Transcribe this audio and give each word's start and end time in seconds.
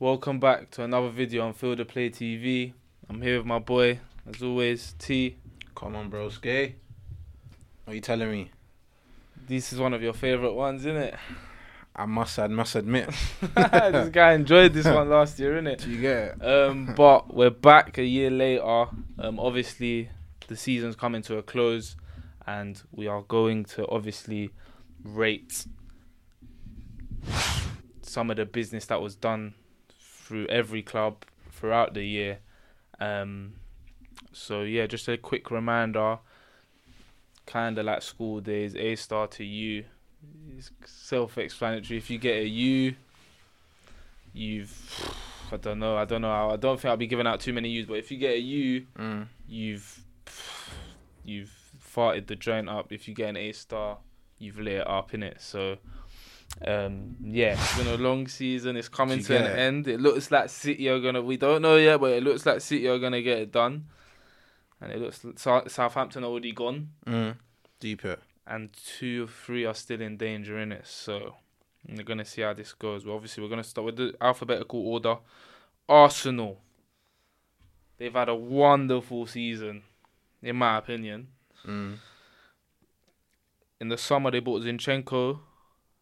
Welcome 0.00 0.40
back 0.40 0.70
to 0.70 0.82
another 0.82 1.10
video 1.10 1.46
on 1.46 1.52
Field 1.52 1.78
of 1.78 1.88
Play 1.88 2.08
TV. 2.08 2.72
I'm 3.10 3.20
here 3.20 3.36
with 3.36 3.44
my 3.44 3.58
boy, 3.58 4.00
as 4.26 4.42
always, 4.42 4.94
T. 4.98 5.36
Come 5.74 5.94
on, 5.94 6.08
bro, 6.08 6.30
skate. 6.30 6.76
What 7.84 7.92
are 7.92 7.94
you 7.96 8.00
telling 8.00 8.30
me? 8.30 8.50
This 9.46 9.74
is 9.74 9.78
one 9.78 9.92
of 9.92 10.00
your 10.00 10.14
favorite 10.14 10.54
ones, 10.54 10.86
isn't 10.86 10.96
it? 10.96 11.16
I 11.94 12.06
must, 12.06 12.38
I 12.38 12.46
must 12.46 12.76
admit. 12.76 13.10
this 13.54 14.08
guy 14.08 14.32
enjoyed 14.32 14.72
this 14.72 14.86
one 14.86 15.10
last 15.10 15.38
year, 15.38 15.60
innit? 15.60 15.84
Do 15.84 15.90
you 15.90 16.00
get 16.00 16.16
it? 16.16 16.46
Um, 16.46 16.94
but 16.96 17.34
we're 17.34 17.50
back 17.50 17.98
a 17.98 18.02
year 18.02 18.30
later. 18.30 18.86
Um, 19.18 19.38
obviously, 19.38 20.08
the 20.48 20.56
season's 20.56 20.96
coming 20.96 21.20
to 21.24 21.36
a 21.36 21.42
close, 21.42 21.94
and 22.46 22.80
we 22.90 23.06
are 23.06 23.20
going 23.20 23.66
to 23.66 23.86
obviously 23.88 24.48
rate 25.04 25.66
some 28.00 28.30
of 28.30 28.38
the 28.38 28.46
business 28.46 28.86
that 28.86 29.02
was 29.02 29.14
done 29.14 29.52
through 30.30 30.46
every 30.46 30.80
club 30.80 31.24
throughout 31.50 31.92
the 31.92 32.04
year. 32.04 32.38
Um, 33.00 33.54
so 34.32 34.62
yeah, 34.62 34.86
just 34.86 35.08
a 35.08 35.16
quick 35.18 35.50
reminder, 35.50 36.18
kind 37.46 37.76
of 37.76 37.84
like 37.86 38.00
school 38.02 38.40
days. 38.40 38.76
A 38.76 38.94
star 38.94 39.26
to 39.26 39.44
you. 39.44 39.86
It's 40.56 40.70
self-explanatory. 40.86 41.98
If 41.98 42.10
you 42.10 42.18
get 42.18 42.36
a 42.44 42.46
U, 42.46 42.94
you've 44.32 44.72
I 45.50 45.56
don't 45.56 45.80
know. 45.80 45.96
I 45.96 46.04
don't 46.04 46.22
know. 46.22 46.50
I 46.50 46.56
don't 46.56 46.78
think 46.78 46.90
I'll 46.90 46.96
be 46.96 47.08
giving 47.08 47.26
out 47.26 47.40
too 47.40 47.52
many 47.52 47.68
U's. 47.70 47.86
But 47.86 47.94
if 47.94 48.12
you 48.12 48.16
get 48.18 48.34
a 48.36 48.40
U, 48.40 48.86
Mm. 48.96 49.26
you've 49.48 50.04
you've 51.24 51.52
farted 51.84 52.28
the 52.28 52.36
joint 52.36 52.68
up. 52.68 52.92
If 52.92 53.08
you 53.08 53.14
get 53.14 53.30
an 53.30 53.36
A 53.36 53.50
star, 53.50 53.98
you've 54.38 54.60
lit 54.60 54.74
it 54.74 54.86
up 54.86 55.12
in 55.12 55.24
it. 55.24 55.40
So. 55.40 55.78
Um, 56.66 57.16
yeah, 57.22 57.54
it's 57.54 57.78
been 57.78 57.86
a 57.86 57.96
long 57.96 58.26
season. 58.28 58.76
It's 58.76 58.88
coming 58.88 59.22
to 59.24 59.36
an 59.36 59.44
it? 59.46 59.58
end. 59.58 59.88
It 59.88 60.00
looks 60.00 60.30
like 60.30 60.50
City 60.50 60.88
are 60.88 61.00
gonna. 61.00 61.22
We 61.22 61.36
don't 61.36 61.62
know 61.62 61.76
yet, 61.76 62.00
but 62.00 62.12
it 62.12 62.22
looks 62.22 62.44
like 62.44 62.60
City 62.60 62.86
are 62.88 62.98
gonna 62.98 63.22
get 63.22 63.38
it 63.38 63.52
done. 63.52 63.86
And 64.80 64.92
it 64.92 65.00
looks 65.00 65.20
Sou- 65.36 65.68
Southampton 65.68 66.24
already 66.24 66.52
gone, 66.52 66.90
Mm. 67.06 67.36
Deep 67.80 68.04
it. 68.04 68.18
and 68.46 68.70
two 68.72 69.24
or 69.24 69.26
three 69.28 69.64
are 69.66 69.74
still 69.74 70.00
in 70.00 70.16
danger 70.16 70.58
in 70.58 70.72
it. 70.72 70.86
So 70.86 71.36
we're 71.88 72.02
gonna 72.02 72.24
see 72.24 72.42
how 72.42 72.52
this 72.54 72.72
goes. 72.72 73.04
Well, 73.06 73.16
obviously, 73.16 73.42
we're 73.42 73.50
gonna 73.50 73.64
start 73.64 73.84
with 73.86 73.96
the 73.96 74.14
alphabetical 74.20 74.86
order. 74.86 75.16
Arsenal. 75.88 76.60
They've 77.98 78.12
had 78.12 78.28
a 78.30 78.34
wonderful 78.34 79.26
season, 79.26 79.82
in 80.42 80.56
my 80.56 80.78
opinion. 80.78 81.28
Mm. 81.66 81.98
In 83.80 83.88
the 83.88 83.98
summer, 83.98 84.30
they 84.30 84.40
bought 84.40 84.62
Zinchenko, 84.62 85.40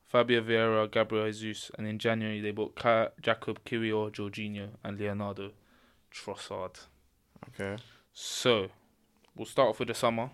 Fabio 0.09 0.41
Vieira, 0.41 0.91
Gabriel 0.91 1.31
Jesus, 1.31 1.71
and 1.77 1.87
in 1.87 1.99
January 1.99 2.41
they 2.41 2.51
bought 2.51 2.75
Ka- 2.75 3.11
Jacob 3.21 3.63
Kiwior, 3.65 4.11
Jorginho, 4.11 4.71
and 4.83 4.99
Leonardo 4.99 5.53
Trossard. 6.11 6.81
Okay. 7.49 7.81
So, 8.15 8.69
we'll 9.37 9.45
start 9.45 9.69
off 9.69 9.79
with 9.79 9.89
the 9.89 9.95
summer. 9.95 10.31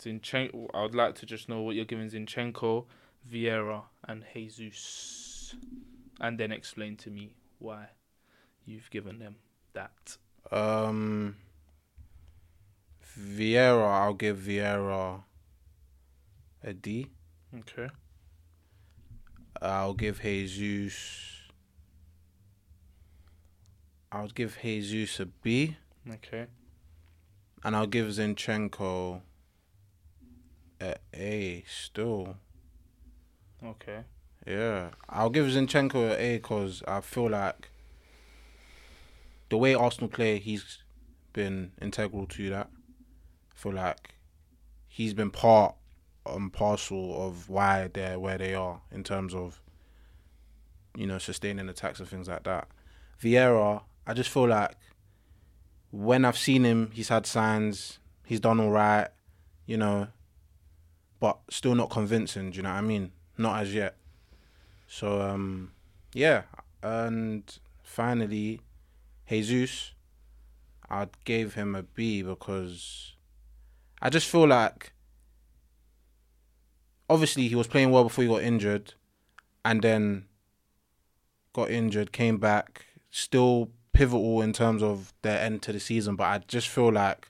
Zinchenko, 0.00 0.68
I 0.72 0.82
would 0.82 0.94
like 0.94 1.14
to 1.16 1.26
just 1.26 1.48
know 1.48 1.60
what 1.60 1.76
you're 1.76 1.84
giving 1.84 2.08
Zinchenko, 2.08 2.86
Vieira, 3.30 3.82
and 4.04 4.24
Jesus, 4.34 5.54
and 6.20 6.38
then 6.40 6.50
explain 6.50 6.96
to 6.96 7.10
me 7.10 7.34
why 7.58 7.88
you've 8.64 8.88
given 8.90 9.18
them 9.18 9.36
that. 9.74 10.16
Um. 10.50 11.36
Vieira, 13.20 13.86
I'll 13.86 14.14
give 14.14 14.38
Vieira 14.38 15.22
a 16.62 16.72
D. 16.72 17.08
Okay. 17.58 17.88
I'll 19.60 19.94
give 19.94 20.20
Jesus. 20.22 21.34
I'll 24.10 24.28
give 24.28 24.58
Jesus 24.62 25.20
a 25.20 25.26
B, 25.26 25.76
Okay. 26.10 26.46
and 27.62 27.76
I'll 27.76 27.86
give 27.86 28.06
Zinchenko 28.06 29.20
a 30.80 30.94
A. 31.12 31.64
Still, 31.68 32.36
Okay. 33.62 34.04
yeah, 34.46 34.90
I'll 35.10 35.28
give 35.28 35.46
Zinchenko 35.46 36.10
a 36.10 36.18
A 36.18 36.36
because 36.38 36.82
I 36.88 37.02
feel 37.02 37.28
like 37.28 37.70
the 39.50 39.58
way 39.58 39.74
Arsenal 39.74 40.08
play, 40.08 40.38
he's 40.38 40.82
been 41.34 41.72
integral 41.80 42.26
to 42.28 42.48
that. 42.50 42.70
I 43.52 43.54
feel 43.54 43.72
like 43.74 44.14
he's 44.88 45.12
been 45.12 45.30
part 45.30 45.74
and 46.34 46.52
parcel 46.52 47.26
of 47.26 47.48
why 47.48 47.88
they're 47.92 48.18
where 48.18 48.38
they 48.38 48.54
are 48.54 48.80
in 48.92 49.04
terms 49.04 49.34
of 49.34 49.60
you 50.96 51.06
know 51.06 51.18
sustaining 51.18 51.68
attacks 51.68 52.00
and 52.00 52.08
things 52.08 52.28
like 52.28 52.44
that. 52.44 52.68
Vieira, 53.22 53.82
I 54.06 54.14
just 54.14 54.30
feel 54.30 54.48
like 54.48 54.76
when 55.90 56.24
I've 56.24 56.38
seen 56.38 56.64
him, 56.64 56.90
he's 56.92 57.08
had 57.08 57.26
signs, 57.26 57.98
he's 58.24 58.40
done 58.40 58.60
all 58.60 58.70
right, 58.70 59.08
you 59.66 59.76
know, 59.76 60.08
but 61.20 61.38
still 61.50 61.74
not 61.74 61.90
convincing. 61.90 62.50
Do 62.50 62.56
you 62.58 62.62
know 62.62 62.70
what 62.70 62.76
I 62.76 62.82
mean? 62.82 63.12
Not 63.36 63.62
as 63.62 63.74
yet. 63.74 63.96
So 64.86 65.20
um, 65.20 65.72
yeah, 66.12 66.42
and 66.82 67.42
finally, 67.82 68.60
Jesus, 69.28 69.92
I 70.90 71.08
gave 71.24 71.54
him 71.54 71.74
a 71.74 71.82
B 71.82 72.22
because 72.22 73.14
I 74.00 74.10
just 74.10 74.28
feel 74.28 74.46
like 74.46 74.92
obviously 77.08 77.48
he 77.48 77.54
was 77.54 77.66
playing 77.66 77.90
well 77.90 78.04
before 78.04 78.24
he 78.24 78.28
got 78.30 78.42
injured, 78.42 78.94
and 79.64 79.82
then 79.82 80.26
got 81.52 81.70
injured, 81.70 82.12
came 82.12 82.38
back, 82.38 82.86
still 83.10 83.70
pivotal 83.92 84.42
in 84.42 84.52
terms 84.52 84.82
of 84.82 85.12
their 85.22 85.40
end 85.40 85.62
to 85.62 85.72
the 85.72 85.80
season. 85.80 86.16
But 86.16 86.24
I 86.24 86.38
just 86.46 86.68
feel 86.68 86.92
like 86.92 87.28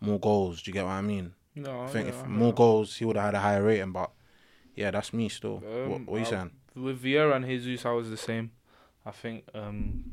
more 0.00 0.18
goals. 0.18 0.62
Do 0.62 0.70
you 0.70 0.72
get 0.72 0.84
what 0.84 0.92
I 0.92 1.00
mean? 1.02 1.34
No, 1.54 1.82
I 1.82 1.86
think 1.88 2.08
yeah, 2.08 2.14
if 2.14 2.26
more 2.26 2.52
goals, 2.54 2.96
he 2.96 3.04
would 3.04 3.16
have 3.16 3.26
had 3.26 3.34
a 3.34 3.40
higher 3.40 3.62
rating. 3.62 3.92
But 3.92 4.10
yeah, 4.74 4.90
that's 4.90 5.12
me 5.12 5.28
still. 5.28 5.58
what, 5.58 5.96
Um, 5.96 6.06
what 6.06 6.14
are 6.14 6.18
you 6.18 6.24
I'll- 6.24 6.30
saying? 6.30 6.50
with 6.74 7.02
Vieira 7.02 7.34
and 7.34 7.44
Jesus, 7.44 7.84
I 7.84 7.90
was 7.90 8.08
the 8.10 8.16
same. 8.16 8.52
I 9.04 9.10
think 9.10 9.44
um, 9.54 10.04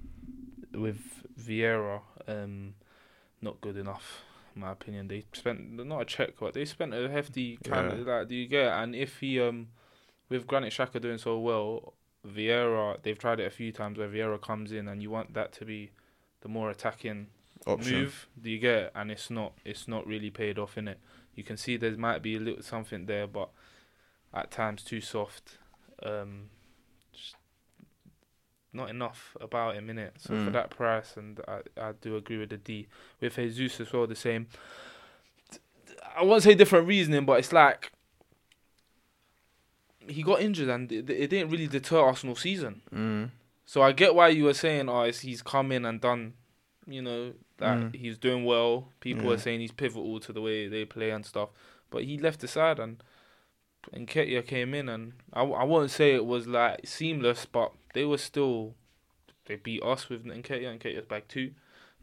with 0.74 1.00
Vieira, 1.40 2.02
um, 2.28 2.74
not 3.42 3.62
good 3.62 3.78
enough, 3.78 4.22
my 4.56 4.72
opinion. 4.72 5.08
They 5.08 5.26
spent 5.34 5.86
not 5.86 6.02
a 6.02 6.06
check, 6.06 6.32
but 6.40 6.54
they 6.54 6.66
spent 6.66 6.94
a 6.94 7.10
hefty 7.10 7.58
kind 7.64 7.92
of 7.92 8.00
like. 8.00 8.28
Do 8.28 8.36
you 8.36 8.48
get? 8.48 8.68
it? 8.68 8.72
And 8.72 8.96
if 8.96 9.20
he 9.20 9.40
um, 9.42 9.68
with 10.30 10.48
Granit 10.48 10.74
Xhaka 10.74 11.02
doing 11.02 11.18
so 11.18 11.40
well, 11.40 11.94
Vieira, 12.26 13.02
they've 13.04 13.18
tried 13.18 13.40
it 13.40 13.48
a 13.48 13.52
few 13.52 13.72
times 13.72 13.98
where 13.98 14.10
Vieira 14.10 14.42
comes 14.42 14.72
in, 14.72 14.88
and 14.88 15.02
you 15.02 15.10
want 15.10 15.34
that 15.34 15.52
to 15.54 15.66
be 15.66 15.92
the 16.42 16.48
more 16.50 16.70
attacking 16.70 17.28
Option. 17.66 17.94
move. 17.94 18.28
Do 18.42 18.50
you 18.50 18.60
get? 18.60 18.78
it? 18.78 18.92
And 18.96 19.12
it's 19.12 19.30
not. 19.30 19.54
It's 19.64 19.88
not 19.88 20.06
really 20.08 20.30
paid 20.30 20.58
off 20.60 20.78
in 20.78 20.88
it. 20.88 21.00
You 21.36 21.44
can 21.44 21.58
see 21.58 21.78
there 21.78 21.92
might 21.98 22.22
be 22.22 22.36
a 22.36 22.40
little 22.40 22.64
something 22.64 23.06
there, 23.06 23.28
but 23.28 23.50
at 24.34 24.52
times 24.52 24.84
too 24.84 25.02
soft. 25.02 25.58
Um, 26.04 26.50
not 28.76 28.90
enough 28.90 29.36
about 29.42 29.76
him 29.76 29.90
in 29.90 29.98
it. 29.98 30.14
So 30.20 30.30
for 30.36 30.50
Mm. 30.50 30.54
that 30.54 30.70
price, 30.70 31.16
and 31.18 31.40
I 31.48 31.62
I 31.80 31.92
do 31.94 32.16
agree 32.18 32.38
with 32.38 32.50
the 32.50 32.58
D 32.58 32.88
with 33.22 33.36
Jesus 33.36 33.80
as 33.82 33.94
well. 33.94 34.06
The 34.08 34.16
same. 34.16 34.48
I 36.16 36.24
won't 36.24 36.44
say 36.44 36.54
different 36.56 36.88
reasoning, 36.88 37.26
but 37.26 37.40
it's 37.40 37.52
like 37.54 37.92
he 40.08 40.22
got 40.22 40.42
injured 40.42 40.70
and 40.70 40.92
it, 40.92 41.10
it 41.10 41.30
didn't 41.30 41.50
really 41.50 41.68
deter 41.68 42.00
Arsenal 42.00 42.36
season. 42.36 42.82
Mm. 42.94 43.32
So 43.66 43.82
I 43.82 43.92
get 43.92 44.14
why 44.14 44.28
you 44.30 44.44
were 44.44 44.54
saying, 44.54 44.88
oh, 44.88 45.02
it's, 45.02 45.22
he's 45.22 45.42
come 45.42 45.72
in 45.72 45.84
and 45.86 46.00
done, 46.00 46.34
you 46.86 47.02
know, 47.02 47.34
that 47.58 47.78
Mm. 47.80 47.96
he's 47.96 48.18
doing 48.18 48.46
well. 48.46 48.90
People 49.00 49.26
Yeah. 49.26 49.34
are 49.34 49.38
saying 49.40 49.62
he's 49.62 49.72
pivotal 49.72 50.20
to 50.20 50.32
the 50.32 50.42
way 50.42 50.68
they 50.68 50.86
play 50.86 51.10
and 51.10 51.26
stuff. 51.26 51.50
But 51.90 52.04
he 52.04 52.18
left 52.18 52.42
the 52.42 52.48
side 52.48 52.80
and 52.80 53.02
and 53.94 54.08
Nketiah 54.08 54.46
came 54.48 54.74
in 54.74 54.90
and 54.90 55.14
I, 55.32 55.44
I 55.44 55.64
won't 55.64 55.92
say 55.92 56.14
it 56.16 56.26
was 56.26 56.48
like 56.48 56.82
seamless, 56.88 57.46
but 57.46 57.72
they 57.96 58.06
were 58.06 58.20
still 58.20 58.76
they 59.48 59.56
beat 59.56 59.82
us 59.84 60.10
with 60.10 60.24
Nketiah 60.26 60.70
and 60.72 60.80
Nketiah's 60.80 61.06
back 61.08 61.28
too. 61.28 61.52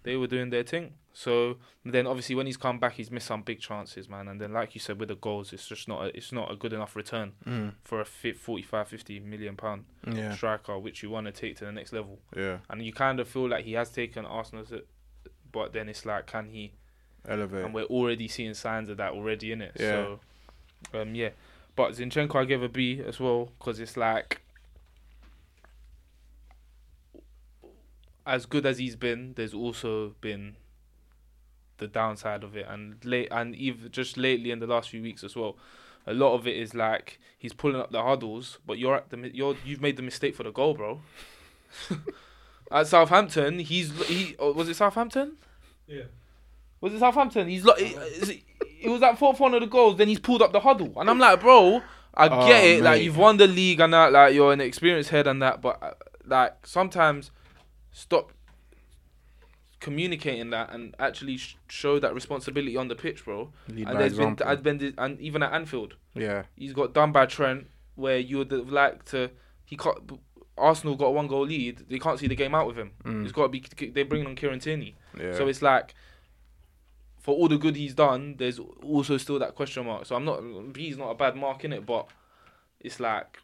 They 0.04 0.16
were 0.16 0.26
doing 0.26 0.50
their 0.50 0.64
thing. 0.64 0.94
So 1.12 1.58
then 1.84 2.06
obviously 2.08 2.34
when 2.34 2.46
he's 2.46 2.56
come 2.56 2.78
back, 2.80 2.94
he's 2.94 3.10
missed 3.10 3.26
some 3.28 3.42
big 3.42 3.60
chances, 3.60 4.08
man. 4.08 4.26
And 4.28 4.40
then 4.40 4.52
like 4.52 4.74
you 4.74 4.80
said 4.80 4.98
with 4.98 5.08
the 5.10 5.14
goals, 5.14 5.52
it's 5.52 5.68
just 5.68 5.86
not 5.86 6.02
a, 6.04 6.16
it's 6.16 6.32
not 6.32 6.50
a 6.50 6.56
good 6.56 6.72
enough 6.72 6.96
return 6.96 7.32
Mm. 7.46 7.74
for 7.84 8.00
a 8.00 8.04
fit 8.04 8.36
45, 8.36 8.88
50 8.88 9.20
million 9.20 9.54
pound 9.56 9.84
Yeah. 10.12 10.34
striker, 10.34 10.76
which 10.78 11.02
you 11.04 11.10
want 11.10 11.26
to 11.26 11.32
take 11.32 11.56
to 11.58 11.64
the 11.66 11.72
next 11.72 11.92
level. 11.92 12.18
Yeah. 12.36 12.58
And 12.68 12.82
you 12.84 12.92
kind 12.92 13.20
of 13.20 13.28
feel 13.28 13.48
like 13.48 13.64
he 13.64 13.74
has 13.74 13.90
taken 13.90 14.24
Arsenal, 14.24 14.64
to, 14.66 14.82
but 15.52 15.72
then 15.72 15.88
it's 15.88 16.04
like, 16.04 16.26
can 16.26 16.48
he? 16.48 16.72
Elevate. 17.28 17.64
And 17.64 17.72
we're 17.74 17.84
already 17.84 18.26
seeing 18.26 18.54
signs 18.54 18.88
of 18.88 18.96
that 18.96 19.12
already 19.12 19.52
in 19.52 19.62
it. 19.62 19.76
Yeah. 19.78 20.16
So, 20.92 21.00
um, 21.00 21.14
yeah. 21.14 21.30
But 21.76 21.92
Zinchenko, 21.92 22.34
I 22.36 22.44
gave 22.44 22.62
a 22.62 22.68
B 22.68 23.00
as 23.06 23.20
well 23.20 23.52
because 23.58 23.78
it's 23.78 23.96
like, 23.96 24.41
as 28.26 28.46
good 28.46 28.66
as 28.66 28.78
he's 28.78 28.96
been, 28.96 29.34
there's 29.36 29.54
also 29.54 30.14
been 30.20 30.56
the 31.78 31.86
downside 31.86 32.44
of 32.44 32.56
it, 32.56 32.66
and 32.69 33.04
late 33.04 33.28
and 33.30 33.54
even 33.56 33.90
just 33.90 34.16
lately 34.16 34.50
in 34.50 34.60
the 34.60 34.66
last 34.66 34.90
few 34.90 35.02
weeks 35.02 35.24
as 35.24 35.34
well. 35.36 35.56
A 36.06 36.12
lot 36.12 36.34
of 36.34 36.46
it 36.48 36.56
is 36.56 36.74
like 36.74 37.20
he's 37.38 37.52
pulling 37.52 37.80
up 37.80 37.92
the 37.92 38.02
huddles, 38.02 38.58
but 38.66 38.78
you're 38.78 38.96
at 38.96 39.10
the 39.10 39.30
you're 39.32 39.56
you've 39.64 39.80
made 39.80 39.96
the 39.96 40.02
mistake 40.02 40.34
for 40.34 40.42
the 40.42 40.50
goal, 40.50 40.74
bro. 40.74 41.00
at 42.72 42.86
Southampton, 42.86 43.60
he's 43.60 43.92
he 44.06 44.34
oh, 44.38 44.52
was 44.52 44.69
it 44.69 44.74
Southampton? 44.74 45.36
Yeah. 45.86 46.04
Was 46.80 46.92
it 46.92 46.98
Southampton? 46.98 47.48
He's 47.48 47.64
like, 47.64 47.80
it, 47.80 48.42
it 48.80 48.88
was 48.88 49.00
that 49.00 49.16
fourth 49.16 49.38
one 49.38 49.54
of 49.54 49.60
the 49.60 49.69
goals. 49.69 49.96
Then 49.96 50.08
he's 50.08 50.19
pulled 50.19 50.42
up 50.42 50.52
the 50.52 50.60
huddle, 50.60 50.92
and 50.96 51.08
I'm 51.08 51.20
like, 51.20 51.40
bro, 51.40 51.82
I 52.14 52.28
Oh, 52.28 52.46
get 52.48 52.64
it. 52.64 52.82
Like 52.82 53.02
you've 53.02 53.16
won 53.16 53.36
the 53.36 53.46
league 53.46 53.80
and 53.80 53.92
that, 53.94 54.12
like 54.12 54.34
you're 54.34 54.52
an 54.52 54.60
experienced 54.60 55.10
head 55.10 55.26
and 55.26 55.40
that, 55.42 55.62
but 55.62 55.80
uh, 55.82 55.92
like 56.26 56.66
sometimes 56.66 57.30
stop 57.92 58.32
communicating 59.80 60.50
that 60.50 60.72
and 60.72 60.94
actually 60.98 61.36
sh- 61.36 61.56
show 61.68 61.98
that 61.98 62.14
responsibility 62.14 62.76
on 62.76 62.88
the 62.88 62.94
pitch, 62.94 63.24
bro. 63.24 63.52
Lead 63.68 63.88
And 63.88 64.00
there's 64.00 64.16
been. 64.16 64.36
I've 64.44 64.62
been, 64.62 64.94
and 64.98 65.20
even 65.20 65.42
at 65.42 65.52
Anfield, 65.52 65.94
yeah, 66.14 66.44
he's 66.56 66.72
got 66.72 66.92
done 66.94 67.12
by 67.12 67.26
Trent, 67.26 67.66
where 67.96 68.18
you 68.18 68.38
would 68.38 68.50
have 68.50 68.70
liked 68.70 69.06
to. 69.08 69.30
He 69.64 69.76
can't. 69.76 69.98
Arsenal 70.58 70.96
got 70.96 71.06
a 71.06 71.10
one 71.10 71.26
goal 71.26 71.46
lead. 71.46 71.84
They 71.88 71.98
can't 71.98 72.18
see 72.18 72.26
the 72.28 72.34
game 72.36 72.54
out 72.54 72.66
with 72.66 72.76
him. 72.76 72.92
Mm. 73.04 73.24
It's 73.24 73.32
got 73.32 73.44
to 73.44 73.48
be. 73.48 73.64
They're 73.90 74.04
bringing 74.04 74.26
on 74.26 74.36
Kieran 74.36 74.60
Tierney. 74.60 74.96
yeah. 75.18 75.34
So 75.34 75.48
it's 75.48 75.62
like, 75.62 75.94
for 77.18 77.34
all 77.34 77.48
the 77.48 77.56
good 77.58 77.74
he's 77.74 77.94
done, 77.94 78.36
there's 78.38 78.58
also 78.82 79.16
still 79.16 79.38
that 79.38 79.54
question 79.54 79.86
mark. 79.86 80.06
So 80.06 80.14
I'm 80.14 80.24
not. 80.24 80.42
He's 80.76 80.96
not 80.98 81.10
a 81.10 81.14
bad 81.14 81.36
mark 81.36 81.64
in 81.64 81.72
it, 81.72 81.86
but 81.86 82.06
it's 82.80 83.00
like, 83.00 83.38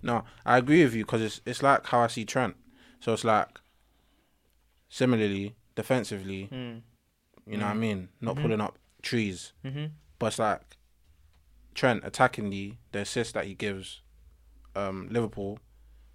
No, 0.00 0.24
I 0.46 0.58
agree 0.58 0.84
with 0.84 0.94
you 0.94 1.04
because 1.04 1.22
it's 1.22 1.40
it's 1.44 1.62
like 1.62 1.86
how 1.86 2.00
I 2.00 2.06
see 2.06 2.24
Trent. 2.24 2.54
So 3.02 3.12
it's 3.12 3.24
like 3.24 3.60
similarly 4.88 5.54
defensively, 5.74 6.48
mm, 6.52 6.82
you 7.46 7.56
know 7.56 7.64
what 7.66 7.72
I 7.72 7.74
mean, 7.74 8.08
not 8.20 8.36
Mhm. 8.36 8.42
pulling 8.42 8.60
up 8.60 8.78
trees, 9.02 9.52
mm-hmm, 9.64 9.86
but 10.18 10.26
it's 10.26 10.38
like 10.38 10.60
Trent 11.74 12.04
attackingly 12.04 12.76
the 12.92 13.00
assist 13.00 13.34
that 13.34 13.46
he 13.46 13.54
gives 13.54 14.00
um, 14.74 15.08
Liverpool, 15.10 15.58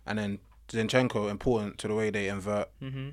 and 0.06 0.18
then 0.18 0.39
Zinchenko 0.69 1.30
important 1.30 1.78
to 1.80 1.88
the 1.88 1.94
way 1.95 2.10
they 2.10 2.28
invert, 2.28 2.69
mm-hmm. 2.81 3.10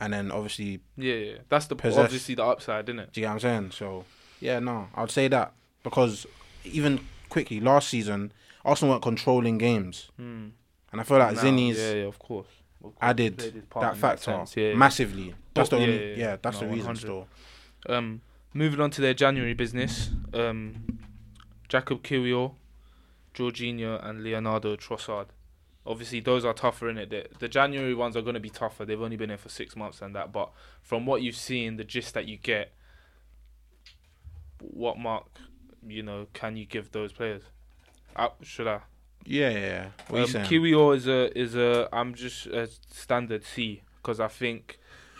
and 0.00 0.12
then 0.12 0.30
obviously, 0.32 0.80
Yeah, 0.96 1.14
yeah. 1.14 1.38
That's 1.48 1.66
the 1.66 1.76
Possess- 1.76 2.04
obviously 2.06 2.34
the 2.34 2.44
upside, 2.44 2.88
isn't 2.88 2.98
it? 2.98 3.12
do 3.12 3.20
you 3.20 3.24
get 3.26 3.28
what 3.28 3.34
I'm 3.34 3.40
saying? 3.40 3.70
So 3.72 4.04
yeah, 4.40 4.58
no, 4.58 4.88
I'd 4.94 5.10
say 5.10 5.28
that 5.28 5.52
because 5.84 6.26
even 6.64 7.06
quickly 7.28 7.60
last 7.60 7.88
season, 7.88 8.32
Arsenal 8.64 8.94
weren't 8.94 9.02
controlling 9.02 9.58
games, 9.58 10.10
Mm. 10.18 10.52
and 10.90 11.00
I 11.00 11.04
feel 11.04 11.18
like 11.18 11.36
Now- 11.36 11.42
Zinni's 11.42 11.78
Yeah, 11.78 11.92
yeah, 11.92 12.06
of 12.06 12.18
course. 12.18 12.48
Added 13.02 13.38
Played 13.38 13.54
his 13.54 13.64
part 13.64 13.94
that 13.94 14.00
factor 14.00 14.22
sense, 14.24 14.56
yeah, 14.56 14.74
massively. 14.74 15.34
That's 15.54 15.68
the 15.68 15.76
yeah, 15.78 15.82
only, 15.82 16.14
yeah, 16.20 16.36
that's 16.40 16.60
No, 16.60 16.66
the 16.66 16.72
reason 16.74 16.86
100. 16.86 16.98
still. 17.00 17.28
Um, 17.88 18.20
moving 18.52 18.80
on 18.80 18.90
to 18.92 19.00
their 19.00 19.14
January 19.14 19.54
business. 19.54 20.10
Um, 20.34 20.98
Jacob 21.68 22.02
Kiwior, 22.02 22.52
Jorginho, 23.34 24.04
and 24.06 24.22
Leonardo 24.22 24.76
Trossard. 24.76 25.26
Obviously, 25.86 26.20
those 26.20 26.44
are 26.44 26.52
tougher 26.52 26.90
in 26.90 26.98
it. 26.98 27.10
The, 27.10 27.26
the 27.38 27.48
January 27.48 27.94
ones 27.94 28.16
are 28.16 28.22
going 28.22 28.34
to 28.34 28.40
be 28.40 28.50
tougher. 28.50 28.84
They've 28.84 29.00
only 29.00 29.16
been 29.16 29.30
here 29.30 29.38
for 29.38 29.48
six 29.48 29.74
months 29.74 30.02
and 30.02 30.14
that. 30.14 30.30
But 30.30 30.50
from 30.82 31.06
what 31.06 31.22
you've 31.22 31.36
seen, 31.36 31.76
the 31.76 31.84
gist 31.84 32.12
that 32.14 32.26
you 32.26 32.36
get, 32.36 32.72
what 34.60 34.98
mark, 34.98 35.26
you 35.86 36.02
know, 36.02 36.26
can 36.34 36.56
you 36.56 36.66
give 36.66 36.92
those 36.92 37.12
players? 37.12 37.44
Uh, 38.14 38.28
should 38.42 38.66
I? 38.66 38.80
Yeah, 39.24 39.50
yeah. 39.50 39.86
What 40.08 40.16
Um, 40.18 40.20
you 40.22 40.26
saying? 40.26 40.46
Kiwior 40.46 40.96
is 40.96 41.06
a 41.06 41.38
is 41.38 41.54
a 41.56 41.88
I'm 41.92 42.14
just 42.14 42.46
a 42.46 42.66
standard 42.90 43.44
C 43.44 43.82
because 44.02 44.18
I 44.20 44.28
think 44.28 44.78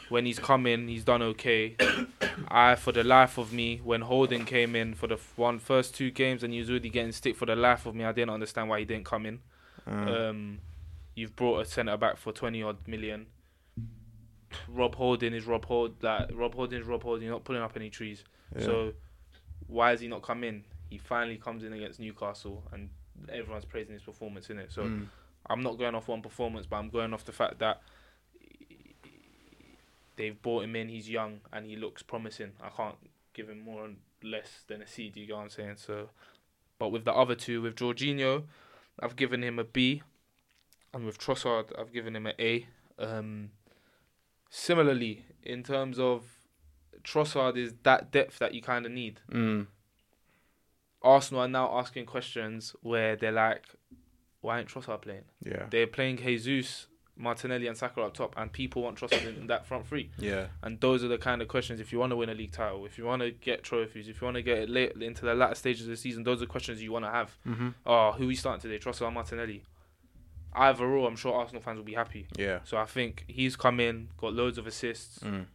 when 0.09 0.27
he's 0.27 0.39
come 0.41 0.67
in 0.67 0.89
he's 0.89 1.05
done 1.05 1.23
okay. 1.23 1.77
I 2.49 2.75
for 2.75 2.93
the 2.93 3.05
life 3.05 3.39
of 3.39 3.53
me 3.53 3.81
when 3.85 4.01
Holding 4.01 4.45
came 4.45 4.75
in 4.75 4.95
for 4.95 5.07
the 5.07 5.15
f- 5.15 5.33
one 5.37 5.59
first 5.59 5.95
two 5.95 6.11
games 6.11 6.43
and 6.43 6.53
he 6.53 6.59
was 6.59 6.69
already 6.71 6.89
getting 6.91 7.13
stick 7.13 7.37
for 7.37 7.47
the 7.47 7.55
life 7.55 7.87
of 7.87 7.95
me 7.95 8.05
I 8.05 8.13
didn't 8.13 8.31
understand 8.31 8.69
why 8.69 8.81
he 8.81 8.85
didn't 8.85 9.05
come 9.05 9.27
in. 9.27 9.41
Uh, 9.87 9.93
Um, 10.31 10.59
you've 11.15 11.37
brought 11.37 11.61
a 11.61 11.65
centre 11.65 11.97
back 11.97 12.17
for 12.17 12.33
twenty 12.33 12.63
odd 12.63 12.79
million. 12.89 13.27
Rob 14.69 14.97
Holding 14.97 15.33
is 15.33 15.47
Rob 15.47 15.65
Hold 15.67 16.03
like 16.03 16.31
Rob 16.35 16.55
Holding 16.55 16.81
is 16.81 16.87
Rob 16.87 17.03
Holding. 17.05 17.25
You're 17.25 17.35
not 17.35 17.45
pulling 17.45 17.63
up 17.63 17.73
any 17.77 17.91
trees. 17.91 18.25
yeah. 18.57 18.65
So 18.65 18.93
why 19.69 19.91
has 19.91 20.01
he 20.01 20.09
not 20.09 20.23
come 20.23 20.43
in? 20.43 20.65
He 20.89 20.99
finally 20.99 21.37
comes 21.37 21.63
in 21.63 21.73
against 21.73 22.01
Newcastle 22.01 22.65
and 22.73 22.91
everyone's 23.33 23.65
praising 23.65 23.95
his 23.95 24.03
performance 24.03 24.51
in 24.51 24.59
it. 24.59 24.73
So 24.73 24.83
Mm. 24.85 25.09
I'm 25.49 25.63
not 25.63 25.79
going 25.79 25.95
off 25.95 26.09
one 26.09 26.23
performance, 26.23 26.67
but 26.67 26.77
I'm 26.77 26.91
going 26.91 27.13
off 27.13 27.25
the 27.25 27.33
fact 27.33 27.59
that 27.59 27.83
they've 30.17 30.41
brought 30.41 30.65
him 30.65 30.77
in. 30.77 30.89
He's 30.89 31.09
young 31.09 31.41
and 31.53 31.67
he 31.67 31.77
looks 31.77 32.03
promising. 32.03 32.53
I 32.63 32.69
can't 32.69 32.97
give 33.35 33.49
him 33.49 33.61
more 33.61 33.85
and 33.85 33.97
less 34.23 34.65
than 34.69 34.83
a 34.83 34.87
C. 34.87 35.09
Do 35.09 35.21
you 35.21 35.27
get 35.27 35.37
what 35.37 35.43
I'm 35.43 35.51
saying? 35.51 35.77
So, 35.77 36.11
but 36.79 36.91
with 36.91 37.05
the 37.05 37.13
other 37.13 37.35
two, 37.35 37.63
with 37.63 37.77
Jorginho, 37.77 38.45
I've 39.01 39.17
given 39.17 39.43
him 39.43 39.59
a 39.59 39.65
B, 39.65 40.03
and 40.93 41.05
with 41.07 41.19
Trossard, 41.19 41.71
I've 41.79 41.93
given 41.93 42.15
him 42.17 42.27
an 42.27 42.35
A. 42.39 42.67
Um, 42.99 43.51
similarly, 44.51 45.25
in 45.43 45.63
terms 45.63 45.99
of 45.99 46.25
Trossard, 47.03 47.57
is 47.57 47.73
that 47.85 48.11
depth 48.11 48.39
that 48.41 48.53
you 48.55 48.61
kind 48.61 48.85
of 48.85 48.93
need. 48.93 49.21
Mm. 49.33 49.69
Arsenal 51.03 51.43
are 51.43 51.49
now 51.49 51.79
asking 51.79 52.07
questions 52.07 52.75
where 52.83 53.17
they're 53.17 53.33
like, 53.33 53.65
"Why 54.41 54.61
ain't 54.61 54.69
Trossard 54.69 55.03
playing?" 55.03 55.25
Yeah. 55.45 55.67
They're 55.71 55.87
playing 55.87 56.19
Jesus, 56.19 56.87
Martinelli, 57.17 57.67
and 57.67 57.77
Saka 57.77 58.01
up 58.03 58.15
top, 58.15 58.35
and 58.37 58.53
people 58.53 58.83
want 58.83 58.99
Trossard 58.99 59.37
in 59.37 59.47
that 59.47 59.67
front 59.67 59.87
three. 59.87 60.11
Yeah. 60.19 60.47
And 60.63 60.81
those 60.81 61.03
are 61.05 61.09
the 61.09 61.19
kind 61.19 61.41
of 61.43 61.49
questions. 61.49 61.81
If 61.81 61.93
you 61.93 61.99
want 61.99 62.11
to 62.11 62.17
win 62.17 62.29
a 62.29 62.35
league 62.35 62.53
title, 62.53 62.85
if 62.87 62.99
you 62.99 63.05
want 63.05 63.23
to 63.23 63.31
get 63.31 63.63
trophies, 63.63 64.09
if 64.09 64.21
you 64.21 64.25
want 64.27 64.37
to 64.37 64.43
get 64.43 64.59
it 64.59 64.71
late 64.71 64.93
into 65.03 65.25
the 65.25 65.35
latter 65.35 65.55
stages 65.55 65.83
of 65.83 65.89
the 65.91 65.97
season, 65.97 66.23
those 66.23 66.43
are 66.43 66.47
questions 66.47 66.83
you 66.83 66.93
want 66.93 67.05
to 67.05 67.11
have. 67.11 67.37
Mm-hmm. 67.47 67.69
Oh, 67.87 68.13
who 68.13 68.27
we 68.27 68.35
starting 68.35 68.61
today? 68.61 68.79
Trossard, 68.79 69.03
or 69.09 69.11
Martinelli. 69.11 69.63
Either 70.53 70.85
or, 70.85 71.07
I'm 71.09 71.17
sure 71.17 71.33
Arsenal 71.35 71.63
fans 71.63 71.77
will 71.79 71.85
be 71.85 71.95
happy. 71.95 72.27
Yeah. 72.37 72.59
So 72.65 72.77
I 72.77 72.85
think 72.85 73.25
he's 73.29 73.55
come 73.55 73.79
in, 73.81 74.09
got 74.19 74.33
loads 74.35 74.59
of 74.59 74.67
assists, 74.67 75.21
Mm. 75.21 75.47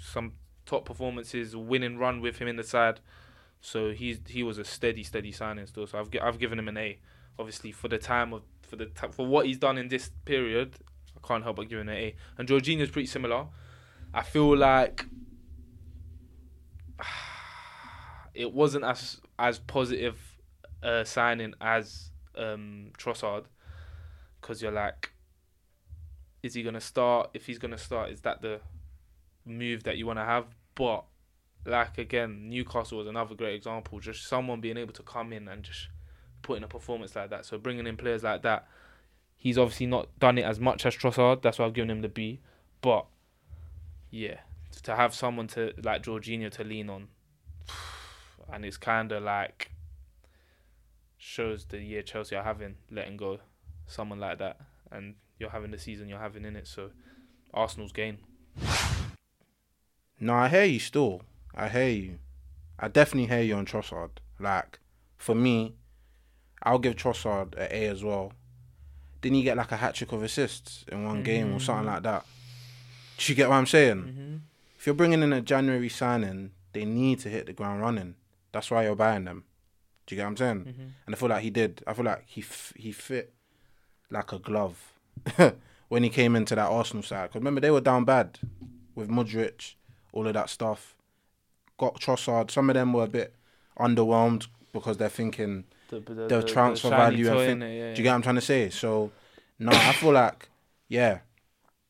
some 0.00 0.32
top 0.64 0.84
performances, 0.86 1.54
winning 1.54 1.98
run 1.98 2.20
with 2.20 2.38
him 2.38 2.48
in 2.48 2.56
the 2.56 2.62
side. 2.64 3.00
So 3.62 3.92
he's 3.92 4.18
he 4.28 4.42
was 4.42 4.58
a 4.58 4.64
steady, 4.64 5.04
steady 5.04 5.32
signing 5.32 5.66
still. 5.66 5.86
So 5.86 5.98
I've 5.98 6.10
I've 6.20 6.38
given 6.38 6.58
him 6.58 6.68
an 6.68 6.76
A. 6.76 6.98
Obviously 7.38 7.72
for 7.72 7.88
the 7.88 7.96
time 7.96 8.34
of 8.34 8.42
for 8.60 8.76
the 8.76 8.90
for 9.12 9.26
what 9.26 9.46
he's 9.46 9.58
done 9.58 9.78
in 9.78 9.88
this 9.88 10.10
period, 10.24 10.74
I 11.16 11.26
can't 11.26 11.44
help 11.44 11.56
but 11.56 11.68
give 11.68 11.78
him 11.78 11.88
an 11.88 11.94
A. 11.94 12.14
And 12.36 12.48
Jorginho's 12.48 12.90
pretty 12.90 13.06
similar. 13.06 13.46
I 14.12 14.22
feel 14.22 14.56
like 14.56 15.06
it 18.34 18.52
wasn't 18.52 18.84
as 18.84 19.20
as 19.38 19.60
positive 19.60 20.18
a 20.82 21.04
signing 21.04 21.54
as 21.60 22.10
um, 22.36 22.90
Trossard, 22.98 23.44
because 24.40 24.60
you're 24.60 24.72
like, 24.72 25.12
is 26.42 26.54
he 26.54 26.64
gonna 26.64 26.80
start? 26.80 27.30
If 27.32 27.46
he's 27.46 27.58
gonna 27.58 27.78
start, 27.78 28.10
is 28.10 28.22
that 28.22 28.42
the 28.42 28.60
move 29.44 29.84
that 29.84 29.96
you 29.96 30.06
want 30.06 30.18
to 30.18 30.24
have? 30.24 30.46
But 30.74 31.04
like 31.64 31.98
again, 31.98 32.48
Newcastle 32.48 32.98
was 32.98 33.06
another 33.06 33.34
great 33.34 33.54
example. 33.54 34.00
Just 34.00 34.26
someone 34.26 34.60
being 34.60 34.76
able 34.76 34.92
to 34.94 35.02
come 35.02 35.32
in 35.32 35.48
and 35.48 35.62
just 35.62 35.88
put 36.42 36.56
in 36.56 36.64
a 36.64 36.68
performance 36.68 37.14
like 37.14 37.30
that. 37.30 37.44
So 37.44 37.58
bringing 37.58 37.86
in 37.86 37.96
players 37.96 38.22
like 38.22 38.42
that, 38.42 38.66
he's 39.36 39.58
obviously 39.58 39.86
not 39.86 40.08
done 40.18 40.38
it 40.38 40.42
as 40.42 40.58
much 40.58 40.84
as 40.86 40.94
Trossard. 40.96 41.42
That's 41.42 41.58
why 41.58 41.66
I've 41.66 41.72
given 41.72 41.90
him 41.90 42.02
the 42.02 42.08
B. 42.08 42.40
But 42.80 43.06
yeah, 44.10 44.38
to 44.82 44.96
have 44.96 45.14
someone 45.14 45.46
to 45.48 45.72
like 45.82 46.02
Jorginho 46.02 46.50
to 46.52 46.64
lean 46.64 46.90
on, 46.90 47.08
and 48.52 48.64
it's 48.64 48.76
kind 48.76 49.12
of 49.12 49.22
like 49.22 49.70
shows 51.16 51.66
the 51.66 51.78
year 51.78 52.02
Chelsea 52.02 52.34
are 52.34 52.42
having, 52.42 52.74
letting 52.90 53.16
go 53.16 53.38
someone 53.86 54.18
like 54.18 54.38
that, 54.38 54.58
and 54.90 55.14
you're 55.38 55.50
having 55.50 55.70
the 55.70 55.78
season 55.78 56.08
you're 56.08 56.18
having 56.18 56.44
in 56.44 56.56
it. 56.56 56.66
So 56.66 56.90
Arsenal's 57.54 57.92
gain. 57.92 58.18
No, 60.18 60.34
I 60.34 60.48
hear 60.48 60.64
you 60.64 60.78
still. 60.78 61.22
I 61.54 61.68
hear 61.68 61.88
you. 61.88 62.18
I 62.78 62.88
definitely 62.88 63.34
hear 63.34 63.42
you 63.42 63.54
on 63.54 63.66
Trossard. 63.66 64.10
Like, 64.38 64.78
for 65.16 65.34
me, 65.34 65.74
I'll 66.62 66.78
give 66.78 66.96
Trossard 66.96 67.54
an 67.56 67.68
A 67.70 67.86
as 67.86 68.02
well. 68.02 68.32
Didn't 69.20 69.36
he 69.36 69.42
get 69.42 69.56
like 69.56 69.70
a 69.72 69.76
hat 69.76 69.94
trick 69.94 70.12
of 70.12 70.22
assists 70.22 70.84
in 70.90 71.04
one 71.04 71.22
game 71.22 71.54
or 71.54 71.60
something 71.60 71.86
like 71.86 72.02
that? 72.02 72.26
Do 73.18 73.32
you 73.32 73.36
get 73.36 73.48
what 73.48 73.56
I'm 73.56 73.66
saying? 73.66 73.96
Mm-hmm. 74.02 74.36
If 74.76 74.86
you're 74.86 74.96
bringing 74.96 75.22
in 75.22 75.32
a 75.32 75.40
January 75.40 75.88
signing, 75.88 76.50
they 76.72 76.84
need 76.84 77.20
to 77.20 77.28
hit 77.28 77.46
the 77.46 77.52
ground 77.52 77.80
running. 77.82 78.16
That's 78.50 78.70
why 78.70 78.84
you're 78.84 78.96
buying 78.96 79.24
them. 79.24 79.44
Do 80.06 80.14
you 80.14 80.20
get 80.20 80.24
what 80.24 80.30
I'm 80.30 80.36
saying? 80.36 80.64
Mm-hmm. 80.64 80.82
And 81.06 81.14
I 81.14 81.18
feel 81.18 81.28
like 81.28 81.42
he 81.42 81.50
did. 81.50 81.84
I 81.86 81.92
feel 81.94 82.04
like 82.04 82.24
he 82.26 82.40
f- 82.40 82.72
he 82.76 82.90
fit 82.90 83.32
like 84.10 84.32
a 84.32 84.38
glove 84.38 84.92
when 85.88 86.02
he 86.02 86.08
came 86.08 86.34
into 86.34 86.56
that 86.56 86.68
Arsenal 86.68 87.04
side. 87.04 87.28
Because 87.28 87.40
remember 87.40 87.60
they 87.60 87.70
were 87.70 87.80
down 87.80 88.04
bad 88.04 88.40
with 88.96 89.08
Mudryk, 89.08 89.74
all 90.12 90.26
of 90.26 90.34
that 90.34 90.50
stuff. 90.50 90.96
Got 91.78 92.00
Trossard. 92.00 92.50
Some 92.50 92.70
of 92.70 92.74
them 92.74 92.92
were 92.92 93.04
a 93.04 93.08
bit 93.08 93.34
underwhelmed 93.78 94.46
because 94.72 94.96
they're 94.98 95.08
thinking, 95.08 95.64
The, 95.88 96.00
the, 96.00 96.14
The 96.28 96.42
transfer 96.42 96.90
value 96.90 97.28
and 97.30 97.38
thing- 97.38 97.58
innit? 97.60 97.78
Yeah, 97.78 97.94
do 97.94 97.98
you 98.00 98.02
get 98.04 98.10
what 98.10 98.14
I'm 98.16 98.22
trying 98.22 98.34
to 98.36 98.40
say? 98.40 98.70
So, 98.70 99.10
no, 99.58 99.72
I 99.72 99.92
feel 99.92 100.12
like, 100.12 100.48
yeah, 100.88 101.18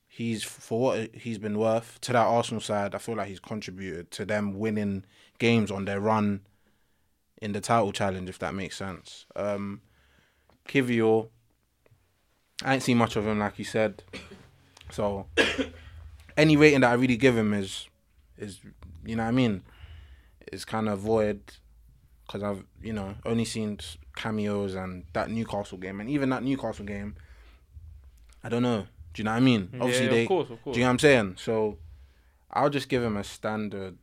he's 0.09 0.43
for 0.45 0.81
what 0.81 1.15
he's 1.15 1.39
been 1.39 1.59
worth 1.59 2.01
to 2.03 2.13
that 2.13 2.27
Arsenal 2.27 2.61
side. 2.61 2.95
I 2.95 2.99
feel 2.99 3.17
like 3.17 3.29
he's 3.29 3.41
contributed 3.41 4.11
to 4.13 4.25
them 4.25 4.59
winning 4.59 5.05
games 5.39 5.71
on 5.71 5.85
their 5.85 6.01
run 6.01 6.41
in 7.41 7.53
the 7.53 7.61
title 7.61 7.93
challenge, 7.93 8.29
if 8.29 8.39
that 8.39 8.55
makes 8.55 8.77
sense. 8.77 9.27
Um, 9.35 9.81
Kiwior, 10.69 11.29
I 12.65 12.75
ain't 12.75 12.83
seen 12.83 12.99
much 12.99 13.17
of 13.17 13.27
him, 13.27 13.39
like 13.41 13.59
you 13.59 13.65
said. 13.65 14.03
So 14.91 15.27
any 16.37 16.57
rating 16.57 16.81
that 16.81 16.91
I 16.91 16.95
really 16.95 17.17
give 17.17 17.37
him 17.37 17.53
is 17.55 17.89
is 18.39 18.61
you 19.05 19.17
know 19.17 19.23
what 19.25 19.29
I 19.29 19.33
mean 19.33 19.63
is 20.53 20.65
kind 20.65 20.89
of 20.89 21.01
void 21.01 21.41
because 22.27 22.43
I've 22.43 22.65
you 22.81 22.93
know 22.93 23.15
only 23.25 23.45
seen 23.45 23.79
cameos 24.15 24.75
and 24.75 25.05
that 25.13 25.31
Newcastle 25.31 25.79
game 25.79 26.01
and 26.01 26.09
even 26.09 26.31
that 26.31 26.43
Newcastle 26.45 26.85
game. 26.85 27.17
I 28.45 28.49
don't 28.49 28.63
know. 28.63 28.87
Do 29.15 29.21
you 29.21 29.25
know 29.25 29.33
what 29.33 29.37
I 29.39 29.41
mean? 29.41 29.71
Obviously 29.81 30.07
yeah, 30.07 30.11
they. 30.11 30.23
of 30.23 30.29
course, 30.29 30.51
of 30.51 30.63
course. 30.63 30.75
Do 30.75 30.81
you 30.81 30.85
know 30.85 30.89
what 30.89 30.93
I'm 30.93 30.99
saying? 31.01 31.35
So 31.39 31.79
I'll 32.51 32.71
just 32.71 32.89
give 32.89 33.03
him 33.03 33.17
a 33.17 33.25
standard 33.25 33.97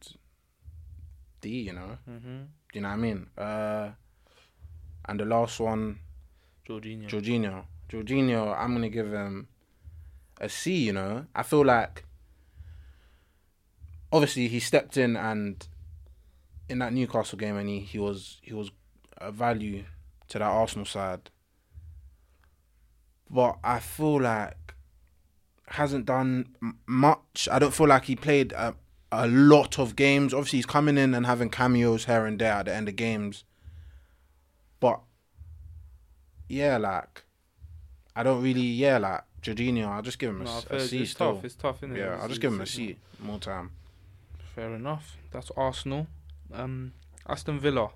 D. 1.41 1.49
You 1.61 1.73
know. 1.73 1.97
mm-hmm. 2.09 2.37
Do 2.71 2.77
you 2.77 2.81
know 2.81 2.89
what 2.89 2.93
I 2.93 2.97
mean? 2.97 3.27
Uh, 3.37 3.89
and 5.05 5.19
the 5.19 5.25
last 5.25 5.59
one, 5.59 5.99
Jorginho. 6.67 7.09
Jorginho. 7.09 7.63
Jorginho, 7.89 8.55
I'm 8.55 8.73
gonna 8.73 8.89
give 8.89 9.11
him 9.11 9.47
a 10.39 10.47
C. 10.49 10.85
You 10.85 10.93
know, 10.93 11.25
I 11.33 11.43
feel 11.43 11.65
like 11.65 12.05
obviously 14.11 14.47
he 14.47 14.59
stepped 14.59 14.97
in 14.97 15.15
and 15.15 15.67
in 16.69 16.79
that 16.79 16.93
Newcastle 16.93 17.37
game, 17.37 17.57
and 17.57 17.67
he, 17.67 17.79
he 17.79 17.99
was 17.99 18.37
he 18.41 18.53
was 18.53 18.71
a 19.17 19.31
value 19.31 19.83
to 20.29 20.39
that 20.39 20.45
Arsenal 20.45 20.85
side. 20.85 21.29
But 23.29 23.57
I 23.63 23.79
feel 23.79 24.21
like 24.21 24.55
hasn't 25.67 26.05
done 26.05 26.55
much. 26.87 27.47
I 27.51 27.59
don't 27.59 27.73
feel 27.73 27.87
like 27.87 28.05
he 28.05 28.15
played 28.15 28.51
a, 28.53 28.75
a 29.11 29.27
lot 29.27 29.77
of 29.77 29.95
games. 29.95 30.33
Obviously, 30.33 30.57
he's 30.57 30.65
coming 30.65 30.97
in 30.97 31.13
and 31.13 31.25
having 31.25 31.49
cameos 31.49 32.05
here 32.05 32.25
and 32.25 32.39
there 32.39 32.53
at 32.53 32.65
the 32.65 32.73
end 32.73 32.89
of 32.89 32.95
games. 32.95 33.43
But 34.79 35.01
yeah, 36.47 36.77
like 36.77 37.23
I 38.15 38.23
don't 38.23 38.41
really 38.41 38.61
yeah 38.61 38.97
like 38.97 39.21
Jorginho. 39.43 39.87
I'll 39.87 40.01
just 40.01 40.17
give 40.19 40.31
him 40.31 40.41
a, 40.41 40.45
No, 40.45 40.61
a 40.71 40.79
C 40.79 41.01
it's 41.03 41.11
still. 41.11 41.35
tough. 41.35 41.45
It's 41.45 41.55
tough, 41.55 41.77
isn't 41.83 41.95
it? 41.95 41.99
Yeah, 41.99 42.05
It's- 42.07 42.21
I'll 42.23 42.29
just 42.29 42.41
give 42.41 42.53
him 42.53 42.61
a 42.61 42.65
C 42.65 42.97
more 43.21 43.39
time. 43.39 43.71
Fair 44.55 44.73
enough. 44.73 45.17
That's 45.31 45.51
Arsenal. 45.55 46.07
Um, 46.53 46.93
Aston 47.27 47.59
Villa. 47.59 47.89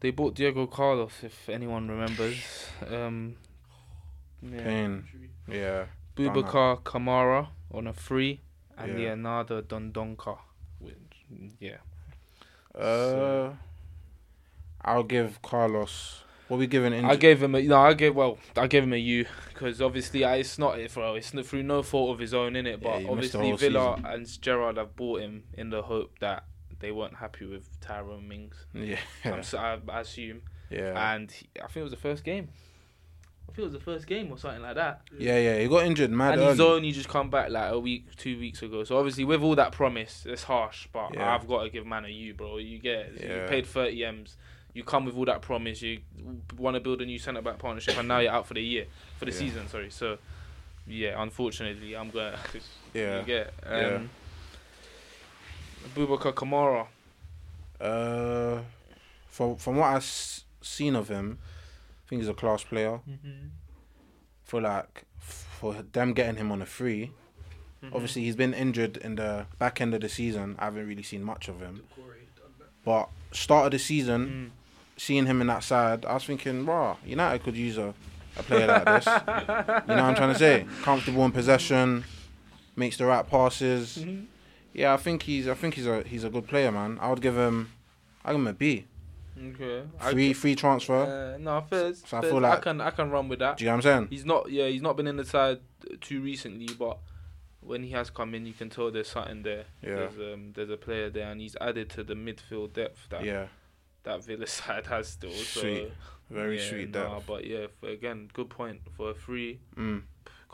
They 0.00 0.10
bought 0.10 0.34
Diego 0.34 0.66
Carlos, 0.66 1.12
if 1.22 1.48
anyone 1.48 1.88
remembers. 1.88 2.36
Um, 2.90 3.36
yeah. 4.42 4.62
Pain. 4.64 5.04
Yeah. 5.48 5.84
Boubacar 6.16 6.82
Kamara 6.82 7.48
on 7.72 7.86
a 7.86 7.92
free, 7.92 8.40
and 8.76 8.98
Yeah. 8.98 9.14
Leander 9.14 9.62
Dendoncker. 9.62 10.38
Which, 10.80 10.94
yeah. 11.60 11.76
Uh, 12.78 13.52
I'll 14.84 15.04
give 15.04 15.40
Carlos. 15.42 16.24
What 16.48 16.58
we 16.58 16.66
giving? 16.66 16.92
I 17.04 17.16
gave 17.16 17.42
him 17.42 17.54
a 17.54 17.62
no. 17.62 17.76
I 17.78 17.94
gave 17.94 18.14
well. 18.14 18.38
I 18.56 18.66
gave 18.66 18.82
him 18.82 18.92
a 18.92 18.96
U 18.96 19.24
because 19.48 19.80
obviously 19.80 20.24
I, 20.24 20.36
it's 20.36 20.58
not 20.58 20.76
well. 20.96 21.14
It's 21.14 21.32
not 21.32 21.46
through 21.46 21.62
no 21.62 21.82
fault 21.82 22.12
of 22.12 22.18
his 22.18 22.34
own 22.34 22.56
in 22.56 22.66
it. 22.66 22.82
But 22.82 23.00
the 23.00 23.08
obviously 23.08 23.52
Villa 23.52 23.94
season. 23.96 24.12
and 24.12 24.42
Gerrard 24.42 24.76
have 24.76 24.94
bought 24.96 25.20
him 25.20 25.44
in 25.54 25.70
the 25.70 25.82
hope 25.82 26.18
that 26.18 26.44
they 26.82 26.92
weren't 26.92 27.14
happy 27.16 27.46
with 27.46 27.66
Tyrone 27.80 28.28
Mings. 28.28 28.66
yeah. 28.74 28.98
I, 29.24 29.78
I 29.88 30.00
assume. 30.00 30.42
Yeah. 30.68 31.14
And 31.14 31.30
he, 31.32 31.46
I 31.58 31.66
think 31.68 31.76
it 31.78 31.82
was 31.82 31.90
the 31.92 31.96
first 31.98 32.24
game. 32.24 32.48
I 33.48 33.54
think 33.54 33.58
it 33.58 33.64
was 33.64 33.72
the 33.74 33.80
first 33.80 34.06
game 34.06 34.30
or 34.30 34.38
something 34.38 34.62
like 34.62 34.76
that. 34.76 35.02
Yeah, 35.18 35.38
yeah. 35.38 35.58
He 35.58 35.68
got 35.68 35.84
injured 35.84 36.10
mad 36.10 36.38
and 36.38 36.48
he's 36.48 36.60
only 36.60 36.90
just 36.92 37.08
come 37.08 37.28
back 37.28 37.50
like 37.50 37.70
a 37.72 37.78
week, 37.78 38.14
two 38.16 38.38
weeks 38.38 38.62
ago. 38.62 38.82
So 38.84 38.96
obviously, 38.96 39.24
with 39.24 39.42
all 39.42 39.54
that 39.56 39.72
promise, 39.72 40.24
it's 40.26 40.42
harsh. 40.44 40.88
But 40.92 41.14
Yeah. 41.14 41.34
I've 41.34 41.46
got 41.46 41.64
to 41.64 41.68
give 41.70 41.84
man 41.86 42.04
a 42.04 42.08
U, 42.08 42.34
bro. 42.34 42.56
You 42.58 42.78
get 42.78 43.12
you 43.20 43.44
paid 43.48 43.66
thirty 43.66 44.04
m's. 44.04 44.36
You 44.74 44.84
come 44.84 45.04
with 45.04 45.16
all 45.16 45.26
that 45.26 45.42
promise. 45.42 45.82
You 45.82 45.98
want 46.56 46.76
to 46.76 46.80
build 46.80 47.02
a 47.02 47.04
new 47.04 47.18
centre 47.18 47.42
back 47.42 47.58
partnership, 47.58 47.98
and 47.98 48.08
now 48.08 48.20
you're 48.20 48.32
out 48.32 48.46
for 48.46 48.54
the 48.54 48.62
year, 48.62 48.86
for 49.18 49.26
the 49.26 49.32
Yeah. 49.32 49.38
season. 49.38 49.68
Sorry. 49.68 49.90
So 49.90 50.16
yeah, 50.86 51.20
unfortunately, 51.22 51.94
I'm 51.94 52.08
gonna. 52.10 52.38
Yeah. 52.94 53.20
You 53.20 53.26
get 53.26 53.54
um, 53.66 53.80
Yeah. 53.80 53.98
Boubacar 55.94 56.32
Kamara. 56.34 56.86
Uh, 57.80 58.60
from 59.28 59.56
from 59.56 59.76
what 59.76 59.86
I've 59.88 59.96
s- 60.02 60.44
seen 60.60 60.94
of 60.94 61.08
him, 61.08 61.38
I 62.06 62.08
think 62.08 62.22
he's 62.22 62.28
a 62.28 62.34
class 62.34 62.62
player. 62.64 63.00
Mm-hmm. 63.08 63.48
feel 64.44 64.60
like 64.62 65.04
for 65.20 65.74
them 65.92 66.12
getting 66.12 66.36
him 66.36 66.52
on 66.52 66.62
a 66.62 66.66
free, 66.66 67.10
Mm-hmm. 67.82 67.94
obviously 67.96 68.22
he's 68.22 68.36
been 68.36 68.54
injured 68.54 68.96
in 68.98 69.16
the 69.16 69.46
back 69.58 69.80
end 69.80 69.92
of 69.92 70.02
the 70.02 70.08
season. 70.08 70.54
I 70.60 70.66
haven't 70.66 70.86
really 70.86 71.02
seen 71.02 71.24
much 71.24 71.48
of 71.48 71.58
him. 71.60 71.82
But 72.84 73.08
start 73.32 73.66
of 73.66 73.72
the 73.72 73.78
season, 73.80 74.52
Mm. 74.54 75.00
seeing 75.00 75.26
him 75.26 75.40
in 75.40 75.48
that 75.48 75.64
side, 75.64 76.04
I 76.04 76.14
was 76.14 76.24
thinking, 76.24 76.64
rah, 76.64 76.96
United 77.04 77.42
could 77.42 77.56
use 77.56 77.78
a, 77.78 77.92
a 78.36 78.42
player 78.44 78.68
like 78.68 78.84
this. 78.84 79.06
you 79.06 79.12
know 79.12 79.82
what 79.86 79.98
I'm 80.04 80.14
trying 80.14 80.32
to 80.32 80.38
say? 80.38 80.64
Comfortable 80.82 81.24
in 81.24 81.32
possession, 81.32 82.04
makes 82.76 82.96
the 82.98 83.04
right 83.06 83.28
passes. 83.28 83.98
Mhm. 83.98 84.26
Yeah, 84.72 84.94
I 84.94 84.96
think 84.96 85.22
he's 85.22 85.48
I 85.48 85.54
think 85.54 85.74
he's 85.74 85.86
a 85.86 86.02
he's 86.02 86.24
a 86.24 86.30
good 86.30 86.46
player, 86.48 86.70
man. 86.72 86.98
I 87.00 87.10
would 87.10 87.20
give 87.20 87.36
him 87.36 87.72
I 88.24 88.30
give 88.32 88.40
him 88.40 88.46
a 88.46 88.52
B. 88.52 88.86
Okay. 89.38 89.82
I- 90.00 90.12
Free 90.12 90.32
free 90.32 90.54
transfer. 90.54 91.34
Uh, 91.34 91.38
no, 91.38 91.60
fair. 91.62 91.94
So 91.94 92.18
I 92.18 92.20
feel 92.20 92.40
like- 92.40 92.58
I 92.58 92.60
can 92.62 92.80
I 92.80 92.90
can 92.90 93.10
run 93.10 93.28
with 93.28 93.38
that. 93.40 93.56
Do 93.58 93.64
you 93.64 93.70
know 93.70 93.76
what 93.76 93.86
I'm 93.86 93.92
saying? 94.00 94.08
He's 94.10 94.24
not. 94.24 94.50
Yeah, 94.50 94.66
he's 94.68 94.82
not 94.82 94.96
been 94.96 95.06
in 95.06 95.16
the 95.16 95.24
side 95.24 95.60
too 96.00 96.20
recently, 96.20 96.68
but 96.78 96.98
when 97.60 97.82
he 97.82 97.90
has 97.90 98.10
come 98.10 98.34
in, 98.34 98.44
you 98.46 98.52
can 98.52 98.70
tell 98.70 98.90
there's 98.90 99.08
something 99.08 99.42
there. 99.42 99.64
Yeah. 99.82 99.94
There's 99.96 100.34
um 100.34 100.52
there's 100.54 100.70
a 100.70 100.76
player 100.76 101.10
there, 101.10 101.30
and 101.30 101.40
he's 101.40 101.56
added 101.60 101.90
to 101.90 102.04
the 102.04 102.14
midfield 102.14 102.72
depth 102.74 103.08
that 103.10 103.24
Yeah. 103.24 103.46
that 104.04 104.24
Villa 104.24 104.46
side 104.58 104.86
has 104.86 105.08
still. 105.08 105.30
So, 105.32 105.60
Sweet. 105.60 105.92
Very 106.30 106.58
yeah, 106.58 106.68
sweet 106.70 106.90
nah, 106.90 107.14
depth. 107.16 107.26
But 107.26 107.46
yeah, 107.46 107.66
for, 107.78 107.88
again, 107.90 108.30
good 108.32 108.48
point 108.48 108.80
for 108.96 109.10
a 109.10 109.14
free. 109.14 109.60
Mm, 109.76 110.02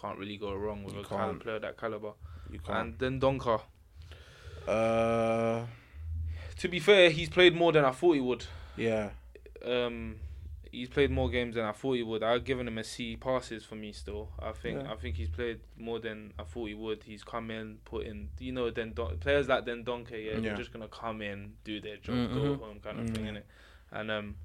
Can't 0.00 0.18
really 0.18 0.36
go 0.36 0.52
wrong 0.54 0.82
with 0.82 0.94
You 0.94 1.00
a 1.00 1.34
player 1.34 1.58
that 1.60 1.76
caliber. 1.76 2.12
you 2.50 2.58
can't. 2.58 3.00
And 3.00 3.20
Dendoncker. 3.20 3.60
Uh 4.68 5.66
To 6.58 6.68
be 6.68 6.78
fair, 6.80 7.10
he's 7.10 7.28
played 7.30 7.54
more 7.54 7.72
than 7.72 7.84
I 7.84 7.90
thought 7.92 8.12
he 8.14 8.20
would. 8.20 8.44
yeah. 8.76 9.10
um 9.64 10.16
he's 10.70 10.88
played 10.90 11.10
more 11.10 11.30
games 11.30 11.54
than 11.54 11.64
I 11.64 11.72
thought 11.72 11.94
he 11.94 12.02
would. 12.02 12.22
I've 12.22 12.44
given 12.44 12.68
him 12.68 12.76
a 12.78 12.84
C 12.84 13.16
passes 13.16 13.64
for 13.64 13.74
me 13.74 13.90
still. 13.92 14.28
I 14.38 14.52
think 14.52 14.82
Yeah. 14.82 14.92
I 14.92 14.96
think 14.96 15.16
he's 15.16 15.30
played 15.30 15.60
more 15.78 15.98
than 15.98 16.32
I 16.38 16.44
thought 16.44 16.66
he 16.66 16.74
would. 16.74 17.02
He's 17.04 17.24
come 17.24 17.50
in, 17.50 17.78
put 17.86 18.04
in 18.06 18.28
you 18.38 18.52
know, 18.52 18.70
then 18.70 18.92
Don- 18.92 19.16
players 19.18 19.48
like 19.48 19.64
Dendoncker, 19.64 20.10
yeah, 20.22 20.32
Yeah. 20.34 20.40
they're 20.40 20.56
just 20.56 20.72
gonna 20.72 20.88
come 20.88 21.22
in, 21.22 21.54
do 21.64 21.80
their 21.80 21.96
job, 21.96 22.16
Mhm. 22.16 22.34
go 22.34 22.56
home 22.66 22.80
kind 22.80 23.00
of 23.00 23.10
thing, 23.14 23.24
Mhm. 23.24 23.30
innit? 23.36 23.42
And 23.90 24.10
um 24.10 24.36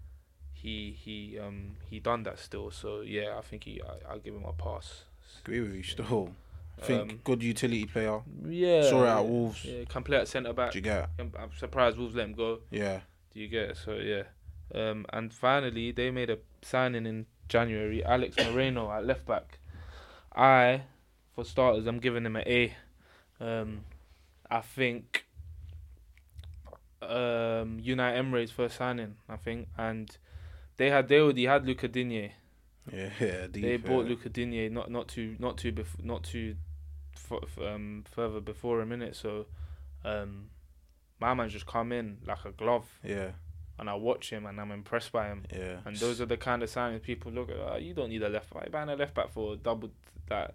he 0.54 0.92
he 1.04 1.38
um 1.38 1.76
he 1.90 2.00
done 2.00 2.24
that 2.24 2.40
still. 2.40 2.72
So 2.72 3.02
yeah, 3.02 3.38
I 3.38 3.42
think 3.42 3.66
he 3.66 3.82
I, 3.82 4.12
I'll 4.12 4.20
give 4.20 4.34
him 4.34 4.46
a 4.46 4.54
pass. 4.54 5.04
Agree 5.42 5.60
with 5.62 5.76
you 5.76 5.84
still. 5.84 6.34
I 6.82 6.86
think 6.86 7.12
Um, 7.12 7.20
good 7.24 7.44
utility 7.44 7.86
player. 7.86 8.22
Yeah. 8.48 8.84
Saw 8.90 9.04
it 9.04 9.20
at 9.20 9.26
Wolves. 9.26 9.64
Yeah, 9.64 9.86
can 9.86 10.04
play 10.04 10.18
at 10.18 10.28
centre 10.28 10.54
back. 10.54 10.72
Do 10.72 10.80
you 10.80 10.84
get? 10.84 11.10
I'm, 11.20 11.32
I'm 11.40 11.52
surprised 11.58 11.98
Wolves 11.98 12.16
let 12.16 12.26
him 12.26 12.34
go. 12.34 12.60
Yeah. 12.72 13.02
Do 13.34 13.40
you 13.40 13.48
get 13.48 13.70
it? 13.72 13.78
So 13.78 13.94
yeah. 13.96 14.24
Um, 14.74 15.06
and 15.14 15.34
finally, 15.34 15.92
they 15.92 16.10
made 16.12 16.30
a 16.30 16.40
signing 16.62 17.06
in 17.06 17.26
January. 17.48 18.04
Alex 18.04 18.36
Moreno 18.44 18.92
at 18.92 19.06
left 19.06 19.26
back. 19.26 19.60
I, 20.36 20.82
for 21.36 21.46
starters, 21.46 21.86
I'm 21.86 22.00
giving 22.00 22.26
him 22.26 22.36
an 22.36 22.44
A. 22.48 22.76
Um, 23.40 23.82
I 24.50 24.62
think. 24.62 25.26
Um, 27.02 27.82
Unai 27.84 28.16
Emery 28.18 28.48
first 28.48 28.78
signing, 28.78 29.16
I 29.28 29.36
think, 29.36 29.68
and 29.78 30.16
they 30.78 30.90
had 30.90 31.10
they 31.10 31.20
already 31.20 31.46
had 31.46 31.66
Luca 31.66 31.88
Digne. 31.90 32.32
Yeah. 32.92 33.10
Yeah. 33.20 33.48
Deep, 33.52 33.64
They 33.64 33.78
bought 33.78 34.04
yeah. 34.04 34.10
Luca 34.10 34.30
Digne 34.30 34.70
not 34.70 34.90
not 34.92 35.08
too 35.08 35.36
not 35.40 35.58
too 35.58 35.72
bef- 35.72 36.04
not 36.04 36.24
too 36.24 36.56
f- 37.16 37.58
um 37.62 38.04
further 38.12 38.40
before 38.42 38.82
a 38.82 38.86
minute. 38.86 39.16
So, 39.16 39.46
um, 40.04 40.50
my 41.20 41.34
man 41.34 41.50
just 41.50 41.66
come 41.66 41.92
in 41.92 42.18
like 42.28 42.44
a 42.46 42.52
glove 42.52 42.88
Yeah. 43.04 43.32
and 43.80 43.90
I 43.90 43.94
watch 43.96 44.30
him 44.32 44.46
and 44.46 44.60
I'm 44.60 44.72
impressed 44.72 45.12
by 45.14 45.28
him. 45.28 45.46
Yeah. 45.54 45.78
And 45.86 45.96
those 45.96 46.20
are 46.20 46.26
the 46.26 46.36
kind 46.38 46.62
of 46.64 46.70
signings 46.70 47.02
people 47.02 47.32
look 47.32 47.50
at. 47.50 47.56
Oh, 47.58 47.78
you 47.78 47.94
don't 47.94 48.10
need 48.10 48.24
a 48.24 48.30
left 48.30 48.54
back. 48.54 48.70
Buying 48.72 48.90
a 48.90 48.96
left 48.96 49.14
back 49.14 49.32
for 49.32 49.56
double 49.56 49.92
that. 50.28 50.54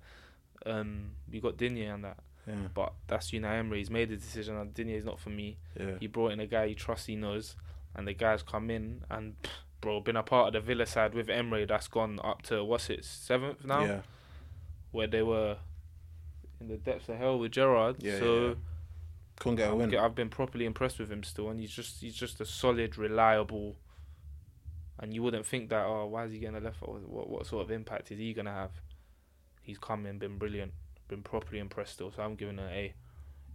Um, 0.66 1.12
you 1.30 1.40
got 1.40 1.56
Digne 1.56 1.82
and 1.87 2.04
that, 2.04 2.18
Yeah. 2.47 2.54
but 2.75 2.92
that's 3.06 3.30
Unai 3.30 3.58
Emery. 3.61 3.78
He's 3.78 3.90
made 3.90 4.11
the 4.11 4.16
decision. 4.16 4.56
And 4.56 4.75
Digne 4.75 4.92
is 4.94 5.04
not 5.04 5.18
for 5.20 5.30
me. 5.30 5.56
Yeah. 5.78 5.94
He 6.00 6.08
brought 6.08 6.32
in 6.32 6.40
a 6.40 6.47
guy 6.47 6.66
he 6.68 6.75
trusts, 6.75 7.06
he 7.06 7.14
knows, 7.16 7.54
and 7.94 8.06
the 8.08 8.12
guy's 8.12 8.42
come 8.42 8.68
in 8.68 9.02
and, 9.08 9.40
pff, 9.40 9.50
bro, 9.80 10.00
been 10.00 10.16
a 10.16 10.23
part 10.23 10.49
of 10.49 10.52
the 10.54 10.61
Villa 10.66 10.87
side 10.87 11.14
with 11.14 11.28
Emery. 11.28 11.64
That's 11.64 11.88
gone 11.88 12.18
up 12.23 12.42
to 12.42 12.64
what's 12.64 12.90
it 12.90 13.04
seventh 13.04 13.64
now, 13.64 13.85
Yeah. 13.85 14.00
where 14.92 15.06
they 15.06 15.23
were 15.23 15.58
in 16.61 16.68
the 16.68 16.76
depths 16.76 17.08
of 17.08 17.16
hell 17.18 17.38
with 17.38 17.52
Gerrard. 17.52 17.97
Yeah, 18.02 18.18
so. 18.18 18.47
yeah, 18.49 18.54
Couldn't 19.38 19.56
get 19.56 19.70
a 19.70 19.75
win. 19.75 19.94
I've 19.97 20.14
been 20.14 20.30
properly 20.30 20.64
impressed 20.64 20.99
with 20.99 21.11
him 21.12 21.23
still, 21.23 21.49
and 21.50 21.61
he's 21.61 21.70
just 21.70 22.00
he's 22.00 22.14
just 22.16 22.40
a 22.40 22.44
solid, 22.47 22.99
reliable. 22.99 23.76
And 25.00 25.14
you 25.14 25.23
wouldn't 25.23 25.47
think 25.47 25.70
that 25.70 25.85
oh, 25.87 26.06
why 26.06 26.25
is 26.25 26.32
he 26.32 26.38
getting 26.40 26.56
a 26.56 26.61
left? 26.61 26.80
What, 26.82 27.08
what 27.08 27.30
what 27.30 27.47
sort 27.47 27.64
of 27.64 27.70
impact 27.70 28.11
is 28.11 28.18
he 28.18 28.32
gonna 28.35 28.52
have? 28.52 28.73
He's 29.62 29.78
come 29.78 30.06
in, 30.06 30.18
been 30.18 30.38
brilliant, 30.38 30.73
been 31.06 31.23
properly 31.23 31.61
impressed 31.61 31.92
still. 31.92 32.11
So 32.11 32.23
I'm 32.23 32.35
giving 32.35 32.58
it 32.58 32.62
an 32.62 32.68
A. 32.70 32.94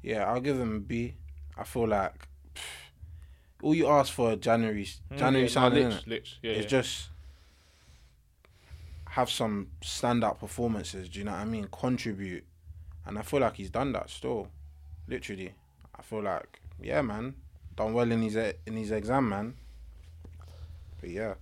Yeah, 0.02 0.24
I'll 0.32 0.40
give 0.42 0.58
him 0.60 0.76
a 0.78 0.80
B. 0.80 1.16
I 1.58 1.64
feel 1.66 1.88
like 1.88 2.28
pff, 2.56 2.62
all 3.64 3.74
you 3.76 3.88
ask 3.88 4.12
for 4.14 4.36
January 4.36 4.86
Mm, 5.12 5.18
January 5.18 5.48
yeah, 5.48 5.54
signing 5.54 5.90
nah, 5.90 5.96
lich, 5.96 6.08
lich, 6.08 6.40
yeah, 6.44 6.52
it's 6.52 6.64
yeah. 6.72 6.80
just 6.82 7.10
have 9.12 9.30
some 9.30 9.68
standout 9.82 10.40
performances. 10.40 11.10
Do 11.10 11.20
you 11.20 11.26
know 11.26 11.32
what 11.32 11.40
I 11.42 11.46
mean? 11.46 11.68
Contribute, 11.72 12.44
and 13.06 13.18
I 13.18 13.22
feel 13.22 13.40
like 13.42 13.56
he's 13.56 13.70
done 13.70 13.92
that 13.94 14.10
still. 14.10 14.48
Literally, 15.08 15.54
I 15.98 16.02
feel 16.02 16.22
like 16.24 16.60
yeah, 16.82 17.02
man, 17.02 17.36
done 17.76 17.94
well 17.94 18.12
in 18.12 18.22
his 18.22 18.36
in 18.36 18.76
his 18.78 18.92
exam, 18.92 19.30
man. 19.30 19.56
But 21.00 21.10
yeah, 21.10 21.34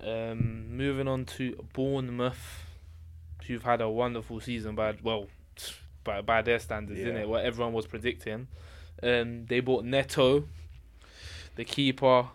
Um, 0.00 0.76
moving 0.76 1.08
on 1.08 1.24
to 1.36 1.66
Bournemouth, 1.72 2.64
who've 3.46 3.62
had 3.62 3.80
a 3.80 3.88
wonderful 3.88 4.40
season 4.40 4.74
by 4.74 4.94
well, 5.02 5.26
by 6.04 6.20
by 6.20 6.42
their 6.42 6.58
standards, 6.60 6.98
Yeah. 7.00 7.06
isn't 7.06 7.16
it? 7.22 7.28
What 7.28 7.44
everyone 7.44 7.72
was 7.72 7.86
predicting. 7.86 8.48
Um, 9.02 9.46
they 9.46 9.60
bought 9.60 9.84
Neto, 9.84 10.48
the 11.56 11.64
keeper, 11.64 12.28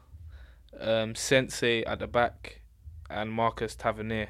um, 0.79 1.13
Senesi 1.13 1.83
at 1.87 1.99
the 1.99 2.07
back, 2.07 2.61
and 3.09 3.31
Marcus 3.31 3.75
Tavernier 3.75 4.29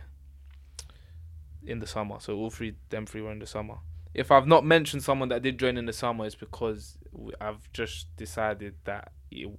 in 1.65 1.79
the 1.79 1.87
summer. 1.87 2.17
So 2.19 2.35
all 2.35 2.49
three, 2.49 2.75
them 2.89 3.05
three 3.05 3.21
were 3.21 3.31
in 3.31 3.39
the 3.39 3.47
summer. 3.47 3.75
If 4.13 4.31
I've 4.31 4.47
not 4.47 4.65
mentioned 4.65 5.03
someone 5.03 5.29
that 5.29 5.41
did 5.41 5.57
join 5.57 5.77
in 5.77 5.85
the 5.85 5.93
summer, 5.93 6.25
it's 6.25 6.35
because 6.35 6.97
I've 7.39 7.71
just 7.71 8.15
decided 8.17 8.75
that 8.83 9.11
it, 9.29 9.49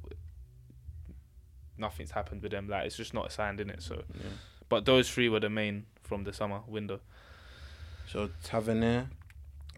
nothing's 1.78 2.10
happened 2.10 2.42
with 2.42 2.52
them. 2.52 2.68
Like 2.68 2.86
it's 2.86 2.96
just 2.96 3.14
not 3.14 3.32
signed 3.32 3.60
in 3.60 3.70
it. 3.70 3.82
So, 3.82 4.02
yeah. 4.14 4.30
but 4.68 4.84
those 4.84 5.10
three 5.10 5.28
were 5.28 5.40
the 5.40 5.50
main 5.50 5.86
from 6.02 6.24
the 6.24 6.32
summer 6.32 6.60
window. 6.66 7.00
So 8.06 8.30
Tavernier, 8.42 9.08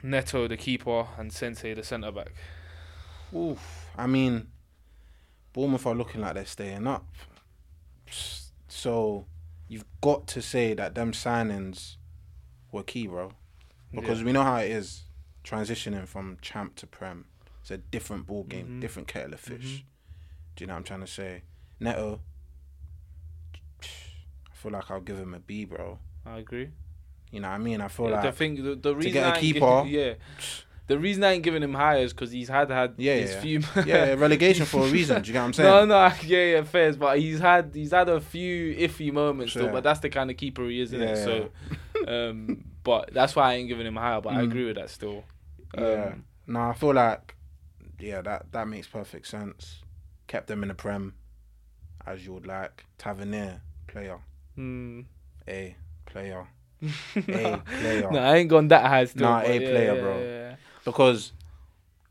Neto, 0.02 0.48
the 0.48 0.56
keeper, 0.56 1.06
and 1.18 1.30
Senesi, 1.30 1.76
the 1.76 1.84
centre 1.84 2.10
back. 2.10 2.32
oof. 3.34 3.86
I 3.96 4.08
mean, 4.08 4.48
Bournemouth 5.54 5.86
are 5.86 5.94
looking 5.94 6.20
like 6.20 6.34
they're 6.34 6.44
staying 6.44 6.86
up. 6.86 7.06
So 8.68 9.26
you've 9.68 9.84
got 10.02 10.26
to 10.28 10.42
say 10.42 10.74
that 10.74 10.94
them 10.94 11.12
signings 11.12 11.96
were 12.72 12.82
key, 12.82 13.06
bro. 13.06 13.32
because 13.92 14.18
Yeah. 14.18 14.24
we 14.26 14.32
know 14.32 14.42
how 14.42 14.56
it 14.56 14.72
is 14.72 15.04
transitioning 15.44 16.08
from 16.08 16.36
champ 16.42 16.74
to 16.76 16.86
prem. 16.86 17.26
It's 17.60 17.70
a 17.70 17.78
different 17.78 18.26
ball 18.26 18.42
game, 18.42 18.66
Mhm. 18.66 18.80
different 18.80 19.06
kettle 19.06 19.34
of 19.34 19.38
fish. 19.40 19.62
Mhm. 19.62 19.84
Do 20.56 20.64
you 20.64 20.66
know 20.66 20.72
what 20.74 20.78
I'm 20.78 20.84
trying 20.84 21.00
to 21.00 21.06
say? 21.06 21.42
Neto, 21.78 22.20
I 23.80 24.54
feel 24.54 24.72
like 24.72 24.90
I'll 24.90 25.00
give 25.00 25.18
him 25.18 25.32
a 25.34 25.38
B, 25.38 25.64
bro. 25.64 26.00
I 26.26 26.38
agree. 26.38 26.70
You 27.30 27.38
know 27.40 27.48
what 27.50 27.54
I 27.54 27.58
mean? 27.58 27.80
I 27.80 27.86
feel 27.88 28.06
the 28.06 28.12
like 28.12 28.34
thing, 28.34 28.56
the, 28.64 28.74
the 28.74 28.96
reason 28.96 29.12
get 29.12 29.26
a 29.32 29.36
I 29.36 29.40
keeper- 29.40 29.84
yeah, 29.86 30.14
the 30.86 30.98
reason 30.98 31.24
I 31.24 31.32
ain't 31.32 31.42
giving 31.42 31.62
him 31.62 31.74
higher 31.74 31.98
is 32.02 32.12
because 32.12 32.30
he's 32.30 32.48
had 32.48 32.70
had 32.70 32.94
Yeah, 32.98 33.16
his 33.16 33.32
yeah. 33.32 33.40
few. 33.40 33.60
yeah, 33.86 34.14
relegation 34.14 34.66
for 34.66 34.86
a 34.86 34.90
reason. 34.90 35.22
Do 35.22 35.28
you 35.28 35.32
get 35.32 35.40
what 35.40 35.46
I'm 35.46 35.52
saying? 35.54 35.68
No, 35.70 35.84
no, 36.08 36.12
yeah, 36.24 36.44
yeah, 36.56 36.62
fairs, 36.64 36.96
but 36.96 37.18
he's 37.18 37.38
had 37.40 37.70
he's 37.74 37.92
had 37.92 38.08
a 38.08 38.20
few 38.20 38.74
iffy 38.76 39.12
moments 39.12 39.52
still, 39.52 39.66
Yeah. 39.66 39.72
but 39.72 39.82
that's 39.84 40.00
the 40.00 40.10
kind 40.10 40.30
of 40.30 40.36
keeper 40.36 40.66
he 40.68 40.80
is, 40.80 40.92
isn't 40.92 41.08
it? 41.08 41.16
Yeah, 41.16 41.24
So, 41.24 41.50
um, 42.30 42.64
but 42.82 43.10
that's 43.14 43.34
why 43.34 43.52
I 43.52 43.54
ain't 43.54 43.68
giving 43.68 43.86
him 43.86 43.96
higher. 43.96 44.20
But 44.20 44.34
I 44.34 44.40
Mm. 44.42 44.44
agree 44.44 44.64
with 44.66 44.76
that 44.76 44.90
still. 44.90 45.24
Yeah. 45.76 46.12
Um, 46.12 46.24
No, 46.46 46.60
I 46.60 46.72
feel 46.74 46.92
like 46.94 47.34
yeah, 47.98 48.20
that 48.22 48.52
that 48.52 48.68
makes 48.68 48.86
perfect 48.86 49.26
sense. 49.26 49.82
Kept 50.26 50.46
them 50.48 50.62
in 50.62 50.68
the 50.68 50.74
prem, 50.74 51.14
as 52.06 52.26
you 52.26 52.32
would 52.34 52.46
like. 52.46 52.84
Tavernier, 52.98 53.60
player. 53.86 54.18
hmm. 54.54 55.00
A 55.48 55.76
player. 56.06 56.46
A 56.82 57.62
player. 57.78 58.08
no, 58.10 58.18
I 58.18 58.36
ain't 58.36 58.50
gone 58.50 58.68
that 58.68 58.84
high 58.86 59.06
still. 59.06 59.22
Nah, 59.22 59.40
A 59.40 59.52
yeah, 59.58 59.70
player, 59.70 59.94
yeah, 59.94 60.00
bro. 60.00 60.56
Because 60.84 61.32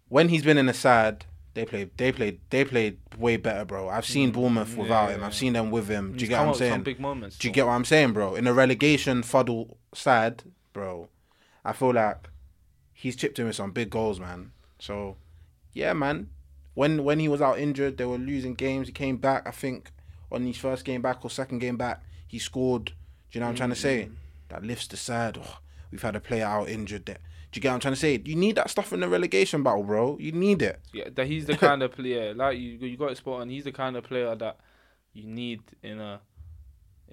when 0.10 0.30
he's 0.30 0.44
been 0.44 0.58
in 0.58 0.66
the 0.68 0.74
side, 0.74 1.26
they 1.54 1.66
played 1.66 1.92
they 1.98 2.12
played 2.12 2.40
they 2.50 2.66
played 2.66 2.98
way 3.18 3.38
better, 3.38 3.64
bro. 3.66 3.90
I've 3.90 4.06
seen 4.06 4.32
Mm, 4.32 4.34
Bournemouth 4.34 4.76
without 4.76 5.10
yeah, 5.10 5.16
him. 5.18 5.24
I've 5.24 5.36
seen 5.36 5.54
them 5.54 5.70
with 5.72 5.88
him. 5.88 6.08
Do 6.08 6.14
He's 6.14 6.22
you 6.24 6.28
get 6.30 6.38
what 6.38 6.42
I'm 6.42 6.48
up 6.50 6.54
with 6.54 6.60
some 6.60 6.68
saying? 6.70 6.84
Big 6.84 7.00
moments. 7.00 7.38
Do 7.38 7.48
you 7.48 7.54
get 7.54 7.66
what 7.66 7.74
I'm 7.74 7.86
saying, 7.86 8.14
bro? 8.14 8.36
In 8.36 8.48
a 8.48 8.54
relegation 8.54 9.22
fuddle 9.24 9.78
side, 9.94 10.44
bro, 10.74 11.10
I 11.64 11.74
feel 11.74 11.94
like 11.94 12.30
he's 12.92 13.16
chipped 13.16 13.38
in 13.40 13.46
with 13.46 13.56
some 13.56 13.72
big 13.72 13.90
goals, 13.92 14.20
man. 14.20 14.52
So, 14.80 15.18
yeah, 15.74 15.94
man. 15.94 16.30
When 16.74 17.04
when 17.04 17.20
he 17.20 17.28
was 17.28 17.42
out 17.42 17.60
injured, 17.60 17.98
they 17.98 18.06
were 18.06 18.18
losing 18.18 18.56
games. 18.56 18.88
He 18.88 18.94
came 18.94 19.18
back. 19.18 19.48
I 19.48 19.52
think 19.52 19.92
on 20.32 20.44
his 20.46 20.58
first 20.58 20.86
game 20.86 21.04
back 21.04 21.24
or 21.24 21.30
second 21.30 21.60
game 21.60 21.78
back, 21.78 22.02
he 22.28 22.40
scored. 22.40 22.86
Do 22.86 22.94
you 23.34 23.40
know 23.42 23.46
what 23.46 23.52
I'm 23.52 23.56
trying 23.58 23.70
to 23.70 23.76
say? 23.76 24.06
Mm. 24.06 24.16
That 24.50 24.64
lifts 24.64 24.88
the 24.88 24.98
side. 24.98 25.38
Oh, 25.40 25.60
we've 25.92 26.02
had 26.02 26.16
a 26.16 26.20
player 26.20 26.46
out 26.46 26.70
injured. 26.70 27.06
There. 27.06 27.18
Do 27.54 27.60
you 27.60 27.62
get 27.62 27.70
what 27.70 27.76
I'm 27.76 27.80
trying 27.82 27.94
to 27.94 28.00
say? 28.00 28.20
You 28.26 28.36
need 28.36 28.56
that 28.56 28.72
stuff 28.72 28.92
in 28.94 29.00
the 29.00 29.08
relegation 29.08 29.62
battle, 29.62 29.84
bro. 29.84 30.18
You 30.20 30.32
need 30.32 30.64
it. 30.64 30.80
Yeah, 30.92 31.10
that 31.14 31.28
he's 31.28 31.46
the 31.46 31.56
kind 31.56 31.84
of 31.84 31.92
player 31.96 32.34
like 32.34 32.58
you. 32.58 32.80
You 32.80 32.98
got 32.98 33.12
it 33.12 33.18
spot 33.18 33.42
on. 33.42 33.50
He's 33.50 33.66
the 33.66 33.72
kind 33.72 33.96
of 33.96 34.04
player 34.04 34.34
that 34.36 34.58
you 35.14 35.28
need 35.28 35.62
in 35.84 36.00
a 36.00 36.20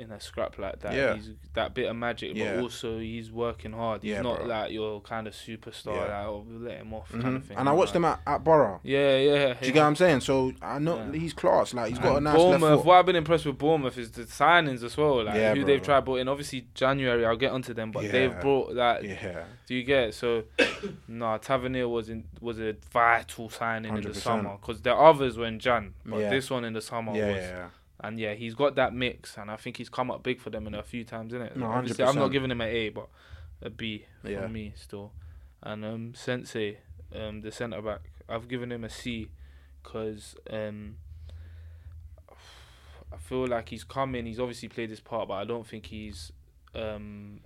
in 0.01 0.11
a 0.13 0.19
scrap 0.21 0.59
like 0.59 0.81
that. 0.81 0.95
Yeah. 0.95 1.15
He's 1.15 1.31
that 1.55 1.75
bit 1.75 1.89
of 1.91 1.95
magic, 1.97 2.35
Yeah. 2.35 2.55
but 2.55 2.63
also 2.63 2.99
he's 2.99 3.31
working 3.31 3.73
hard. 3.73 4.03
He's 4.03 4.13
Yeah, 4.13 4.23
not 4.23 4.39
bro. 4.39 4.47
like 4.47 4.73
your 4.73 5.01
kind 5.03 5.27
of 5.27 5.35
superstar. 5.35 5.95
Yeah. 5.95 6.01
Like, 6.03 6.27
oh, 6.27 6.45
we'll 6.49 6.61
let 6.61 6.79
him 6.79 6.95
off 6.95 7.13
Mhm. 7.13 7.23
kind 7.23 7.37
of 7.37 7.45
thing. 7.45 7.57
And 7.59 7.69
I 7.69 7.73
watched 7.73 7.91
like, 7.91 7.97
him 7.97 8.05
at, 8.07 8.21
at 8.27 8.43
Borough. 8.45 8.81
Yeah, 8.83 9.17
yeah. 9.19 9.55
Do 9.55 9.67
you 9.67 9.73
get 9.73 9.81
what 9.83 9.87
I'm 9.89 9.97
saying? 9.97 10.21
So 10.21 10.53
I 10.63 10.79
know 10.79 11.11
he's 11.13 11.33
class. 11.35 11.75
Like 11.75 11.91
he's 11.91 11.99
got 11.99 12.13
a 12.13 12.17
And 12.17 12.25
nice 12.25 12.35
left 12.35 12.61
Bournemouth. 12.61 12.79
foot. 12.81 12.87
What 12.87 12.95
I've 12.99 13.07
been 13.07 13.17
impressed 13.17 13.47
with 13.47 13.59
Bournemouth 13.59 13.99
is 13.99 14.11
the 14.13 14.23
signings 14.23 14.83
as 14.83 14.97
well. 14.97 15.23
Like 15.25 15.35
Yeah, 15.37 15.51
who 15.55 15.61
bro. 15.61 15.67
they've 15.67 15.83
tried 15.83 16.05
brought 16.05 16.17
in. 16.21 16.29
Obviously 16.29 16.67
January, 16.75 17.27
I'll 17.27 17.37
get 17.37 17.53
onto 17.53 17.75
them, 17.75 17.91
but 17.93 18.11
they've 18.11 18.41
brought 18.41 18.75
that. 18.77 19.05
Yeah. 19.05 19.45
Do 19.67 19.75
you 19.75 19.85
get 19.85 20.09
it? 20.09 20.15
So? 20.15 20.45
no, 21.09 21.37
Tavernier 21.39 21.89
was 21.89 22.09
in 22.09 22.25
was 22.41 22.59
a 22.59 22.75
vital 22.93 23.49
signing 23.51 23.97
in 23.97 24.03
the 24.03 24.15
summer 24.15 24.57
because 24.61 24.81
the 24.83 24.95
others 24.95 25.37
were 25.37 25.47
in 25.47 25.59
Jan, 25.59 25.95
but 26.07 26.19
this 26.31 26.51
one 26.51 26.65
in 26.65 26.73
the 26.73 26.81
summer 26.81 27.15
Yeah, 27.15 27.29
was. 27.67 27.71
And 28.03 28.19
yeah, 28.19 28.35
he's 28.35 28.55
got 28.55 28.77
that 28.77 28.95
mix, 28.95 29.37
and 29.37 29.51
I 29.51 29.57
think 29.57 29.77
he's 29.77 29.91
come 29.91 30.11
up 30.11 30.23
big 30.23 30.41
for 30.41 30.49
them 30.51 30.67
in 30.67 30.75
a 30.75 30.83
few 30.83 31.05
times, 31.05 31.33
innit? 31.33 31.55
No, 31.57 31.67
Obviously, 31.67 32.05
I'm 32.05 32.15
not 32.17 32.29
giving 32.33 32.51
him 32.51 32.61
an 32.61 32.69
A, 32.69 32.89
but 32.89 33.09
a 33.63 33.71
B 33.71 34.07
for 34.23 34.29
Yeah. 34.31 34.47
me 34.47 34.73
still. 34.77 35.13
And 35.63 35.85
um, 35.85 36.13
Senesi, 36.15 36.77
um, 37.15 37.43
the 37.43 37.53
centre 37.53 37.83
back, 37.83 38.01
I've 38.29 38.49
given 38.49 38.73
him 38.73 38.85
a 38.85 38.89
C, 38.89 39.29
because 39.83 40.35
um, 40.49 40.97
I 43.13 43.17
feel 43.19 43.47
like 43.47 43.69
he's 43.69 43.85
come 43.85 44.15
in. 44.15 44.25
He's 44.27 44.41
obviously 44.41 44.69
played 44.69 44.91
his 44.91 45.01
part, 45.01 45.29
but 45.29 45.35
I 45.35 45.45
don't 45.45 45.67
think 45.67 45.87
he's 45.87 46.33
um 46.75 47.41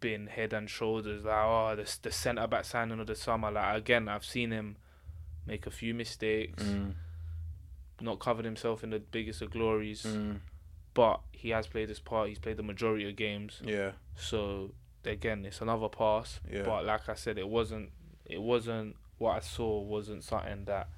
been 0.00 0.26
head 0.26 0.52
and 0.52 0.68
shoulders 0.68 1.24
like 1.24 1.34
oh 1.34 1.74
the 1.76 1.96
the 2.02 2.10
centre 2.12 2.46
back 2.46 2.64
signing 2.64 3.00
of 3.00 3.06
the 3.06 3.14
summer. 3.14 3.50
Like 3.50 3.78
again, 3.78 4.08
I've 4.08 4.24
seen 4.24 4.50
him 4.50 4.76
make 5.46 5.66
a 5.66 5.70
few 5.70 5.94
mistakes 5.94 6.64
Mm, 6.64 6.94
not 8.00 8.18
covered 8.18 8.44
himself 8.44 8.82
in 8.84 8.90
the 8.90 8.98
biggest 8.98 9.40
of 9.42 9.50
glories, 9.50 10.02
mm, 10.04 10.38
but 10.94 11.20
he 11.32 11.50
has 11.50 11.66
played 11.66 11.88
his 11.88 12.00
part. 12.00 12.28
He's 12.28 12.38
played 12.38 12.56
the 12.56 12.62
majority 12.62 13.08
of 13.08 13.16
games. 13.16 13.60
yeah, 13.64 13.92
So 14.16 14.72
again, 15.04 15.44
it's 15.44 15.60
another 15.60 15.88
pass. 15.88 16.40
Yeah. 16.50 16.62
But 16.62 16.84
like 16.84 17.08
I 17.08 17.14
said, 17.14 17.38
it 17.38 17.48
wasn't. 17.48 17.90
It 18.24 18.40
wasn't 18.42 18.96
what 19.18 19.36
I 19.36 19.40
saw. 19.40 19.80
Wasn't 19.82 20.24
something 20.24 20.64
that. 20.66 20.88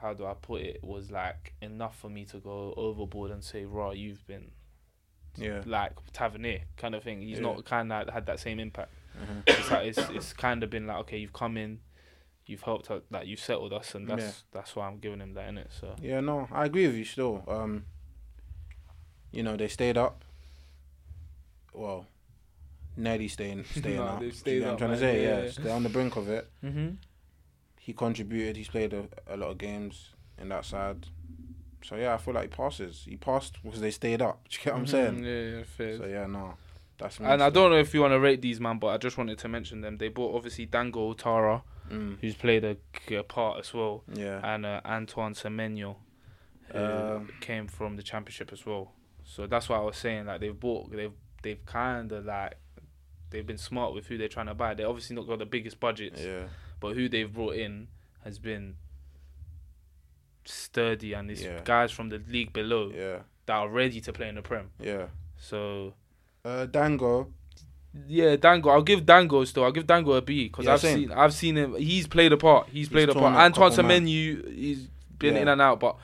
How 0.00 0.14
do 0.14 0.26
I 0.26 0.34
put 0.34 0.62
it? 0.62 0.82
Was 0.82 1.10
like 1.10 1.54
enough 1.62 1.96
for 1.98 2.08
me 2.10 2.24
to 2.26 2.38
go 2.38 2.74
overboard 2.76 3.30
and 3.30 3.44
say, 3.44 3.64
"Raw, 3.64 3.92
you've 3.92 4.26
been 4.26 4.50
yeah. 5.36 5.62
like 5.64 5.92
Tavernier 6.12 6.62
kind 6.76 6.94
of 6.96 7.04
thing." 7.04 7.22
He's 7.22 7.36
Yeah. 7.38 7.42
not 7.44 7.64
kind 7.64 7.92
of 7.92 8.08
had 8.08 8.26
that 8.26 8.40
same 8.40 8.58
impact. 8.58 8.90
Mhm. 9.16 9.42
It's 9.46 9.70
like 9.70 9.86
it's, 9.86 9.98
it's 10.10 10.32
kind 10.32 10.62
of 10.64 10.70
been 10.70 10.86
like, 10.88 10.96
okay, 11.00 11.18
you've 11.18 11.32
come 11.32 11.56
in, 11.56 11.80
you've 12.46 12.62
helped 12.62 12.90
us, 12.90 13.02
like 13.10 13.26
you've 13.26 13.40
settled 13.40 13.72
us, 13.72 13.94
and 13.94 14.06
that's 14.08 14.22
Yeah. 14.22 14.32
that's 14.52 14.74
why 14.76 14.86
I'm 14.86 14.98
giving 14.98 15.20
him 15.20 15.34
that 15.34 15.48
in 15.48 15.58
it. 15.58 15.70
So 15.80 15.94
Yeah, 16.00 16.20
no, 16.20 16.48
I 16.52 16.64
agree 16.66 16.86
with 16.86 16.96
you 16.96 17.04
still. 17.04 17.44
Um, 17.48 17.84
you 19.30 19.42
know, 19.42 19.56
they 19.56 19.68
stayed 19.68 19.96
up. 19.96 20.24
Well, 21.72 22.06
nearly 22.96 23.28
staying 23.28 23.64
staying 23.74 23.96
No, 23.96 24.04
up. 24.04 24.20
they've 24.20 24.28
you 24.28 24.32
stayed 24.34 24.58
get 24.60 24.62
what 24.62 24.68
I'm 24.68 24.72
up, 24.74 24.78
trying 24.78 24.90
to 24.92 24.98
say? 24.98 25.22
Yeah, 25.22 25.36
Yeah, 25.38 25.44
yeah. 25.44 25.50
they're 25.58 25.74
on 25.74 25.82
the 25.82 25.88
brink 25.88 26.16
of 26.16 26.28
it. 26.28 26.50
mm-hmm. 26.64 26.88
He 27.80 27.92
contributed. 27.92 28.56
He's 28.56 28.68
played 28.68 28.92
a, 28.92 29.06
a 29.26 29.36
lot 29.36 29.50
of 29.50 29.58
games 29.58 30.10
in 30.38 30.48
that 30.50 30.64
side. 30.64 31.06
So 31.84 31.96
yeah, 31.96 32.14
I 32.14 32.18
feel 32.18 32.34
like 32.34 32.44
he 32.44 32.48
passes. 32.56 33.04
He 33.08 33.16
passed 33.16 33.58
because 33.64 33.80
they 33.80 33.90
stayed 33.90 34.22
up. 34.22 34.46
Do 34.48 34.56
you 34.58 34.64
get 34.64 34.72
what 34.74 34.80
I'm 34.80 34.86
saying? 34.86 35.14
Mm-hmm. 35.16 35.24
Yeah, 35.24 35.58
yeah, 35.58 35.64
fair. 35.64 35.98
So 35.98 36.06
yeah, 36.06 36.26
no, 36.26 36.54
that's 36.98 37.18
me 37.18 37.26
and 37.26 37.42
I 37.42 37.50
don't 37.50 37.70
know 37.70 37.78
if 37.78 37.92
you 37.92 38.00
want 38.02 38.12
to 38.12 38.20
rate 38.20 38.40
these, 38.42 38.60
man, 38.60 38.78
but 38.78 38.88
I 38.88 38.98
just 38.98 39.18
wanted 39.18 39.38
to 39.38 39.48
mention 39.48 39.80
them. 39.80 39.96
They 39.98 40.08
bought 40.08 40.36
obviously 40.36 40.66
Dango 40.66 41.12
Ouattara, 41.12 41.62
Mm, 41.90 42.18
who's 42.20 42.34
played 42.34 42.64
a 42.64 42.76
key 42.92 43.20
part 43.22 43.58
as 43.60 43.74
well, 43.74 44.04
yeah. 44.12 44.40
and 44.54 44.64
uh, 44.64 44.80
Antoine 44.84 45.34
Semenyo, 45.34 45.96
who 46.72 46.78
Um, 46.78 47.28
came 47.40 47.66
from 47.68 47.96
the 47.96 48.02
championship 48.02 48.52
as 48.52 48.64
well. 48.64 48.92
So 49.24 49.46
that's 49.46 49.68
why 49.68 49.76
I 49.76 49.82
was 49.82 49.96
saying 49.96 50.26
like 50.26 50.40
they've 50.40 50.58
bought, 50.58 50.90
they've 50.90 51.12
they've 51.42 51.64
kind 51.66 52.10
of 52.12 52.24
like 52.24 52.54
they've 53.30 53.46
been 53.46 53.58
smart 53.58 53.94
with 53.94 54.06
who 54.06 54.16
they're 54.16 54.28
trying 54.28 54.46
to 54.46 54.54
buy. 54.54 54.74
They 54.74 54.84
obviously 54.84 55.16
not 55.16 55.26
got 55.26 55.38
the 55.38 55.46
biggest 55.46 55.80
budgets, 55.80 56.20
Yeah. 56.20 56.44
but 56.80 56.94
who 56.94 57.08
they've 57.08 57.32
brought 57.32 57.56
in 57.56 57.88
has 58.24 58.38
been 58.38 58.76
sturdy, 60.44 61.12
and 61.14 61.28
these 61.30 61.42
Yeah. 61.42 61.60
guys 61.64 61.90
from 61.92 62.08
the 62.08 62.18
league 62.18 62.52
below 62.52 62.90
Yeah. 62.94 63.22
that 63.46 63.54
are 63.54 63.68
ready 63.68 64.00
to 64.00 64.12
play 64.12 64.28
in 64.28 64.34
the 64.36 64.42
Prem. 64.42 64.70
Yeah. 64.78 65.08
So 65.36 65.94
Uh, 66.44 66.66
Dango. 66.66 67.32
Yeah, 68.08 68.36
Dango. 68.36 68.70
I'll 68.70 68.82
give 68.82 69.04
Dango 69.04 69.44
still. 69.44 69.64
I'll 69.64 69.72
give 69.72 69.86
Dango 69.86 70.12
a 70.12 70.22
B 70.22 70.48
because 70.48 70.64
Yeah, 70.64 70.74
I've 70.74 70.80
same. 70.80 70.98
seen 70.98 71.12
I've 71.12 71.34
seen 71.34 71.56
him. 71.56 71.74
He's 71.76 72.06
played 72.06 72.32
a 72.32 72.36
part. 72.36 72.68
He's 72.70 72.88
played 72.88 73.08
a 73.10 73.14
part. 73.14 73.34
Antoine 73.36 73.86
man. 73.86 74.06
He's 74.06 74.88
been 75.18 75.34
Yeah. 75.34 75.42
in 75.42 75.48
and 75.48 75.60
out, 75.60 75.78
but 75.80 75.96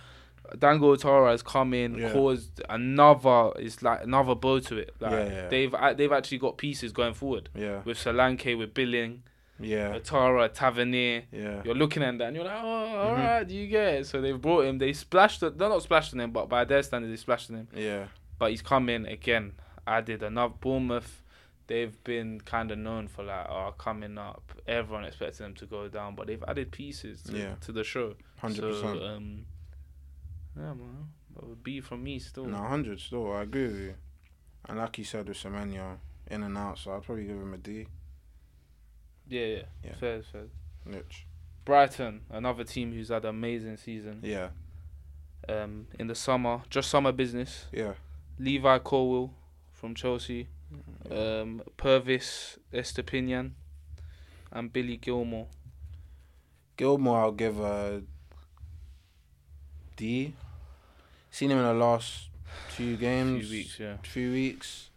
Dango 0.58 0.94
Ouattara 0.94 1.30
has 1.30 1.42
come 1.42 1.72
in, 1.74 1.96
Yeah. 1.98 2.12
caused 2.12 2.60
another. 2.68 3.50
It's 3.56 3.82
like 3.82 4.02
another 4.04 4.34
blow 4.34 4.60
to 4.60 4.76
it. 4.78 4.94
Like 5.00 5.48
they've 5.50 5.74
they've 5.96 6.12
actually 6.12 6.38
got 6.38 6.58
pieces 6.58 6.92
going 6.92 7.14
forward 7.14 7.48
Yeah, 7.54 7.80
with 7.84 7.98
Solanke, 7.98 8.56
with 8.56 8.74
Billing, 8.74 9.22
yeah, 9.58 9.92
Ouattara, 9.94 10.52
Tavernier. 10.52 11.24
yeah. 11.32 11.62
You're 11.64 11.74
looking 11.74 12.02
at 12.02 12.16
that 12.18 12.24
and 12.28 12.36
you're 12.36 12.44
like, 12.44 12.58
oh, 12.62 12.66
all 12.66 13.14
Mhm. 13.14 13.18
right, 13.18 13.48
you 13.50 13.66
get 13.66 13.94
it? 13.94 14.06
So 14.06 14.20
they've 14.20 14.40
brought 14.40 14.64
him. 14.66 14.78
They 14.78 14.92
splashed. 14.92 15.40
They're 15.40 15.50
not 15.68 15.82
splashing 15.82 16.20
him, 16.20 16.30
but 16.32 16.48
by 16.48 16.64
their 16.64 16.82
standards, 16.82 17.12
they 17.12 17.16
splashed 17.16 17.50
on 17.50 17.56
him. 17.56 17.68
Yeah, 17.74 18.04
But 18.38 18.50
he's 18.50 18.62
come 18.62 18.88
in 18.88 19.04
again. 19.06 19.52
Added 19.86 20.22
another 20.22 20.54
Bournemouth. 20.60 21.22
They've 21.68 22.02
been 22.02 22.40
kind 22.40 22.70
of 22.70 22.78
known 22.78 23.06
for 23.08 23.22
like, 23.22 23.46
oh, 23.48 23.74
coming 23.78 24.18
up. 24.18 24.52
Everyone 24.66 25.04
expected 25.04 25.42
them 25.44 25.54
to 25.56 25.66
go 25.66 25.86
down, 25.88 26.14
but 26.16 26.26
they've 26.26 26.42
added 26.48 26.72
pieces 26.72 27.22
to, 27.24 27.36
Yeah. 27.38 27.54
to 27.60 27.72
the 27.72 27.84
show. 27.84 28.14
hundred 28.38 28.74
So, 28.74 28.82
percent. 28.82 29.02
um, 29.04 29.46
yeah, 30.56 30.72
man. 30.74 31.08
That 31.36 31.46
would 31.46 31.62
be 31.62 31.80
from 31.80 32.02
me 32.02 32.18
still. 32.18 32.46
No, 32.46 32.56
hundred 32.56 32.98
still. 33.00 33.30
I 33.32 33.42
agree 33.42 33.66
with 33.68 33.80
you. 33.80 33.94
And 34.68 34.78
like 34.78 34.98
you 34.98 35.04
said 35.04 35.28
with 35.28 35.36
Semenyo, 35.36 35.98
in 36.30 36.42
and 36.42 36.56
out, 36.58 36.78
so 36.78 36.92
I'd 36.92 37.02
probably 37.04 37.24
give 37.24 37.36
him 37.36 37.54
a 37.54 37.58
D. 37.58 37.86
Yeah, 39.28 39.44
yeah, 39.44 39.62
Yeah. 39.84 39.94
Fair, 39.96 40.22
fair. 40.22 40.46
Mitch. 40.86 41.26
Brighton, 41.64 42.22
another 42.30 42.64
team 42.64 42.92
who's 42.92 43.08
had 43.10 43.24
an 43.24 43.30
amazing 43.30 43.76
season. 43.76 44.20
Yeah, 44.22 44.48
Um, 45.48 45.86
in 45.98 46.06
the 46.06 46.14
summer, 46.14 46.62
just 46.70 46.88
summer 46.90 47.12
business. 47.12 47.66
yeah. 47.72 47.92
Levi 48.38 48.78
Colwill 48.78 49.34
from 49.72 49.94
Chelsea. 49.94 50.48
Um, 51.10 51.62
Pervis 51.76 52.58
Estupiñán, 52.72 53.52
and 54.52 54.72
Billy 54.72 54.98
Gilmour. 54.98 55.46
Gilmour, 56.76 57.18
I'll 57.20 57.32
give 57.32 57.58
a 57.60 58.02
D. 59.96 60.34
Seen 61.30 61.50
him 61.50 61.58
in 61.58 61.64
the 61.64 61.74
last 61.74 62.28
two 62.74 62.96
games, 62.96 63.48
few 63.48 63.56
weeks, 63.58 63.80
yeah. 63.80 63.96
few 64.02 64.32
weeks. 64.32 64.90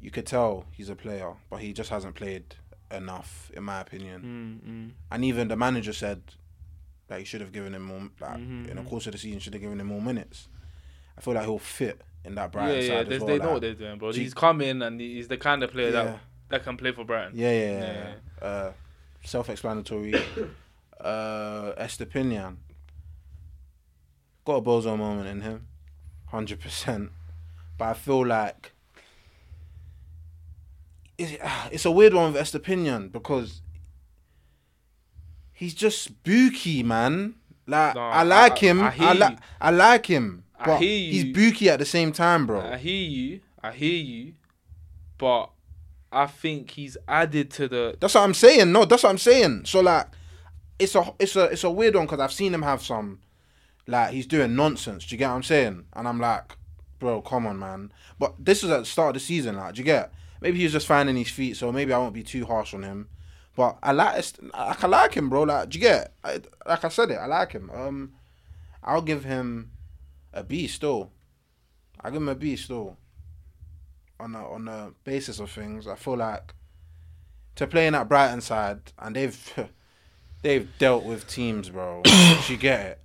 You 0.00 0.10
could 0.10 0.26
tell 0.26 0.66
he's 0.72 0.88
a 0.88 0.94
player, 0.96 1.32
but 1.50 1.60
he 1.60 1.72
just 1.72 1.90
hasn't 1.90 2.14
played 2.14 2.54
enough, 2.90 3.50
in 3.54 3.64
my 3.64 3.80
opinion. 3.80 4.62
Mm, 4.64 4.70
mm. 4.70 4.90
And 5.10 5.24
even 5.24 5.48
the 5.48 5.56
manager 5.56 5.92
said 5.92 6.22
that 7.08 7.18
he 7.18 7.24
should 7.24 7.40
have 7.40 7.52
given 7.52 7.74
him 7.74 7.82
more. 7.82 8.10
Like 8.20 8.38
Mhm, 8.38 8.68
in 8.68 8.76
the 8.76 8.82
mhm. 8.82 8.88
course 8.88 9.06
of 9.06 9.12
the 9.12 9.18
season, 9.18 9.40
should 9.40 9.54
have 9.54 9.62
given 9.62 9.80
him 9.80 9.86
more 9.88 10.00
minutes. 10.02 10.48
I 11.16 11.20
feel 11.20 11.34
like 11.34 11.44
he'll 11.44 11.58
fit 11.58 12.02
in 12.28 12.34
that 12.36 12.42
Yeah, 12.42 12.46
Brighton 12.48 12.82
yeah, 12.82 12.88
side 12.88 13.08
they, 13.08 13.16
as 13.16 13.20
well. 13.22 13.26
they 13.28 13.38
know 13.38 13.44
like- 13.44 13.52
what 13.54 13.60
they're 13.62 13.74
doing, 13.74 13.98
bro. 13.98 14.12
He's 14.12 14.34
coming 14.34 14.82
and 14.82 15.00
he's 15.00 15.28
the 15.28 15.36
kind 15.36 15.62
of 15.62 15.70
player 15.72 15.86
yeah. 15.90 16.04
that 16.04 16.20
that 16.50 16.64
can 16.64 16.76
play 16.76 16.92
for 16.92 17.04
Brighton. 17.04 17.32
Yeah, 17.34 17.50
yeah, 17.52 17.70
yeah. 17.70 17.80
Yeah, 17.80 18.12
yeah. 18.40 18.46
Uh, 18.46 18.72
self-explanatory. 19.24 20.14
uh, 21.00 21.72
Estupiñán 21.78 22.56
got 24.44 24.54
a 24.56 24.62
bozo 24.62 24.96
moment 24.96 25.28
in 25.28 25.40
him, 25.42 25.66
hundred 26.26 26.60
percent. 26.60 27.10
But 27.76 27.84
I 27.88 27.94
feel 27.94 28.26
like 28.26 28.72
it's, 31.16 31.36
it's 31.70 31.84
a 31.84 31.90
weird 31.90 32.14
one 32.14 32.32
with 32.32 32.42
Estupiñán 32.42 33.10
because 33.12 33.60
he's 35.52 35.74
just 35.74 36.02
spooky, 36.02 36.82
man. 36.82 37.34
Like 37.66 37.94
No, 37.94 38.00
I 38.02 38.22
like 38.22 38.52
I- 38.62 38.66
him. 38.66 38.80
I 38.82 38.94
I, 38.98 39.12
like. 39.12 39.38
I 39.60 39.70
like 39.70 40.06
him. 40.06 40.44
I 40.58 40.76
hear 40.78 41.12
he's 41.12 41.24
you. 41.24 41.34
booky 41.34 41.70
at 41.70 41.78
the 41.78 41.84
same 41.84 42.12
time, 42.12 42.46
bro. 42.46 42.60
I 42.60 42.76
hear 42.76 43.08
you. 43.08 43.40
I 43.62 43.72
hear 43.72 44.02
you. 44.02 44.34
But 45.16 45.50
I 46.10 46.26
think 46.26 46.70
he's 46.72 46.96
added 47.06 47.50
to 47.52 47.68
the. 47.68 47.96
That's 48.00 48.14
what 48.14 48.22
I'm 48.22 48.34
saying. 48.34 48.72
No, 48.72 48.84
that's 48.84 49.02
what 49.02 49.10
I'm 49.10 49.18
saying. 49.18 49.64
So 49.66 49.80
like, 49.80 50.06
it's 50.78 50.94
a 50.94 51.12
it's 51.18 51.36
a 51.36 51.44
it's 51.44 51.64
a 51.64 51.70
weird 51.70 51.94
one 51.94 52.06
because 52.06 52.20
I've 52.20 52.32
seen 52.32 52.54
him 52.54 52.62
have 52.62 52.82
some, 52.82 53.20
like 53.86 54.12
he's 54.12 54.26
doing 54.26 54.56
nonsense. 54.56 55.06
Do 55.06 55.14
you 55.14 55.18
get 55.18 55.28
what 55.28 55.36
I'm 55.36 55.42
saying? 55.42 55.84
And 55.92 56.08
I'm 56.08 56.20
like, 56.20 56.56
bro, 56.98 57.20
come 57.20 57.46
on, 57.46 57.58
man. 57.58 57.92
But 58.18 58.34
this 58.38 58.64
is 58.64 58.70
at 58.70 58.80
the 58.80 58.86
start 58.86 59.10
of 59.10 59.14
the 59.14 59.20
season. 59.20 59.56
Like, 59.56 59.74
do 59.74 59.80
you 59.80 59.84
get? 59.84 60.12
Maybe 60.40 60.58
he's 60.58 60.72
just 60.72 60.86
finding 60.86 61.16
his 61.16 61.30
feet, 61.30 61.56
so 61.56 61.72
maybe 61.72 61.92
I 61.92 61.98
won't 61.98 62.14
be 62.14 62.22
too 62.22 62.46
harsh 62.46 62.72
on 62.72 62.84
him. 62.84 63.08
But 63.56 63.76
I 63.82 63.90
like 63.90 64.24
like 64.54 64.84
I 64.84 64.86
like 64.86 65.14
him, 65.14 65.28
bro. 65.28 65.42
Like, 65.42 65.70
do 65.70 65.78
you 65.78 65.82
get? 65.82 66.14
I, 66.22 66.40
like 66.64 66.84
I 66.84 66.88
said 66.88 67.10
it, 67.10 67.16
I 67.16 67.26
like 67.26 67.52
him. 67.52 67.70
Um, 67.74 68.12
I'll 68.84 69.02
give 69.02 69.24
him 69.24 69.72
a 70.32 70.42
B 70.42 70.66
still. 70.66 71.10
I 72.00 72.10
give 72.10 72.22
him 72.22 72.28
a 72.28 72.34
B 72.34 72.56
still. 72.56 72.96
On 74.20 74.32
the 74.32 74.38
on 74.38 74.64
the 74.64 74.92
basis 75.04 75.38
of 75.38 75.50
things, 75.50 75.86
I 75.86 75.94
feel 75.94 76.16
like 76.16 76.54
to 77.54 77.66
play 77.66 77.86
in 77.86 77.92
that 77.92 78.08
Brighton 78.08 78.40
side, 78.40 78.80
and 78.98 79.14
they've 79.14 79.68
they've 80.42 80.68
dealt 80.78 81.04
with 81.04 81.28
teams, 81.28 81.70
bro. 81.70 82.02
You 82.48 82.56
get 82.56 82.86
it, 82.86 83.00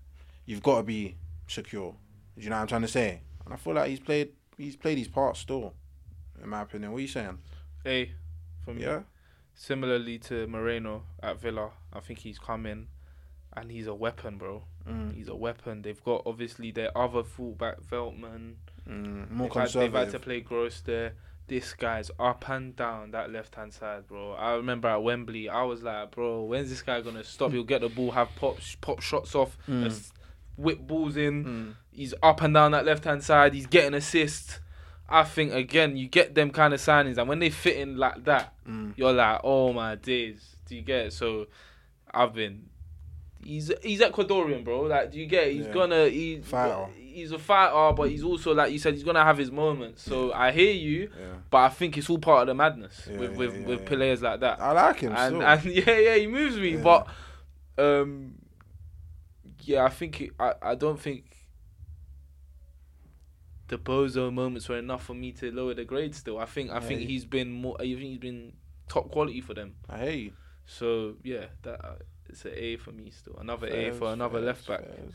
you've 0.45 0.63
got 0.63 0.77
to 0.77 0.83
be 0.83 1.15
secure. 1.47 1.95
You 2.35 2.49
know 2.49 2.55
what 2.55 2.61
I'm 2.61 2.67
trying 2.67 2.81
to 2.81 2.87
say? 2.87 3.21
And 3.45 3.53
I 3.53 3.57
feel 3.57 3.73
like 3.73 3.89
he's 3.89 3.99
played 3.99 4.29
he's 4.57 4.75
played 4.75 4.97
his 4.97 5.07
part 5.07 5.37
still, 5.37 5.73
in 6.41 6.49
my 6.49 6.61
opinion. 6.61 6.91
What 6.91 6.97
are 6.97 7.01
you 7.01 7.07
saying? 7.07 7.37
A 7.85 8.11
me. 8.67 8.81
Yeah, 8.83 9.01
Similarly 9.55 10.17
to 10.19 10.47
Moreno 10.47 11.03
at 11.21 11.39
Villa, 11.39 11.71
I 11.91 11.99
think 11.99 12.19
he's 12.19 12.39
come 12.39 12.65
in 12.65 12.87
and 13.55 13.69
he's 13.69 13.87
a 13.87 13.93
weapon, 13.93 14.37
bro. 14.37 14.63
Mm, 14.89 15.15
He's 15.15 15.27
a 15.27 15.35
weapon. 15.35 15.81
They've 15.81 16.03
got 16.03 16.23
obviously 16.25 16.71
their 16.71 16.95
other 16.97 17.23
fullback, 17.23 17.81
Veltman. 17.81 18.55
mm, 18.87 19.29
more 19.31 19.49
They've 19.49 19.63
had, 19.63 19.69
they've 19.71 19.93
had 19.93 20.11
to 20.11 20.19
play 20.19 20.41
Gross 20.41 20.81
there. 20.81 21.13
This 21.47 21.73
guy's 21.73 22.09
up 22.19 22.47
and 22.49 22.73
down 22.75 23.11
that 23.11 23.29
left 23.31 23.55
hand 23.55 23.73
side, 23.73 24.07
bro. 24.07 24.31
I 24.33 24.53
remember 24.53 24.87
at 24.87 25.03
Wembley, 25.03 25.49
I 25.49 25.63
was 25.63 25.83
like, 25.83 26.11
bro, 26.11 26.43
when's 26.43 26.69
this 26.69 26.81
guy 26.81 27.01
gonna 27.01 27.23
stop? 27.23 27.51
He'll 27.51 27.63
get 27.65 27.81
the 27.81 27.89
ball, 27.89 28.11
have 28.11 28.29
pop 28.37 28.57
pop 28.81 29.01
shots 29.01 29.35
off, 29.35 29.57
Mm. 29.67 30.11
whip 30.55 30.79
balls 30.79 31.17
in. 31.17 31.43
Mm, 31.45 31.75
He's 31.91 32.13
up 32.23 32.41
and 32.41 32.53
down 32.53 32.71
that 32.71 32.85
left 32.85 33.03
hand 33.03 33.23
side. 33.23 33.53
He's 33.53 33.67
getting 33.67 33.93
assists. 33.93 34.59
I 35.09 35.23
think 35.25 35.51
again, 35.53 35.97
you 35.97 36.07
get 36.07 36.33
them 36.33 36.49
kind 36.49 36.73
of 36.73 36.79
signings, 36.79 37.17
and 37.17 37.27
when 37.27 37.39
they 37.39 37.49
fit 37.49 37.75
in 37.77 37.97
like 37.97 38.23
that, 38.23 38.53
mm. 38.67 38.93
you're 38.95 39.13
like, 39.13 39.41
oh 39.43 39.73
my 39.73 39.95
days. 39.95 40.55
Do 40.65 40.75
you 40.77 40.81
get 40.81 41.07
it? 41.07 41.13
So, 41.13 41.47
I've 42.11 42.33
been. 42.33 42.69
He's 43.45 43.71
he's 43.81 43.99
Ecuadorian, 44.01 44.63
bro. 44.63 44.81
Like, 44.81 45.11
do 45.11 45.19
you 45.19 45.25
get? 45.25 45.47
It? 45.47 45.53
He's 45.53 45.65
Yeah. 45.67 45.73
gonna 45.73 46.07
he, 46.09 46.39
Fighter. 46.41 46.87
He's 46.95 47.31
a 47.31 47.37
fighter, 47.39 47.95
but 47.95 48.09
he's 48.09 48.23
also 48.23 48.53
like 48.55 48.71
you 48.71 48.79
said, 48.79 48.93
he's 48.95 49.03
gonna 49.03 49.23
have 49.23 49.37
his 49.37 49.51
moments. 49.51 50.01
So 50.01 50.33
I 50.33 50.51
hear 50.51 50.73
you, 50.73 51.11
Yeah, 51.17 51.25
but 51.51 51.57
I 51.59 51.69
think 51.69 51.97
it's 51.97 52.09
all 52.09 52.17
part 52.17 52.41
of 52.41 52.47
the 52.47 52.55
madness 52.55 53.07
Yeah, 53.11 53.19
with 53.19 53.31
yeah, 53.31 53.37
with, 53.37 53.55
yeah, 53.55 53.65
with 53.67 53.79
yeah. 53.81 53.87
players 53.87 54.21
like 54.23 54.39
that. 54.39 54.59
I 54.61 54.71
like 54.71 54.99
him 54.99 55.11
And 55.15 55.35
still. 55.35 55.43
and 55.43 55.65
yeah, 55.87 55.97
yeah, 55.99 56.15
he 56.15 56.27
moves 56.27 56.57
me, 56.57 56.71
Yeah. 56.71 56.81
but 56.81 57.07
um, 57.77 58.33
yeah, 59.61 59.83
I 59.85 59.89
think 59.89 60.21
it, 60.21 60.31
I 60.39 60.53
I 60.61 60.75
don't 60.75 60.99
think 60.99 61.25
the 63.67 63.77
bozo 63.77 64.31
moments 64.31 64.67
were 64.69 64.77
enough 64.77 65.03
for 65.05 65.13
me 65.13 65.31
to 65.33 65.51
lower 65.51 65.73
the 65.73 65.85
grade. 65.85 66.13
Still, 66.15 66.37
I 66.39 66.45
think 66.45 66.71
I 66.71 66.79
think 66.79 67.01
Yeah. 67.01 67.07
he's 67.07 67.25
been 67.25 67.51
more. 67.51 67.75
I 67.79 67.83
think 67.83 67.99
he's 67.99 68.17
been 68.17 68.53
top 68.89 69.11
quality 69.11 69.41
for 69.41 69.53
them. 69.53 69.75
I 69.89 69.99
hear 69.99 70.11
you. 70.11 70.31
So 70.65 71.15
yeah, 71.23 71.45
that 71.63 71.83
uh, 71.83 71.95
it's 72.33 72.45
an 72.45 72.51
A 72.55 72.75
for 72.77 72.91
me 72.91 73.09
still. 73.11 73.37
Another 73.39 73.67
A 73.67 73.91
for 73.91 74.11
another 74.13 74.39
fairs, 74.39 74.45
left 74.45 74.67
back. 74.67 74.79
fairs. 74.81 75.13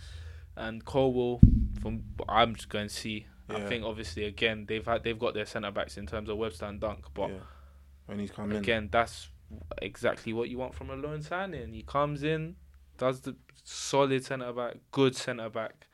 And 0.57 0.85
Colwill 0.85 1.41
from 1.81 2.03
I'm 2.29 2.55
just 2.57 2.69
going 2.69 2.89
to 2.89 2.95
see. 2.95 3.27
I 3.51 3.61
think 3.61 3.83
obviously 3.85 4.25
again 4.25 4.67
they've 4.69 4.85
had 4.85 5.05
they've 5.05 5.19
got 5.19 5.33
their 5.35 5.47
centre 5.47 5.71
backs 5.71 5.97
in 5.97 6.07
terms 6.07 6.29
of 6.29 6.37
Webster 6.37 6.67
and 6.67 6.79
Dunk, 6.81 7.07
but 7.15 7.31
Yeah. 7.31 7.37
when 8.07 8.19
he's 8.19 8.31
come 8.31 8.51
in, 8.51 8.59
again 8.59 8.89
that's 8.93 9.29
exactly 9.81 10.33
what 10.35 10.51
you 10.51 10.59
want 10.59 10.75
from 10.75 10.91
a 10.91 10.95
loan 10.97 11.23
signing. 11.23 11.73
He 11.73 11.83
comes 11.83 12.23
in, 12.23 12.57
does 12.99 13.21
the 13.21 13.37
solid 13.65 14.23
centre 14.25 14.53
back, 14.53 14.77
good 14.91 15.17
centre 15.17 15.49
back. 15.49 15.87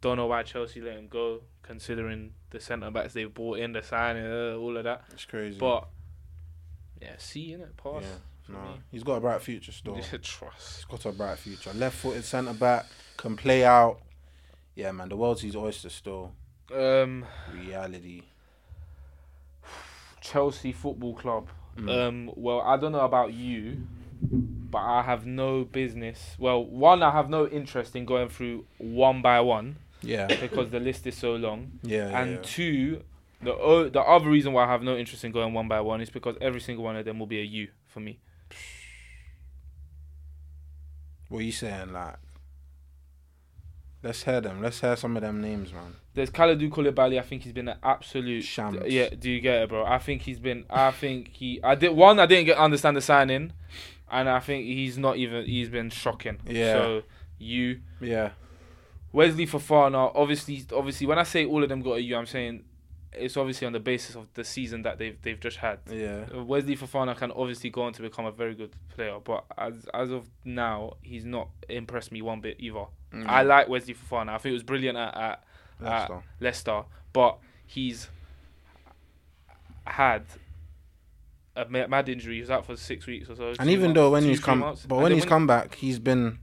Don't 0.00 0.16
know 0.16 0.26
why 0.26 0.42
Chelsea 0.42 0.80
let 0.80 0.96
him 0.96 1.06
go, 1.08 1.42
considering 1.62 2.32
the 2.50 2.58
centre 2.58 2.90
backs 2.90 3.12
they've 3.12 3.32
brought 3.32 3.58
in, 3.60 3.72
the 3.72 3.82
signing, 3.82 4.24
uh, 4.26 4.56
all 4.56 4.76
of 4.76 4.82
that. 4.84 5.04
it's 5.12 5.26
crazy. 5.26 5.58
But 5.60 5.86
yeah, 7.00 7.14
see 7.18 7.52
in 7.52 7.60
it, 7.60 7.76
pass. 7.76 8.02
yeah, 8.02 8.08
for 8.52 8.58
no, 8.58 8.72
me. 8.72 8.80
he's 8.90 9.02
got 9.02 9.14
a 9.14 9.20
bright 9.20 9.40
future 9.42 9.72
still. 9.72 9.94
Trust. 10.22 10.76
He's 10.76 10.84
got 10.84 11.06
a 11.06 11.12
bright 11.12 11.38
future. 11.38 11.72
Left 11.74 11.96
footed 11.96 12.24
centre 12.24 12.52
back, 12.54 12.86
can 13.16 13.36
play 13.36 13.64
out. 13.64 14.00
Yeah, 14.74 14.92
man, 14.92 15.08
the 15.08 15.16
world's 15.16 15.42
his 15.42 15.56
oyster 15.56 15.88
still. 15.90 16.32
Um, 16.74 17.24
Reality. 17.52 18.22
Chelsea 20.20 20.72
Football 20.72 21.14
Club. 21.14 21.48
Mm. 21.76 22.08
Um, 22.08 22.30
well, 22.36 22.60
I 22.60 22.76
don't 22.76 22.92
know 22.92 23.00
about 23.00 23.32
you, 23.32 23.86
but 24.22 24.78
I 24.78 25.02
have 25.02 25.26
no 25.26 25.64
business. 25.64 26.36
Well, 26.38 26.64
one, 26.64 27.02
I 27.02 27.10
have 27.10 27.28
no 27.30 27.46
interest 27.46 27.96
in 27.96 28.04
going 28.04 28.28
through 28.28 28.66
one 28.78 29.22
by 29.22 29.40
one 29.40 29.76
Yeah, 30.02 30.26
because 30.26 30.70
the 30.70 30.80
list 30.80 31.06
is 31.06 31.16
so 31.16 31.36
long. 31.36 31.72
yeah, 31.82 32.08
yeah. 32.10 32.20
and 32.22 32.30
yeah. 32.32 32.38
two, 32.42 33.02
the 33.42 33.54
o- 33.54 33.88
the 33.88 34.00
other 34.00 34.28
reason 34.28 34.52
why 34.52 34.64
I 34.64 34.68
have 34.68 34.82
no 34.82 34.96
interest 34.96 35.24
in 35.24 35.32
going 35.32 35.54
one 35.54 35.68
by 35.68 35.80
one 35.80 36.00
is 36.00 36.10
because 36.10 36.36
every 36.40 36.60
single 36.60 36.84
one 36.84 36.96
of 36.96 37.04
them 37.04 37.18
will 37.18 37.26
be 37.26 37.40
a 37.40 37.44
U 37.44 37.68
for 37.86 38.00
me. 38.00 38.18
What 41.30 41.38
are 41.38 41.42
you 41.42 41.52
saying? 41.52 41.92
Like, 41.92 42.16
let's 44.02 44.24
hear 44.24 44.40
them. 44.40 44.60
Let's 44.60 44.80
hear 44.80 44.96
some 44.96 45.16
of 45.16 45.22
them 45.22 45.40
names, 45.40 45.72
man. 45.72 45.94
There's 46.12 46.28
Kalidou 46.28 46.68
Koulibaly. 46.68 47.18
I 47.18 47.22
think 47.22 47.44
he's 47.44 47.52
been 47.52 47.68
an 47.68 47.78
absolute 47.82 48.42
Shams. 48.42 48.82
Yeah, 48.86 49.08
do 49.10 49.30
you 49.30 49.40
get 49.40 49.62
it, 49.62 49.68
bro? 49.68 49.86
I 49.86 49.98
think 49.98 50.22
he's 50.22 50.40
been. 50.40 50.64
I 50.68 50.90
think 50.90 51.28
he. 51.28 51.60
I 51.62 51.76
did 51.76 51.90
one. 51.90 52.18
I 52.18 52.26
didn't 52.26 52.46
get 52.46 52.58
understand 52.58 52.96
the 52.96 53.00
signing, 53.00 53.52
and 54.10 54.28
I 54.28 54.40
think 54.40 54.66
he's 54.66 54.98
not 54.98 55.16
even. 55.16 55.46
He's 55.46 55.68
been 55.68 55.88
shocking. 55.88 56.40
Yeah. 56.46 56.72
So 56.72 57.02
you 57.38 57.80
Yeah, 58.00 58.30
Wesley 59.12 59.46
Fofana, 59.46 60.12
obviously, 60.14 60.64
obviously, 60.74 61.06
when 61.06 61.18
I 61.18 61.22
say 61.22 61.44
all 61.46 61.62
of 61.62 61.68
them 61.68 61.80
got 61.80 61.92
a 61.92 62.02
U, 62.02 62.16
I'm 62.16 62.26
saying 62.26 62.64
it's 63.12 63.36
obviously 63.36 63.66
on 63.66 63.72
the 63.72 63.80
basis 63.80 64.14
of 64.14 64.28
the 64.34 64.44
season 64.44 64.82
that 64.82 64.98
they've 64.98 65.20
they've 65.22 65.40
just 65.40 65.58
had. 65.58 65.80
Yeah. 65.90 66.26
Uh, 66.34 66.44
Wesley 66.44 66.76
Fofana 66.76 67.16
can 67.16 67.32
obviously 67.32 67.70
go 67.70 67.82
on 67.82 67.92
to 67.94 68.02
become 68.02 68.26
a 68.26 68.30
very 68.32 68.54
good 68.54 68.74
player, 68.94 69.18
but 69.22 69.44
as 69.58 69.86
as 69.92 70.10
of 70.10 70.28
now, 70.44 70.96
he's 71.02 71.24
not 71.24 71.48
impressed 71.68 72.12
me 72.12 72.22
one 72.22 72.40
bit 72.40 72.56
either. 72.58 72.86
Mm. 73.12 73.26
I 73.26 73.42
like 73.42 73.68
Wesley 73.68 73.94
Fofana. 73.94 74.30
I 74.30 74.38
think 74.38 74.50
it 74.50 74.54
was 74.54 74.62
brilliant 74.62 74.96
at, 74.96 75.16
at 75.16 75.44
Leicester. 75.80 76.22
Leicester, 76.38 76.82
but 77.12 77.38
he's 77.66 78.08
had 79.84 80.24
a 81.56 81.66
mad 81.68 82.08
injury. 82.08 82.36
He 82.36 82.40
was 82.40 82.50
out 82.50 82.64
for 82.64 82.76
six 82.76 83.06
weeks 83.06 83.28
or 83.28 83.34
so. 83.34 83.54
and 83.58 83.68
even 83.70 83.86
months, 83.86 83.94
though 83.96 84.10
when 84.10 84.22
he's 84.22 84.40
come, 84.40 84.60
months. 84.60 84.86
but 84.86 84.96
when 84.96 85.12
he's 85.12 85.24
come 85.24 85.46
back, 85.46 85.74
he's 85.74 85.98
been 85.98 86.38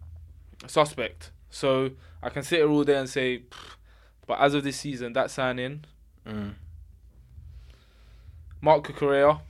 suspect. 0.68 1.32
So 1.50 1.92
I 2.22 2.30
can 2.30 2.44
sit 2.44 2.58
here 2.58 2.70
all 2.70 2.84
day 2.84 2.98
and 2.98 3.10
say, 3.10 3.44
but 4.26 4.40
as 4.40 4.54
of 4.54 4.64
this 4.64 4.78
season, 4.78 5.14
that 5.14 5.32
signing, 5.32 5.86
mm. 6.28 6.54
Mark 8.62 8.88
Cucurella, 8.88 9.42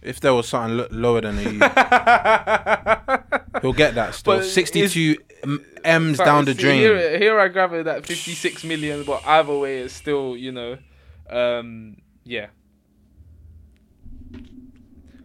if 0.00 0.20
there 0.20 0.34
was 0.34 0.48
something 0.48 0.76
lo- 0.78 0.88
lower 0.90 1.20
than 1.20 1.38
a 1.38 1.42
U, 1.42 1.48
he'll 3.62 3.72
get 3.72 3.94
that 3.94 4.14
still. 4.14 4.36
But 4.38 4.44
Sixty-two 4.44 5.16
m- 5.42 5.64
M's 5.84 6.18
Fact, 6.18 6.26
down 6.26 6.44
the 6.44 6.54
see, 6.54 6.60
drain. 6.60 6.78
Here, 6.78 7.18
here 7.18 7.40
I 7.40 7.48
gather 7.48 7.82
that 7.84 8.06
56 8.06 8.64
million, 8.64 9.04
but 9.04 9.22
either 9.26 9.56
way, 9.58 9.78
it's 9.78 9.94
still, 9.94 10.36
you 10.36 10.52
know, 10.52 10.76
um, 11.30 11.96
yeah. 12.24 12.46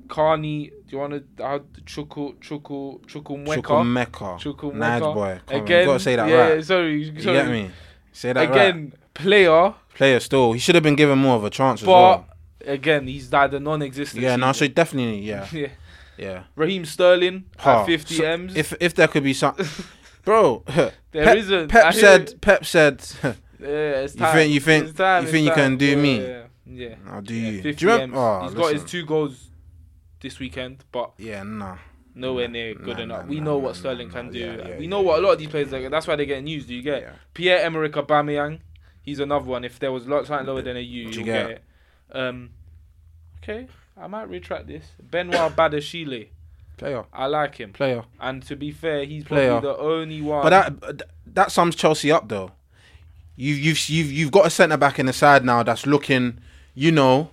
Carney, 0.08 0.70
do 0.70 0.76
you 0.96 0.98
want 1.00 1.38
to, 1.38 1.44
uh, 1.44 1.60
Chuku, 1.84 2.36
Chuku, 2.40 3.02
Chukwuemeka? 3.06 3.62
Chukwuemeka. 3.62 4.40
Chukwuemeka. 4.40 4.74
Nice 4.74 5.02
boy. 5.02 5.40
Come 5.46 5.56
on, 5.58 5.64
Again, 5.64 5.80
you 5.82 5.86
gotta 5.86 6.00
say 6.00 6.16
that 6.16 6.30
yeah, 6.30 6.50
right. 6.50 6.66
sorry, 6.66 7.04
You 7.04 7.12
get 7.12 7.48
me? 7.48 7.70
Say 8.14 8.34
that 8.34 8.50
right. 8.50 8.94
Player, 9.18 9.74
Player 9.96 10.20
still. 10.20 10.54
He 10.54 10.60
should 10.60 10.76
have 10.76 10.84
been 10.84 10.96
given 10.96 11.18
more 11.20 11.36
of 11.36 11.44
a 11.44 11.50
chance 11.50 11.82
as 11.82 11.86
but 11.86 11.92
well. 11.92 12.26
again, 12.66 13.08
he's 13.08 13.28
died 13.30 13.54
a 13.54 13.60
non-existent. 13.60 14.22
Yeah, 14.22 14.36
no, 14.36 14.52
so 14.52 14.68
definitely, 14.68 15.22
yeah, 15.22 15.48
yeah. 15.52 15.68
yeah. 16.18 16.44
Raheem 16.56 16.86
Sterling 16.86 17.46
at 17.64 17.86
50 17.86 18.16
so 18.16 18.24
M's. 18.26 18.56
If 18.56 18.74
if 18.80 18.94
there 18.96 19.08
could 19.08 19.24
be 19.24 19.34
some, 19.34 19.56
bro. 20.26 20.64
There 21.12 21.26
Pep, 21.26 21.38
isn't. 21.38 21.68
Pep 21.70 21.94
said. 21.96 22.42
Pep 22.42 22.64
said, 22.66 23.04
yeah, 23.60 24.04
it's 24.04 24.14
You 24.14 24.20
time. 24.20 24.36
think- 24.36 24.54
you 24.54 24.60
think- 24.60 24.86
It's 24.90 24.98
time, 24.98 25.24
you 25.24 25.28
it's 25.28 25.32
think 25.32 25.44
you 25.46 25.50
time. 25.50 25.58
can 25.58 25.78
do 25.78 25.86
yeah, 25.88 25.96
me? 25.96 26.22
Yeah, 26.22 26.44
yeah. 26.68 26.96
"I'll 27.10 27.22
do 27.22 27.34
Yeah, 27.34 27.50
you." 27.50 27.62
50 27.64 27.74
Do 27.74 27.86
you 27.86 27.92
remember? 27.94 28.18
M's. 28.18 28.42
Oh, 28.44 28.46
He's 28.46 28.54
got 28.54 28.74
his 28.74 28.84
two 28.84 29.06
goals 29.06 29.50
this 30.22 30.38
weekend, 30.40 30.84
but 30.92 31.14
Yeah, 31.18 31.42
nah. 31.42 31.78
nowhere 32.14 32.48
near 32.50 32.76
good 32.76 32.98
nah, 32.98 33.04
enough. 33.04 33.24
nah, 33.24 33.30
we 33.30 33.38
nah, 33.40 33.46
know 33.46 33.58
nah, 33.58 33.64
what 33.66 33.76
Sterling 33.78 34.10
nah, 34.10 34.14
can 34.14 34.26
nah. 34.28 34.32
do. 34.34 34.38
Yeah, 34.40 34.56
yeah, 34.58 34.78
we 34.78 34.84
yeah, 34.84 34.90
know 34.90 35.02
what 35.02 35.18
a 35.18 35.22
lot 35.24 35.32
of 35.34 35.40
these 35.40 35.48
players. 35.50 35.72
That's 35.72 36.06
why 36.06 36.16
they're 36.16 36.26
getting 36.28 36.46
used. 36.46 36.68
Do 36.68 36.76
you 36.76 36.84
get 36.84 37.02
Yeah. 37.02 37.14
Pierre 37.34 37.60
Emerick 37.66 37.94
Aubameyang? 37.94 38.60
He's 39.08 39.22
another 39.22 39.46
one. 39.46 39.64
If 39.64 39.80
there 39.80 39.94
was 39.94 40.06
lot 40.06 40.28
something 40.28 40.46
lower 40.46 40.62
than 40.62 40.76
a 40.76 40.82
U, 40.82 41.04
you'll 41.04 41.14
you 41.14 41.24
get 41.24 41.48
get? 41.48 41.50
it. 41.52 41.64
Um, 42.12 42.50
okay, 43.42 43.68
I 43.98 44.08
might 44.08 44.28
retract 44.30 44.68
this. 44.68 44.84
Benoit 45.02 45.56
Badiashile. 45.56 46.28
Player, 46.76 47.06
I 47.14 47.28
like 47.28 47.56
him, 47.56 47.72
player. 47.72 48.04
and 48.20 48.44
to 48.44 48.58
be 48.58 48.70
fair, 48.72 49.06
he's 49.06 49.24
Player. 49.24 49.62
probably 49.62 49.70
the 49.70 49.78
only 49.78 50.22
one. 50.22 50.44
But 50.44 50.50
that 50.50 51.02
that 51.34 51.52
sums 51.54 51.76
Chelsea 51.78 52.12
up 52.12 52.28
though. 52.28 52.52
You 53.38 53.54
you've 53.54 53.88
you've 53.90 54.12
you've 54.12 54.32
got 54.32 54.46
a 54.46 54.50
centre 54.50 54.76
back 54.78 55.00
in 55.00 55.06
the 55.06 55.14
side 55.14 55.46
now 55.46 55.64
that's 55.64 55.86
looking, 55.88 56.40
you 56.76 56.92
know, 56.92 57.30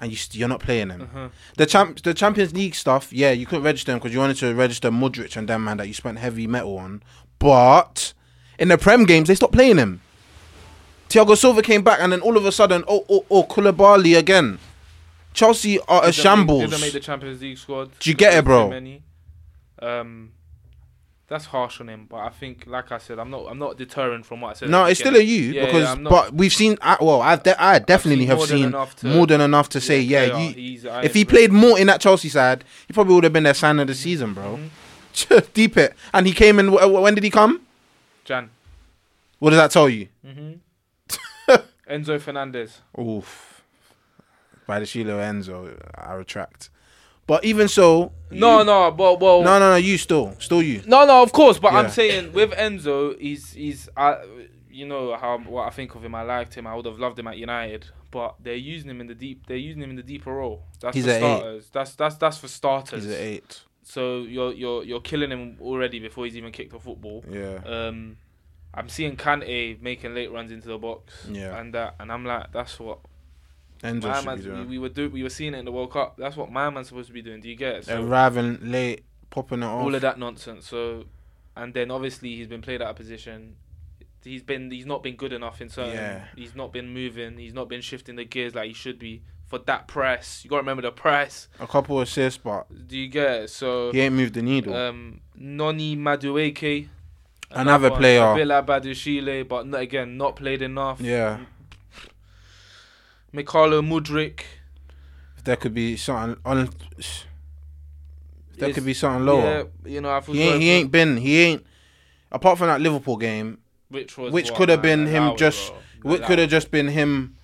and 0.00 0.10
you 0.10 0.16
st- 0.16 0.34
you're 0.40 0.48
not 0.48 0.58
playing 0.60 0.90
him. 0.90 1.02
Uh-huh. 1.02 1.28
The 1.56 1.64
champ 1.66 2.02
the 2.02 2.12
Champions 2.12 2.52
League 2.52 2.74
stuff, 2.74 3.12
yeah, 3.12 3.30
you 3.30 3.46
couldn't 3.46 3.64
register 3.64 3.92
him 3.92 3.98
because 4.00 4.12
you 4.12 4.18
wanted 4.18 4.36
to 4.38 4.52
register 4.52 4.90
Mudryk 4.90 5.36
and 5.36 5.48
them 5.48 5.62
man 5.64 5.76
that 5.76 5.86
you 5.86 5.94
spent 5.94 6.18
heavy 6.18 6.48
metal 6.48 6.76
on. 6.76 7.04
But 7.38 8.14
in 8.58 8.66
the 8.66 8.76
Prem 8.78 9.04
games, 9.04 9.28
they 9.28 9.36
stopped 9.36 9.54
playing 9.54 9.78
him. 9.78 10.00
Thiago 11.08 11.36
Silva 11.36 11.62
came 11.62 11.82
back, 11.82 12.00
and 12.00 12.12
then 12.12 12.20
all 12.20 12.36
of 12.36 12.44
a 12.44 12.52
sudden, 12.52 12.84
oh 12.88 13.04
oh 13.08 13.24
oh, 13.30 13.44
Koulibaly 13.44 14.16
again. 14.18 14.58
Chelsea 15.32 15.80
are 15.80 15.84
a 15.84 15.88
Didn't 15.88 16.06
make- 16.06 16.14
shambles. 16.14 16.60
Didn't 16.70 16.80
make 16.80 16.92
the 16.92 17.00
Champions 17.00 17.40
League 17.42 17.58
squad. 17.58 17.90
Do 17.98 18.10
you 18.10 18.14
get 18.16 18.34
it, 18.34 18.44
bro? 18.44 18.70
many. 18.70 19.02
Um, 19.82 20.30
that's 21.26 21.46
harsh 21.46 21.80
on 21.80 21.88
him, 21.88 22.06
but 22.08 22.18
I 22.18 22.28
think, 22.28 22.64
like 22.66 22.92
I 22.92 22.98
said, 22.98 23.18
I'm 23.18 23.30
not. 23.30 23.46
I'm 23.48 23.58
not 23.58 23.76
deterring 23.76 24.22
from 24.22 24.40
what 24.42 24.50
I 24.50 24.52
said. 24.54 24.70
No, 24.70 24.84
it's 24.84 25.00
still 25.00 25.16
a 25.16 25.20
you 25.20 25.52
Yeah, 25.52 25.64
because, 25.66 25.82
yeah, 25.82 25.94
not- 25.94 26.10
but 26.10 26.34
we've 26.34 26.52
seen. 26.52 26.76
I, 26.80 26.96
well, 27.00 27.20
I've 27.22 27.42
de- 27.42 27.60
I 27.60 27.78
definitely 27.80 28.20
seen 28.24 28.28
have 28.28 28.36
more 28.38 28.46
seen 28.46 28.64
enough 28.66 28.96
to- 28.96 29.06
more 29.06 29.26
than 29.26 29.40
enough 29.40 29.68
to 29.70 29.80
say, 29.80 30.00
yeah, 30.00 30.28
player, 30.30 30.50
you, 30.56 30.80
if 31.02 31.14
he 31.14 31.24
played 31.24 31.50
more 31.52 31.78
in 31.78 31.86
that 31.88 32.00
Chelsea 32.00 32.28
side, 32.28 32.64
he 32.86 32.92
probably 32.92 33.14
would 33.14 33.24
have 33.24 33.32
been 33.32 33.42
their 33.44 33.54
sign 33.54 33.78
of 33.80 33.86
the 33.88 33.94
season, 33.94 34.34
bro. 34.34 34.58
Mhm. 35.14 35.52
Deep 35.54 35.76
it, 35.76 35.94
and 36.12 36.26
he 36.26 36.32
came 36.32 36.58
in. 36.58 36.68
wh- 36.68 36.82
wh- 36.82 37.02
When 37.02 37.14
did 37.14 37.24
he 37.24 37.30
come? 37.30 37.60
Jan. 38.24 38.50
What 39.40 39.50
does 39.50 39.58
that 39.58 39.70
tell 39.70 39.88
you? 39.88 40.08
hmm 40.24 40.52
Enzo 41.94 42.20
Fernandez. 42.20 42.80
Oof. 42.98 43.62
By 44.66 44.80
the 44.80 44.86
Sheila 44.86 45.12
Enzo, 45.14 45.76
I 45.94 46.14
retract. 46.14 46.70
But 47.26 47.44
even 47.44 47.68
so, 47.68 48.12
No, 48.30 48.58
you- 48.60 48.64
no, 48.66 48.90
but 48.90 49.20
well, 49.20 49.42
no, 49.42 49.58
no, 49.58 49.70
no. 49.70 49.76
You 49.76 49.96
still, 49.98 50.34
still 50.38 50.62
you. 50.62 50.82
No, 50.86 51.06
no, 51.06 51.22
of 51.22 51.32
course, 51.32 51.58
but 51.58 51.72
I'm 51.72 51.88
saying 51.90 52.32
with 52.32 52.50
Enzo, 52.52 53.18
he's 53.18 53.52
he's 53.52 53.88
uh, 53.96 54.16
you 54.70 54.86
know 54.86 55.16
how 55.16 55.38
what 55.38 55.66
I 55.66 55.70
think 55.70 55.94
of 55.94 56.04
him. 56.04 56.14
I 56.14 56.22
liked 56.22 56.54
him. 56.54 56.66
I 56.66 56.74
would 56.74 56.84
have 56.86 56.98
loved 56.98 57.18
him 57.18 57.26
at 57.26 57.38
United, 57.38 57.86
but 58.10 58.34
they're 58.42 58.54
using 58.56 58.90
him 58.90 59.00
in 59.00 59.06
the 59.06 59.14
deep. 59.14 59.46
They're 59.46 59.56
using 59.56 59.82
him 59.82 59.90
in 59.90 59.96
the 59.96 60.02
deeper 60.02 60.32
role. 60.34 60.64
That's 60.80 60.94
He's 60.96 61.04
for 61.06 61.10
at 61.12 61.22
eight. 61.22 61.38
starters. 61.38 61.70
That's 61.72 61.94
that's 61.94 62.16
that's 62.16 62.38
for 62.38 62.48
starters. 62.48 63.04
He's 63.04 63.12
at 63.12 63.20
eight. 63.20 63.60
So 63.84 64.22
you're 64.22 64.52
you're 64.52 64.84
you're 64.84 65.00
killing 65.00 65.30
him 65.30 65.56
already 65.62 66.00
before 66.00 66.24
he's 66.26 66.36
even 66.36 66.52
kicked 66.52 66.74
a 66.74 66.78
football. 66.78 67.24
Yeah. 67.30 67.60
Um, 67.64 68.16
I'm 68.74 68.88
seeing 68.88 69.16
Kante 69.16 69.80
making 69.80 70.14
late 70.14 70.30
runs 70.32 70.50
into 70.50 70.68
the 70.68 70.78
box. 70.78 71.26
Yeah. 71.30 71.58
And 71.58 71.72
that, 71.74 71.94
and 72.00 72.10
I'm 72.12 72.24
like, 72.24 72.52
that's 72.52 72.78
what 72.80 72.98
my 73.82 73.92
man's, 74.22 74.46
we, 74.46 74.64
we 74.64 74.78
were 74.78 74.88
do 74.88 75.10
we 75.10 75.22
were 75.22 75.28
seeing 75.30 75.54
it 75.54 75.58
in 75.58 75.64
the 75.64 75.72
World 75.72 75.92
Cup. 75.92 76.16
That's 76.16 76.36
what 76.36 76.50
my 76.50 76.70
man's 76.70 76.88
supposed 76.88 77.08
to 77.08 77.12
be 77.14 77.22
doing. 77.22 77.40
Do 77.40 77.48
you 77.48 77.56
get 77.56 77.74
it? 77.76 77.84
So 77.86 78.02
Arriving 78.02 78.58
late, 78.70 79.04
popping 79.30 79.62
it 79.62 79.66
off. 79.66 79.82
all 79.82 79.94
of 79.94 80.00
that 80.00 80.18
nonsense. 80.18 80.66
So, 80.66 81.04
and 81.56 81.74
then 81.74 81.90
obviously 81.90 82.34
he's 82.36 82.46
been 82.46 82.62
played 82.62 82.80
out 82.82 82.90
of 82.90 82.96
position. 82.96 83.56
He's 84.22 84.42
been 84.42 84.70
he's 84.70 84.86
not 84.86 85.02
been 85.02 85.16
good 85.16 85.32
enough 85.34 85.60
in 85.60 85.68
certain. 85.68 85.92
Yeah. 85.94 86.24
He's 86.34 86.54
not 86.54 86.72
been 86.72 86.88
moving. 86.94 87.36
He's 87.36 87.52
not 87.52 87.68
been 87.68 87.82
shifting 87.82 88.16
the 88.16 88.24
gears 88.24 88.54
like 88.54 88.68
he 88.68 88.72
should 88.72 88.98
be 88.98 89.22
for 89.46 89.58
that 89.58 89.86
press. 89.86 90.40
You 90.42 90.48
got 90.48 90.56
to 90.56 90.60
remember 90.62 90.80
the 90.82 90.90
press. 90.92 91.48
A 91.60 91.66
couple 91.66 91.98
of 91.98 92.04
assists, 92.08 92.40
but 92.42 92.66
Do 92.88 92.96
you 92.96 93.08
get 93.08 93.30
it? 93.42 93.50
So 93.50 93.92
he 93.92 94.00
ain't 94.00 94.14
moved 94.14 94.32
the 94.32 94.40
needle. 94.42 94.74
um, 94.74 95.20
Noni 95.36 95.94
Madueke, 95.94 96.88
Another 97.54 97.90
one, 97.90 97.98
player. 98.00 98.22
a 98.32 98.34
bit 98.34 98.46
like 98.46 98.66
Badiashile, 98.66 99.48
but 99.48 99.66
not, 99.66 99.80
again 99.80 100.16
not 100.16 100.36
played 100.36 100.62
enough. 100.62 101.00
yeah. 101.00 101.38
Mykhailo 103.34 103.82
Mudryk. 103.82 104.40
If 105.36 105.44
there 105.44 105.56
could 105.56 105.74
be 105.74 105.96
something 105.96 106.40
on. 106.44 106.70
There 108.56 108.72
could 108.72 108.84
be 108.84 108.94
something 108.94 109.26
lower. 109.26 109.40
Yeah, 109.84 109.90
you 109.90 110.00
know 110.00 110.10
I 110.10 110.20
he 110.20 110.42
ain't. 110.42 110.62
He 110.62 110.70
ain't 110.70 110.90
been. 110.90 111.16
He 111.16 111.40
ain't. 111.42 111.66
Apart 112.30 112.58
from 112.58 112.68
that 112.68 112.80
Liverpool 112.80 113.16
game, 113.16 113.58
which 113.88 114.16
was 114.16 114.32
which 114.32 114.52
could 114.54 114.68
have 114.68 114.82
been 114.82 115.06
him 115.06 115.36
just- 115.36 115.72
which 116.02 116.22
could 116.22 116.38
have 116.38 116.50
just 116.50 116.70
been 116.70 116.88
him. 116.88 117.36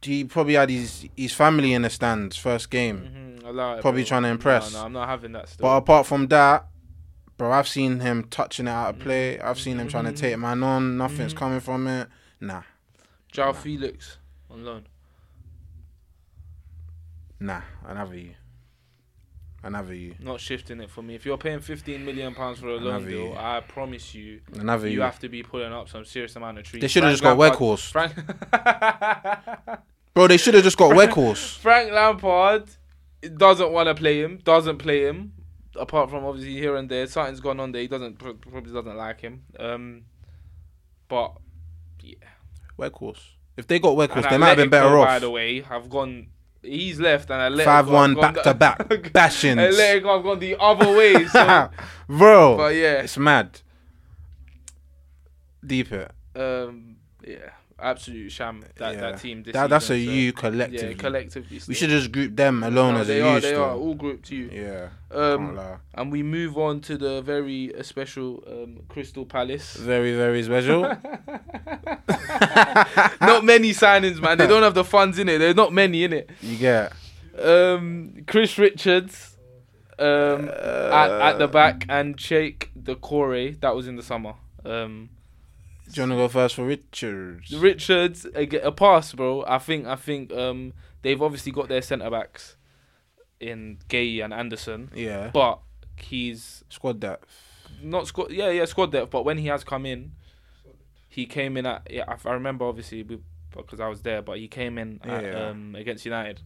He 0.00 0.24
probably 0.24 0.54
had 0.54 0.70
his 0.70 1.06
his 1.16 1.32
family 1.32 1.72
in 1.72 1.82
the 1.82 1.90
stands 1.90 2.36
first 2.36 2.70
game. 2.70 3.38
Mhm, 3.44 3.76
it, 3.78 3.80
Probably 3.80 4.04
trying 4.04 4.22
to 4.24 4.28
impress. 4.30 4.72
No, 4.72 4.80
no, 4.80 4.86
I'm 4.86 4.92
not 4.92 5.08
having 5.08 5.32
that 5.32 5.48
still. 5.48 5.62
But 5.62 5.76
apart 5.76 6.06
from 6.06 6.26
that, 6.28 6.66
bro, 7.42 7.50
I've 7.50 7.66
seen 7.66 7.98
him 7.98 8.22
touching 8.30 8.68
it 8.68 8.70
out 8.70 8.90
of 8.90 9.00
play. 9.00 9.40
I've 9.40 9.58
seen 9.58 9.80
him 9.80 9.88
trying 9.88 10.04
to 10.04 10.12
take 10.12 10.38
man 10.38 10.62
on. 10.62 10.96
Nothing's 10.96 11.34
Mhm. 11.34 11.38
coming 11.38 11.58
from 11.58 11.88
it. 11.88 12.08
Nah, 12.40 12.62
João 13.32 13.52
Felix 13.56 14.18
on 14.48 14.64
loan. 14.64 14.86
nah. 17.40 17.62
Another 17.84 18.14
you. 18.16 18.34
Another 19.64 19.92
you. 19.94 20.14
Not 20.20 20.38
shifting 20.40 20.80
it 20.80 20.88
for 20.90 21.02
me. 21.02 21.16
If 21.16 21.26
you're 21.26 21.36
paying 21.36 21.58
15 21.60 22.04
million 22.04 22.32
pounds 22.32 22.60
for 22.60 22.68
a 22.68 22.76
loan 22.76 23.04
deal, 23.06 23.10
you. 23.30 23.34
I 23.36 23.60
promise 23.60 24.14
you, 24.14 24.40
Another 24.60 24.86
you 24.86 24.94
you. 24.94 25.00
have 25.02 25.18
to 25.20 25.28
be 25.28 25.42
pulling 25.42 25.72
up 25.72 25.88
some 25.88 26.04
serious 26.04 26.36
amount 26.36 26.58
of 26.58 26.64
trees. 26.64 26.80
They 26.80 26.86
should 26.88 27.02
have 27.02 27.12
just 27.12 27.22
got 27.24 27.36
Weghorst. 27.36 27.90
Frank, 27.90 28.14
Bro, 30.14 30.28
they 30.28 30.36
should 30.36 30.54
have 30.54 30.62
just 30.62 30.76
got 30.78 30.92
Weghorst. 30.92 31.58
Frank 31.66 31.90
Lampard 31.90 32.68
doesn't 33.36 33.72
want 33.72 33.88
to 33.88 33.94
play 33.96 34.20
him. 34.22 34.38
Doesn't 34.44 34.78
play 34.78 35.06
him. 35.06 35.32
Apart 35.76 36.10
from 36.10 36.24
obviously 36.24 36.54
here 36.54 36.76
and 36.76 36.88
there, 36.88 37.06
something's 37.06 37.40
gone 37.40 37.58
on 37.60 37.72
there. 37.72 37.82
He 37.82 37.88
doesn't 37.88 38.18
probably 38.18 38.72
doesn't 38.72 38.96
like 38.96 39.20
him. 39.20 39.44
Um, 39.58 40.02
but 41.08 41.32
yeah, 42.00 42.16
Weghorst. 42.78 43.22
If 43.56 43.66
they 43.66 43.78
got 43.78 43.96
Weghorst, 43.96 44.28
they 44.30 44.38
might 44.38 44.48
have 44.48 44.56
been 44.58 44.70
better 44.70 44.90
By 44.90 44.96
off. 45.00 45.06
By 45.06 45.18
the 45.18 45.30
way, 45.30 45.60
have 45.62 45.88
gone. 45.88 46.28
He's 46.62 47.00
left 47.00 47.28
and 47.30 47.54
Atletico 47.54 47.64
Five 47.64 47.88
one 47.88 48.10
have 48.14 48.20
gone 48.20 48.34
back 48.34 48.44
to 48.44 48.54
back 48.54 48.78
bashings. 49.12 49.72
Atletico 49.72 50.14
have 50.16 50.22
gone 50.24 50.38
the 50.38 50.56
other 50.60 50.96
way. 50.96 51.26
So, 51.26 51.70
Bro, 52.06 52.56
but 52.56 52.74
yeah, 52.74 53.02
it's 53.02 53.18
mad. 53.18 53.60
Deep 55.64 55.92
it. 55.92 56.10
um, 56.36 56.96
yeah. 57.26 57.50
Absolute 57.82 58.30
sham. 58.30 58.62
That 58.76 58.94
Yeah. 58.94 59.00
that 59.00 59.20
team. 59.20 59.42
This 59.42 59.52
That, 59.54 59.68
that's 59.70 59.86
a 59.86 59.88
so- 59.88 59.94
you 59.94 60.32
collectively. 60.32 60.88
Yeah, 60.90 60.94
collectively. 60.94 61.60
we 61.66 61.74
should 61.74 61.90
just 61.90 62.12
group 62.12 62.36
them 62.36 62.62
alone 62.62 62.94
No, 62.94 63.00
as 63.00 63.08
they 63.08 63.20
a 63.20 63.26
are. 63.26 63.34
you. 63.34 63.40
They 63.40 63.48
still. 63.48 63.64
are 63.64 63.74
all 63.74 63.94
grouped 63.94 64.26
to 64.28 64.36
you. 64.36 64.50
Yeah. 64.52 64.88
Um, 65.10 65.58
and 65.94 66.12
we 66.12 66.22
move 66.22 66.56
on 66.56 66.80
to 66.82 66.96
the 66.96 67.20
very 67.22 67.74
uh, 67.74 67.82
special 67.82 68.42
um, 68.46 68.80
Crystal 68.88 69.26
Palace. 69.26 69.74
Very 69.74 70.14
very 70.16 70.42
special. 70.44 70.82
not 73.20 73.44
many 73.44 73.72
signings, 73.72 74.20
man. 74.20 74.38
They 74.38 74.46
don't 74.46 74.62
have 74.62 74.74
the 74.74 74.84
funds 74.84 75.18
in 75.18 75.28
it. 75.28 75.38
There's 75.38 75.56
not 75.56 75.72
many 75.72 76.04
in 76.04 76.12
it. 76.12 76.30
you 76.40 76.56
get. 76.56 76.92
Um, 77.38 78.24
Chris 78.26 78.58
Richards 78.58 79.36
um, 79.98 80.48
at, 80.48 81.10
at 81.10 81.38
the 81.38 81.48
back 81.48 81.86
and 81.88 82.16
Cheick 82.16 82.68
Doucouré. 82.80 83.58
That 83.60 83.74
was 83.74 83.88
in 83.88 83.96
the 83.96 84.02
summer. 84.02 84.34
Um, 84.64 85.10
Do 85.92 86.00
you 86.00 86.08
wanna 86.08 86.16
go 86.22 86.28
first 86.28 86.54
for 86.54 86.64
Richards? 86.64 87.52
Richards 87.54 88.26
a 88.34 88.72
pass, 88.72 89.12
bro. 89.12 89.44
I 89.46 89.58
think 89.58 89.86
I 89.86 89.96
think 89.96 90.32
um, 90.32 90.72
they've 91.02 91.20
obviously 91.20 91.52
got 91.52 91.68
their 91.68 91.82
centre 91.82 92.10
backs 92.10 92.56
in 93.40 93.78
Guéhi 93.88 94.24
and 94.24 94.32
Andersen, 94.32 94.90
yeah. 94.94 95.30
but 95.32 95.60
he's 95.96 96.64
Squad 96.68 97.00
depth. 97.00 97.28
not 97.82 98.06
squad. 98.06 98.30
Yeah, 98.30 98.50
yeah, 98.50 98.64
squad 98.64 98.92
depth. 98.92 99.10
But 99.10 99.24
when 99.24 99.38
he 99.38 99.48
has 99.48 99.64
come 99.64 99.84
in, 99.86 100.12
he 101.08 101.26
came 101.26 101.56
in 101.56 101.66
at. 101.66 101.86
Yeah, 101.90 102.04
I, 102.08 102.28
I 102.28 102.32
remember 102.34 102.64
obviously 102.64 103.02
we- 103.02 103.20
because 103.54 103.80
I 103.80 103.88
was 103.88 104.00
there, 104.00 104.22
but 104.22 104.38
he 104.38 104.48
came 104.48 104.78
in 104.78 104.98
at, 105.04 105.22
Yeah. 105.24 105.48
um, 105.50 105.74
against 105.74 106.06
United, 106.06 106.40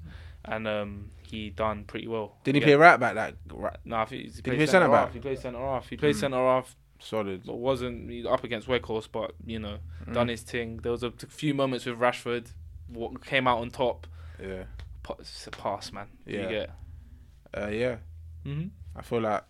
and 0.44 0.66
um, 0.66 1.10
he 1.22 1.50
done 1.50 1.84
pretty 1.84 2.08
well. 2.08 2.36
Did 2.42 2.56
he 2.56 2.60
play 2.60 2.74
right 2.74 2.98
back? 2.98 3.14
That 3.14 3.36
right, 3.52 3.76
No, 3.84 3.96
I 3.98 4.06
think 4.06 4.22
he 4.22 4.28
he 4.28 4.42
played 4.42 4.56
play 4.56 4.66
centre 4.66 4.86
centre 4.86 4.88
back? 4.88 5.12
He 5.12 5.20
played 5.20 5.38
centre 5.38 5.58
half. 5.60 5.88
He 5.88 5.96
played 5.96 6.16
Mm. 6.16 6.18
centre 6.20 6.36
half. 6.38 6.74
Solid. 7.00 7.44
But 7.46 7.56
wasn't 7.56 8.26
up 8.26 8.44
against 8.44 8.68
Weghorst, 8.68 9.08
but 9.12 9.34
you 9.44 9.58
know, 9.58 9.78
Mm. 10.06 10.14
done 10.14 10.28
his 10.28 10.42
thing. 10.42 10.78
There 10.78 10.92
was 10.92 11.02
a 11.02 11.10
few 11.10 11.52
moments 11.54 11.84
with 11.86 11.98
Rashford, 11.98 12.52
what 12.88 13.24
came 13.24 13.46
out 13.48 13.58
on 13.58 13.70
top. 13.70 14.06
Yeah. 14.40 14.64
It's 15.18 15.46
a 15.46 15.50
pass, 15.50 15.92
man. 15.92 16.08
Yeah. 16.26 16.42
You 16.42 16.48
get. 16.48 16.70
Uh, 17.56 17.68
yeah. 17.68 17.96
Mhm. 18.44 18.70
I 18.94 19.02
feel 19.02 19.20
like 19.20 19.44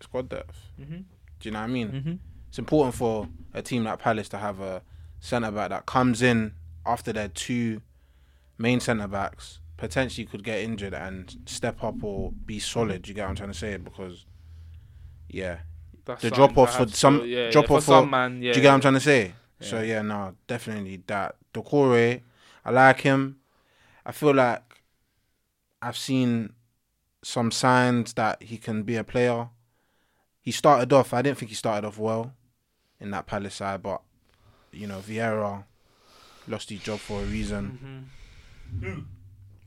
squad 0.00 0.28
depth. 0.28 0.70
Mhm. 0.80 1.04
Do 1.40 1.48
you 1.48 1.50
know 1.52 1.60
what 1.60 1.64
I 1.64 1.72
mean? 1.72 1.90
Mhm. 1.92 2.18
It's 2.48 2.58
important 2.58 2.94
for 2.94 3.28
a 3.54 3.62
team 3.62 3.84
like 3.84 3.98
Palace 3.98 4.28
to 4.30 4.38
have 4.38 4.60
a 4.60 4.82
centre 5.20 5.50
back 5.50 5.70
that 5.70 5.86
comes 5.86 6.22
in 6.22 6.54
after 6.84 7.12
their 7.12 7.28
two 7.28 7.80
main 8.58 8.80
centre 8.80 9.08
backs 9.08 9.60
potentially 9.76 10.26
could 10.26 10.42
get 10.44 10.60
injured 10.60 10.94
and 10.94 11.36
step 11.46 11.82
up 11.84 12.02
or 12.02 12.32
be 12.32 12.58
solid. 12.58 13.06
You 13.08 13.14
get 13.14 13.22
what 13.24 13.30
I'm 13.30 13.36
trying 13.36 13.50
to 13.52 13.58
say? 13.58 13.76
Because 13.76 14.24
yeah, 15.28 15.60
That's 16.06 16.22
The 16.22 16.30
drop-off 16.30 16.76
for 16.76 16.86
some- 16.88 17.20
to- 17.20 17.26
yeah, 17.26 17.50
drop 17.50 17.68
yeah, 17.68 17.76
off 17.76 17.84
for- 17.84 17.90
some 17.90 18.10
man. 18.10 18.40
Yeah. 18.42 18.52
do 18.52 18.58
you 18.58 18.62
get 18.62 18.68
what 18.70 18.74
I'm 18.76 18.80
trying 18.80 18.94
to 18.94 19.00
say? 19.00 19.34
So 19.60 19.80
Yeah. 19.80 19.94
yeah, 19.96 20.02
no, 20.02 20.36
definitely 20.46 21.02
that. 21.08 21.36
Doucouré, 21.52 22.22
I 22.64 22.70
like 22.70 23.00
him. 23.00 23.40
I 24.04 24.12
feel 24.12 24.32
like 24.34 24.82
I've 25.82 25.96
seen 25.96 26.52
some 27.22 27.50
signs 27.50 28.12
that 28.14 28.42
he 28.42 28.56
can 28.56 28.82
be 28.84 28.96
a 28.96 29.04
player. 29.04 29.48
He 30.40 30.52
started 30.52 30.92
off. 30.92 31.12
I 31.12 31.22
didn't 31.22 31.38
think 31.38 31.48
he 31.50 31.54
started 31.56 31.86
off 31.86 31.98
well 31.98 32.34
in 33.00 33.10
that 33.10 33.26
Palace 33.26 33.56
side, 33.56 33.82
but 33.82 34.00
you 34.72 34.86
know 34.86 35.00
Vieira 35.00 35.64
lost 36.46 36.70
his 36.70 36.80
job 36.80 37.00
for 37.00 37.22
a 37.22 37.24
reason. 37.24 38.08
Mhm. 38.80 38.82
Who? 38.84 39.04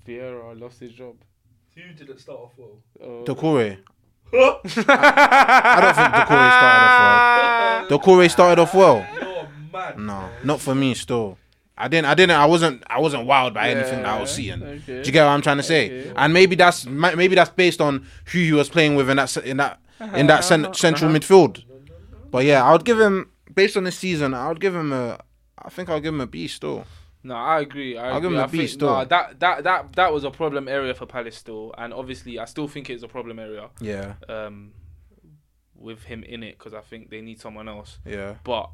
Vieira 0.07 0.57
lost 0.59 0.79
his 0.79 0.93
job. 0.93 1.15
Who 1.75 1.81
didn't 1.93 2.19
start 2.19 2.39
off 2.39 2.51
well? 2.57 2.77
Uh, 3.01 3.25
Doucouré. 3.25 3.79
I 4.33 5.79
don't 5.81 5.95
think 5.95 6.11
Doucouré 6.13 6.49
started 6.49 7.09
off 7.09 7.13
well. 7.79 7.89
Doucouré 7.89 8.29
started 8.29 8.61
off 8.61 8.73
well. 8.73 9.05
No, 9.97 10.29
not 10.43 10.59
for 10.59 10.75
me. 10.75 10.93
Still, 10.93 11.37
I 11.77 11.87
didn't. 11.87 12.05
I 12.05 12.13
didn't. 12.13 12.35
I 12.35 12.45
wasn't. 12.45 12.83
I 12.87 12.99
wasn't 12.99 13.25
wild 13.25 13.53
by 13.53 13.69
anything 13.69 14.03
that 14.03 14.17
I 14.17 14.19
was 14.19 14.31
seeing. 14.31 14.61
Okay. 14.61 15.01
Do 15.01 15.07
you 15.07 15.11
get 15.11 15.25
what 15.25 15.31
I'm 15.31 15.41
trying 15.41 15.57
to 15.57 15.63
say? 15.63 16.01
Okay. 16.01 16.13
And 16.15 16.33
maybe 16.33 16.55
that's 16.55 16.85
maybe 16.85 17.35
that's 17.35 17.49
based 17.49 17.81
on 17.81 18.05
who 18.25 18.39
he 18.39 18.51
was 18.51 18.69
playing 18.69 18.95
with 18.95 19.09
in 19.09 19.17
that 19.17 19.35
in 19.37 19.57
that 19.57 19.79
in 20.13 20.27
that 20.27 20.43
cen- 20.43 20.65
uh-huh. 20.65 20.73
central 20.73 21.11
midfield. 21.11 21.63
But 22.31 22.45
yeah, 22.45 22.63
I 22.63 22.71
would 22.71 22.85
give 22.85 22.99
him 22.99 23.31
based 23.53 23.77
on 23.77 23.83
this 23.85 23.97
season. 23.97 24.33
I 24.33 24.47
would 24.49 24.59
give 24.59 24.75
him 24.75 24.91
a. 24.91 25.19
I 25.57 25.69
think 25.69 25.89
I'll 25.89 25.99
give 25.99 26.13
him 26.13 26.21
a 26.21 26.27
B 26.27 26.47
still. 26.47 26.85
No, 27.21 27.35
I 27.35 27.59
agree. 27.61 27.97
I 27.97 28.11
I'll 28.11 28.17
agree. 28.17 28.29
give 28.29 28.31
him 28.37 28.39
a 28.39 28.43
I 28.43 28.47
B 28.47 28.57
think, 28.59 28.69
still. 28.69 28.87
nah, 28.89 29.03
that 29.05 29.39
that 29.39 29.63
that 29.63 29.93
that 29.93 30.13
was 30.13 30.23
a 30.23 30.31
problem 30.31 30.67
area 30.67 30.93
for 30.93 31.05
Palace 31.05 31.35
still, 31.37 31.73
and 31.77 31.93
obviously 31.93 32.39
I 32.39 32.45
still 32.45 32.67
think 32.67 32.89
it's 32.89 33.03
a 33.03 33.07
problem 33.09 33.39
area. 33.39 33.69
Yeah, 33.81 34.13
Um, 34.29 34.71
with 35.75 36.03
him 36.03 36.23
in 36.23 36.43
it 36.43 36.57
because 36.57 36.73
I 36.73 36.81
think 36.81 37.09
they 37.09 37.21
need 37.21 37.39
someone 37.39 37.67
else. 37.69 37.99
yeah, 38.05 38.35
But 38.43 38.69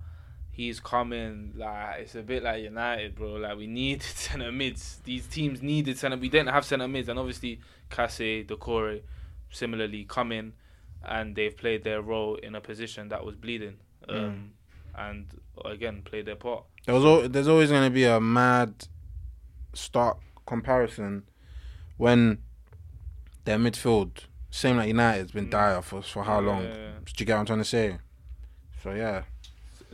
he's 0.52 0.80
coming 0.80 1.54
like 1.56 2.02
it's 2.02 2.16
a 2.16 2.22
bit 2.22 2.44
like 2.44 2.64
United, 2.64 3.16
bro. 3.16 3.34
Like 3.34 3.58
we 3.58 3.68
need 3.68 4.02
centre 4.26 4.52
mids. 4.52 5.02
These 5.04 5.28
teams 5.28 5.62
needed 5.64 5.98
centre. 5.98 6.18
We 6.18 6.30
didn't 6.30 6.50
have 6.50 6.66
centre 6.66 6.88
mids, 6.88 7.10
and 7.10 7.18
obviously 7.20 7.60
Kase, 7.90 8.46
Doucouré, 8.46 9.02
similarly 9.50 10.06
come 10.06 10.32
in, 10.32 10.54
and 11.04 11.36
they've 11.36 11.56
played 11.56 11.84
their 11.84 12.02
role 12.02 12.36
in 12.36 12.54
a 12.56 12.62
position 12.62 13.10
that 13.10 13.26
was 13.26 13.36
bleeding. 13.36 13.78
Um, 14.08 14.52
and 14.96 15.26
again 15.66 16.04
played 16.04 16.26
their 16.28 16.36
part. 16.36 16.64
There 16.86 16.96
was 16.96 17.04
al- 17.06 17.30
there's 17.30 17.48
always 17.48 17.70
going 17.70 17.84
to 17.84 17.90
be 17.94 18.04
a 18.06 18.20
mad 18.20 18.88
stark 19.74 20.18
comparison 20.46 21.24
when 21.98 22.40
their 23.46 23.58
midfield, 23.58 24.10
same 24.52 24.78
like 24.78 24.88
United's 24.88 25.32
been 25.32 25.48
Mm. 25.48 25.52
dire 25.52 25.82
for 25.82 26.02
for 26.02 26.24
how 26.24 26.40
long? 26.40 26.64
Yeah. 26.64 26.92
Do 27.06 27.12
you 27.18 27.26
get 27.26 27.34
what 27.34 27.40
I'm 27.42 27.46
trying 27.46 27.60
to 27.60 27.66
say? 27.66 27.98
So 28.84 28.92
yeah, 28.92 29.24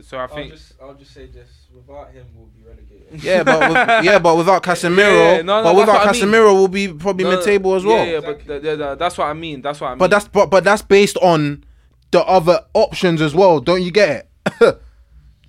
So 0.02 0.16
I 0.18 0.22
I'll 0.22 0.28
think 0.28 0.52
just, 0.52 0.72
I'll 0.82 0.94
just 0.94 1.12
say 1.14 1.26
this: 1.26 1.48
without 1.74 2.10
him, 2.12 2.26
we'll 2.34 2.46
be 2.46 2.62
relegated. 2.64 3.22
yeah, 3.22 3.42
but 3.42 3.60
with, 3.68 3.76
yeah, 4.04 4.18
but 4.18 4.36
without 4.36 4.62
Casemiro, 4.62 5.36
Yeah, 5.36 5.42
no, 5.42 5.62
no, 5.62 5.64
but 5.64 5.76
without 5.76 5.94
what 5.94 6.08
I 6.08 6.12
mean. 6.12 6.22
Casemiro, 6.22 6.54
we'll 6.54 6.68
be 6.68 6.88
probably 6.92 7.24
No, 7.24 7.30
mid-table 7.36 7.74
as 7.74 7.84
yeah, 7.84 7.88
well. 7.88 8.06
Yeah, 8.06 8.20
but 8.20 8.46
th- 8.46 8.62
th- 8.62 8.78
th- 8.78 8.98
that's 8.98 9.16
what 9.18 9.26
I 9.26 9.32
mean. 9.32 9.62
That's 9.62 9.80
what 9.80 9.88
I 9.88 9.90
mean. 9.92 9.98
But 9.98 10.10
that's 10.10 10.28
but, 10.28 10.50
but 10.50 10.64
that's 10.64 10.82
based 10.82 11.16
on 11.18 11.64
the 12.10 12.22
other 12.24 12.60
options 12.74 13.20
as 13.22 13.34
well. 13.34 13.60
Don't 13.60 13.82
you 13.82 13.90
get 13.90 14.28
it? 14.60 14.82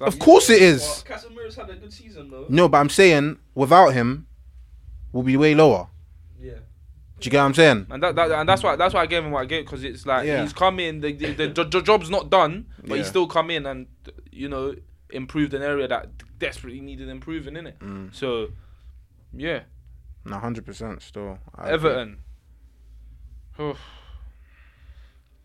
of 0.04 0.20
course 0.20 0.50
it 0.50 0.62
is. 0.62 0.82
Well, 0.82 1.18
Casemiro's 1.18 1.56
had 1.56 1.70
a 1.70 1.76
good 1.76 1.94
season 1.94 2.30
though. 2.30 2.46
No, 2.50 2.68
but 2.70 2.78
I'm 2.80 2.90
saying 2.90 3.38
without 3.56 3.90
him, 3.90 4.28
we'll 5.12 5.24
be 5.24 5.38
way 5.38 5.56
lower. 5.56 5.88
Yeah. 6.40 6.54
Do 7.20 7.28
you 7.28 7.32
get 7.32 7.40
what 7.40 7.46
I'm 7.46 7.54
saying? 7.54 7.88
And 7.90 8.04
that, 8.04 8.16
that 8.16 8.32
and 8.32 8.48
that's 8.50 8.64
why 8.64 8.76
that's 8.76 8.94
why 8.94 9.02
I 9.02 9.06
gave 9.06 9.24
him 9.24 9.32
what 9.32 9.42
I 9.42 9.46
gave 9.46 9.66
because 9.66 9.84
it's 9.84 10.06
like 10.06 10.26
Yeah. 10.28 10.42
he's 10.42 10.54
come 10.54 10.80
in, 10.80 11.00
the, 11.02 11.14
the, 11.14 11.34
the, 11.34 11.48
the, 11.48 11.64
the 11.64 11.82
job's 11.82 12.10
not 12.10 12.30
done, 12.30 12.66
but 12.86 12.98
he's 12.98 13.08
still 13.08 13.28
come 13.28 13.50
in 13.50 13.66
and 13.66 13.88
you 14.32 14.50
know 14.50 14.76
improved 15.10 15.54
an 15.54 15.62
area 15.62 15.88
that 15.88 16.10
desperately 16.40 16.82
needed 16.82 17.08
improving 17.08 17.56
in 17.56 17.68
it. 17.68 17.80
Mm. 17.80 18.14
So, 18.14 18.48
yeah, 19.32 19.62
No, 20.26 20.38
hundred 20.40 20.66
percent. 20.66 21.02
Still, 21.02 21.38
I. 21.56 21.70
Everton. 21.70 22.18
Oh. 23.60 23.78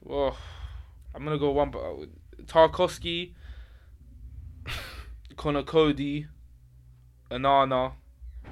oh, 0.08 0.36
I'm 1.14 1.24
gonna 1.24 1.38
go 1.38 1.50
one. 1.50 1.70
but 1.70 1.84
Tarkowski, 2.46 3.34
Conor 5.38 5.62
Coady, 5.62 6.26
Onana, 7.30 7.92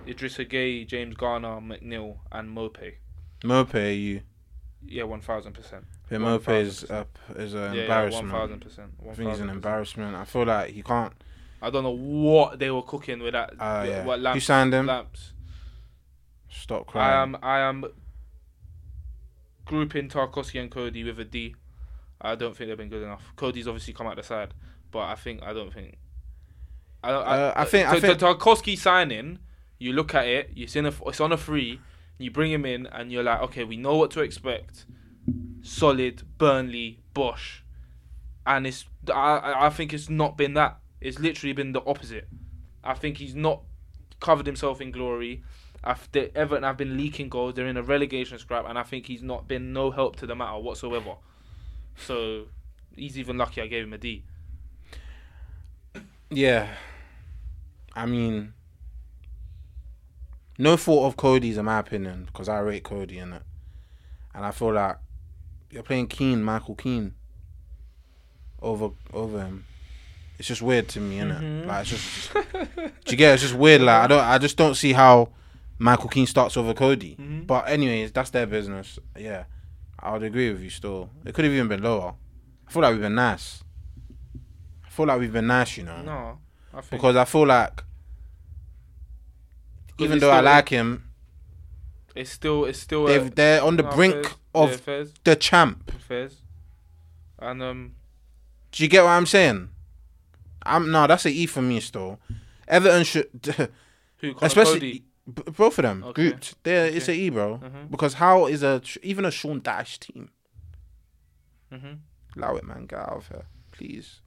Idrissa 0.07 0.49
Gueye, 0.51 0.87
James 0.87 1.14
Garner, 1.16 1.61
McNeil, 1.61 2.16
and 2.33 2.57
Maupay. 2.57 2.94
Maupay, 3.42 4.01
you. 4.01 4.20
Yeah, 4.88 5.03
one 5.03 5.20
thousand 5.20 5.53
percent. 5.53 5.85
Yeah, 6.11 6.18
Maupay 6.18 6.61
is 6.62 6.85
1000%. 6.85 6.90
up 6.94 7.18
is 7.35 7.55
an 7.55 7.75
Yeah, 7.75 7.83
embarrassment. 7.83 8.33
one 8.33 8.40
thousand 8.40 8.61
percent. 8.61 8.90
I 9.11 9.14
think 9.14 9.31
he's 9.31 9.40
an 9.40 9.51
embarrassment. 9.51 10.14
I 10.14 10.25
feel 10.25 10.44
like 10.44 10.70
he 10.70 10.83
can't. 10.83 11.12
I 11.61 11.70
don't 11.70 11.83
know 11.83 11.90
what 11.96 12.59
they 12.61 12.70
were 12.70 12.83
cooking 12.83 13.20
with 13.20 13.33
that. 13.33 13.55
Uh, 13.59 13.85
yeah. 13.88 14.05
What 14.05 14.18
Who 14.18 14.25
lamps? 14.25 14.44
signed 14.44 14.72
him? 14.72 14.87
Lamps. 14.87 15.33
Stop 16.49 16.88
I 16.88 16.92
crying. 16.92 17.35
am. 17.35 17.38
I 17.42 17.59
am 17.61 17.85
grouping 19.64 20.09
Tarkowski 20.09 20.61
and 20.61 20.70
Coady 20.70 21.03
with 21.03 21.18
a 21.18 21.25
D. 21.25 21.57
I 22.20 22.35
don't 22.35 22.57
think 22.57 22.68
they've 22.68 22.79
been 22.79 22.88
good 22.88 23.03
enough. 23.03 23.33
Coady's 23.37 23.66
obviously 23.66 23.92
come 23.92 24.07
out 24.07 24.16
the 24.16 24.22
side, 24.22 24.55
but 24.92 25.01
I 25.01 25.16
think 25.16 25.42
I 25.42 25.53
don't 25.53 25.72
think. 25.72 25.99
I 27.07 27.11
don't, 27.11 27.27
Uh, 27.27 27.53
I 27.57 27.64
think- 27.64 27.88
I 27.88 27.95
T- 27.95 28.01
think- 28.01 28.19
Tarkowski 28.21 28.77
signing. 28.79 29.38
You 29.79 29.92
look 29.92 30.14
at 30.14 30.27
it. 30.27 30.51
It's 30.57 30.75
in 30.77 30.87
a. 30.87 30.92
It's 31.07 31.21
on 31.21 31.33
a 31.33 31.37
free. 31.37 31.81
You 32.19 32.31
bring 32.31 32.50
him 32.50 32.65
in, 32.65 32.87
and 32.87 33.13
you're 33.13 33.23
like, 33.23 33.40
okay, 33.42 33.65
we 33.65 33.77
know 33.77 33.96
what 33.96 34.11
to 34.13 34.21
expect. 34.21 34.87
Solid 35.63 36.23
Burnley 36.38 37.00
Bosch, 37.15 37.61
and 38.46 38.67
it's. 38.67 38.85
I 39.13 39.37
I- 39.37 39.67
I 39.67 39.71
think 39.71 39.92
it's 39.92 40.09
not 40.09 40.37
been 40.38 40.54
that. 40.54 40.79
It's 41.00 41.19
literally 41.19 41.52
been 41.52 41.73
the 41.73 41.83
opposite. 41.85 42.29
I 42.83 42.94
think 42.94 43.19
he's 43.19 43.35
not 43.35 43.63
covered 44.21 44.46
himself 44.46 44.81
in 44.81 44.90
glory. 44.92 45.42
After 45.85 46.31
Everton 46.35 46.65
have 46.65 46.77
been 46.79 46.96
leaking 46.96 47.29
goals, 47.29 47.54
they're 47.54 47.67
in 47.69 47.77
a 47.77 47.83
relegation 47.83 48.38
scrap, 48.38 48.65
and 48.69 48.79
I 48.79 48.83
think 48.83 49.07
he's 49.07 49.23
not 49.23 49.46
been 49.46 49.73
no 49.73 49.90
help 49.90 50.17
to 50.17 50.27
the 50.27 50.35
matter 50.35 50.59
whatsoever. 50.59 51.17
So 51.96 52.46
he's 52.96 53.19
even 53.19 53.37
lucky 53.38 53.61
I 53.61 53.67
gave 53.67 53.85
him 53.85 53.92
a 53.92 53.98
D. 53.98 54.25
Yeah. 56.31 56.69
I 57.97 58.07
mean, 58.07 58.53
no 60.59 60.77
fault 60.77 61.07
of 61.07 61.17
Coady's 61.17 61.59
in 61.59 61.65
my 61.65 61.79
opinion 61.79 62.25
because 62.27 62.49
I 62.49 62.59
rate 62.61 62.85
Coady 62.85 63.19
in 63.19 63.33
it, 63.33 63.42
and 64.35 64.44
I 64.44 64.51
feel 64.51 64.73
like 64.73 64.97
you're 65.71 65.83
playing 65.83 66.07
Keane, 66.09 66.42
Michael 66.42 66.75
Keane, 66.75 67.15
over 68.63 68.90
over 69.13 69.38
him. 69.40 69.65
It's 70.38 70.49
just 70.49 70.61
weird 70.61 70.88
to 70.88 71.01
me, 71.01 71.17
innit? 71.19 71.40
Mhm. 71.40 71.67
Like, 71.67 71.81
it's 71.83 71.90
just. 71.90 72.33
do 72.35 72.90
you 73.11 73.17
get? 73.17 73.31
it? 73.31 73.35
It's 73.35 73.42
just 73.42 73.55
weird. 73.55 73.81
Like, 73.81 74.03
I 74.05 74.07
don't. 74.07 74.21
I 74.23 74.38
just 74.38 74.57
don't 74.57 74.75
see 74.75 74.92
how 74.92 75.31
Michael 75.79 76.09
Keane 76.11 76.27
starts 76.27 76.57
over 76.57 76.75
Coady. 76.75 77.17
Mhm. 77.19 77.47
But 77.47 77.69
anyways, 77.69 78.13
that's 78.13 78.31
their 78.31 78.47
business. 78.47 78.99
Yeah, 79.19 79.44
I 79.99 80.13
would 80.13 80.23
agree 80.23 80.53
with 80.53 80.61
you. 80.61 80.71
Still, 80.71 81.09
it 81.25 81.35
could 81.35 81.44
have 81.47 81.55
even 81.55 81.69
been 81.69 81.83
lower. 81.83 82.15
I 82.69 82.71
feel 82.71 82.83
like 82.83 82.92
we've 82.92 83.01
been 83.01 83.15
nice. 83.15 83.63
I 84.85 84.88
feel 84.90 85.07
like 85.07 85.21
we've 85.21 85.33
been 85.33 85.47
nice, 85.47 85.77
you 85.77 85.85
know, 85.85 86.03
No, 86.03 86.38
I 86.73 86.81
think 86.81 86.90
because 86.92 87.17
I 87.17 87.25
feel 87.27 87.47
like 87.47 87.83
even 89.99 90.19
though 90.19 90.31
I 90.31 90.40
like 90.40 90.69
him, 90.69 91.11
it's 92.15 92.31
still 92.31 92.65
it's 92.65 92.79
still 92.81 93.07
they've, 93.07 93.27
a, 93.27 93.31
they're 93.31 93.63
on 93.63 93.77
the 93.77 93.83
no, 93.83 93.90
brink 93.90 94.25
Fez, 94.27 94.35
of 94.55 94.71
yeah, 94.71 94.77
Fez, 94.77 95.15
the 95.25 95.37
champ. 95.37 95.92
Fez, 96.01 96.42
and 97.38 97.63
um, 97.63 97.94
Do 98.73 98.83
you 98.83 98.88
get 98.88 99.03
what 99.05 99.11
I'm 99.11 99.27
saying? 99.27 99.71
I'm 100.65 100.90
no, 100.90 101.07
that's 101.07 101.27
an 101.27 101.33
E 101.33 101.47
for 101.47 101.63
me 101.63 101.81
still. 101.81 102.19
Everton 102.69 103.05
should, 103.05 103.29
who 104.19 104.35
Connor 104.35 104.47
especially 104.47 104.81
Coady. 104.81 105.05
b- 105.33 105.42
both 105.57 105.79
of 105.79 105.83
them 105.85 106.03
Okay. 106.05 106.31
grouped. 106.31 106.63
There, 106.65 106.87
it's 106.87 107.09
an 107.09 107.15
E, 107.15 107.31
bro. 107.31 107.59
Mhm. 107.59 107.90
Because 107.90 108.15
how 108.15 108.47
is 108.47 108.63
a 108.65 108.83
even 109.03 109.25
a 109.25 109.31
Sean 109.31 109.61
Dyche 109.61 109.99
team? 110.01 110.31
Mm-hmm. 111.73 111.94
Allow 112.37 112.57
it, 112.57 112.65
man. 112.65 112.87
Get 112.87 112.99
out 112.99 113.09
of 113.17 113.29
here, 113.29 113.44
please. 113.73 114.21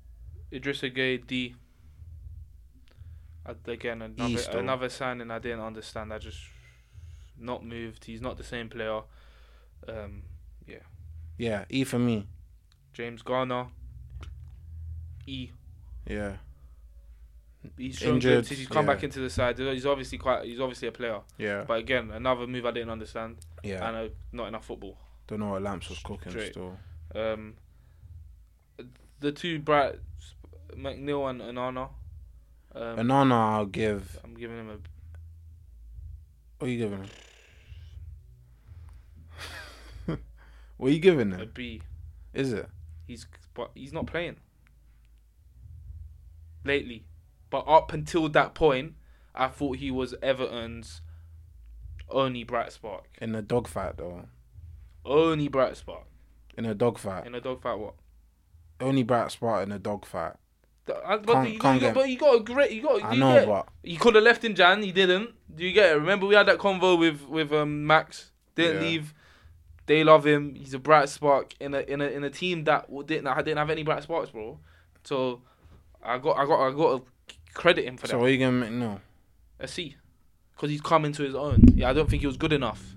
Idrissa 0.51 0.95
Gueye 0.95 1.25
D. 1.25 1.55
Again, 3.65 4.01
another 4.01 4.41
another 4.59 4.89
signing 4.89 5.31
I 5.31 5.39
didn't 5.39 5.61
understand. 5.61 6.13
I 6.13 6.19
just 6.19 6.39
not 7.37 7.65
moved. 7.65 8.05
He's 8.05 8.21
not 8.21 8.37
the 8.37 8.43
same 8.43 8.69
player. 8.69 9.01
Um, 9.87 10.23
Yeah, 11.37 11.63
E 11.69 11.83
for 11.85 11.97
me. 11.99 12.27
James 12.93 13.21
Garner. 13.21 13.67
E. 15.25 15.51
Yeah, 16.05 16.33
He's 17.77 17.97
shown 17.97 18.15
Injured. 18.15 18.47
He's 18.47 18.67
come 18.67 18.85
yeah. 18.87 18.93
back 18.93 19.03
into 19.03 19.19
the 19.19 19.29
side. 19.29 19.57
He's 19.57 19.85
obviously 19.85 20.17
quite. 20.17 20.45
He's 20.45 20.59
obviously 20.59 20.87
a 20.89 20.91
player. 20.91 21.21
yeah, 21.37 21.63
But 21.67 21.79
again, 21.79 22.11
another 22.11 22.45
move 22.47 22.65
I 22.65 22.71
didn't 22.71 22.89
understand. 22.89 23.37
yeah. 23.63 23.87
And 23.87 23.95
uh, 23.95 24.13
not 24.31 24.47
enough 24.49 24.65
football. 24.65 24.97
Don't 25.27 25.39
know 25.39 25.49
what 25.51 25.61
Lamps 25.61 25.89
was 25.89 25.99
cooking 25.99 26.31
Straight. 26.31 26.51
still. 26.51 26.77
Um, 27.15 27.55
the 29.19 29.31
two 29.31 29.59
bright 29.59 29.95
McNeil 30.75 31.29
and 31.29 31.41
Onana. 31.41 31.89
Um, 32.75 32.95
Banana, 32.97 33.35
I'll 33.35 33.65
give. 33.65 34.19
I'm 34.23 34.33
giving 34.35 34.57
him 34.57 34.69
a 34.69 34.77
What 36.59 36.67
are 36.67 36.71
you 36.71 36.77
giving 36.77 36.99
him? 36.99 37.09
what 40.77 40.87
are 40.89 40.93
you 40.93 40.99
giving 40.99 41.33
a 41.33 41.37
him? 41.37 41.51
B. 41.53 41.81
Is 42.33 42.53
it? 42.53 42.67
He's 43.07 43.25
but 43.53 43.71
he's 43.73 43.93
not 43.93 44.05
playing 44.07 44.37
lately. 46.63 47.05
But 47.49 47.67
up 47.67 47.91
until 47.93 48.29
that 48.29 48.53
point, 48.53 48.93
I 49.33 49.47
thought 49.47 49.77
he 49.77 49.89
was 49.89 50.13
Everton's 50.21 51.01
only 52.09 52.43
bright 52.43 52.71
spark. 52.71 53.05
In 53.19 53.33
a 53.33 53.41
dogfight 53.41 53.97
though. 53.97 54.25
Only 55.05 55.47
bright 55.47 55.77
spark 55.77 56.05
In 56.57 56.65
a 56.65 56.75
dogfight. 56.75 57.25
in 57.25 57.33
a 57.33 57.41
dogfight. 57.41 57.79
What? 57.79 57.95
Only 58.81 59.03
bright 59.03 59.31
spot 59.31 59.63
in 59.63 59.71
a 59.71 59.79
dogfight. 59.79 60.35
The- 60.89 61.07
I- 61.07 61.17
But 61.17 61.33
Can't- 61.33 61.53
you, 61.53 61.59
can't 61.59 61.75
you 61.75 61.81
got, 61.81 61.87
get- 61.87 61.93
but 61.95 62.09
you 62.09 62.17
got 62.17 62.35
a 62.35 62.39
great. 62.41 62.71
You 62.71 62.81
got. 62.81 63.03
I 63.03 63.13
you 63.13 63.19
know, 63.19 63.33
get, 63.33 63.47
but 63.47 63.67
He 63.83 63.95
could 63.97 64.15
have 64.15 64.23
left 64.23 64.43
in 64.43 64.55
Jan. 64.55 64.81
He 64.83 64.91
didn't. 64.91 65.29
Do 65.55 65.63
you 65.65 65.71
get 65.73 65.91
it? 65.91 65.95
Remember 65.95 66.25
we 66.25 66.35
had 66.35 66.47
that 66.47 66.57
convo 66.57 66.97
with 66.97 67.21
with 67.27 67.51
um, 67.53 67.85
Max. 67.85 68.31
Didn't 68.55 68.81
Yeah. 68.81 68.87
leave. 68.89 69.13
They 69.85 70.03
love 70.03 70.25
him. 70.25 70.53
He's 70.55 70.73
a 70.75 70.79
bright 70.79 71.09
spark 71.09 71.53
in 71.59 71.73
a 71.73 71.79
in 71.79 71.99
a 72.01 72.05
in 72.05 72.23
a 72.23 72.29
team 72.29 72.63
that 72.65 72.85
didn't 73.07 73.27
I 73.27 73.41
didn't 73.41 73.57
have 73.57 73.69
any 73.71 73.83
bright 73.83 74.03
sparks, 74.03 74.29
bro. 74.31 74.59
So 75.03 75.41
I 76.03 76.17
got 76.19 76.37
I 76.37 76.45
got 76.45 76.59
I 76.67 76.71
got 76.71 76.97
to 76.97 77.35
credit 77.53 77.85
him 77.85 77.97
for 77.97 78.05
so 78.07 78.11
that. 78.11 78.13
So 78.15 78.19
what 78.19 78.27
are 78.27 78.31
you 78.31 78.37
gonna 78.39 78.51
make? 78.51 78.71
No. 78.71 78.99
A 79.59 79.67
C, 79.67 79.95
because 80.55 80.69
he's 80.69 80.79
come 80.81 81.05
into 81.05 81.23
his 81.23 81.35
own. 81.35 81.63
Yeah, 81.73 81.89
I 81.89 81.93
don't 81.93 82.09
think 82.09 82.21
he 82.21 82.27
was 82.27 82.37
good 82.37 82.53
enough 82.53 82.95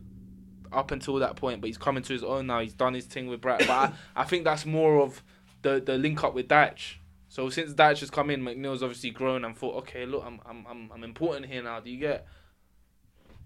up 0.70 0.90
until 0.90 1.16
that 1.16 1.34
point, 1.36 1.61
but 1.61 1.66
he's 1.66 1.78
coming 1.78 2.03
to 2.03 2.12
his 2.12 2.22
own 2.22 2.47
now. 2.47 2.61
He's 2.61 2.72
done 2.74 2.95
his 2.95 3.05
thing 3.07 3.26
with 3.26 3.40
Bright. 3.40 3.61
But 3.61 3.70
I, 3.70 3.93
I 4.16 4.24
think 4.24 4.45
that's 4.45 4.64
more 4.66 5.01
of 5.01 5.22
the 5.62 5.80
the 5.84 5.97
link 5.99 6.22
up 6.22 6.34
with 6.34 6.47
Dyche. 6.49 6.97
So 7.33 7.49
since 7.49 7.72
Dyche 7.72 8.01
has 8.01 8.11
come 8.11 8.28
in, 8.28 8.43
McNeil's 8.43 8.83
obviously 8.83 9.09
grown 9.09 9.47
and 9.47 9.57
thought, 9.57 9.76
okay, 9.85 10.05
look, 10.05 10.22
I'm 10.22 10.39
I'm 10.45 10.66
I'm, 10.68 10.91
I'm 10.93 11.03
important 11.03 11.47
here 11.47 11.62
now. 11.62 11.80
Do 11.80 11.89
you 11.89 11.97
get? 11.97 12.26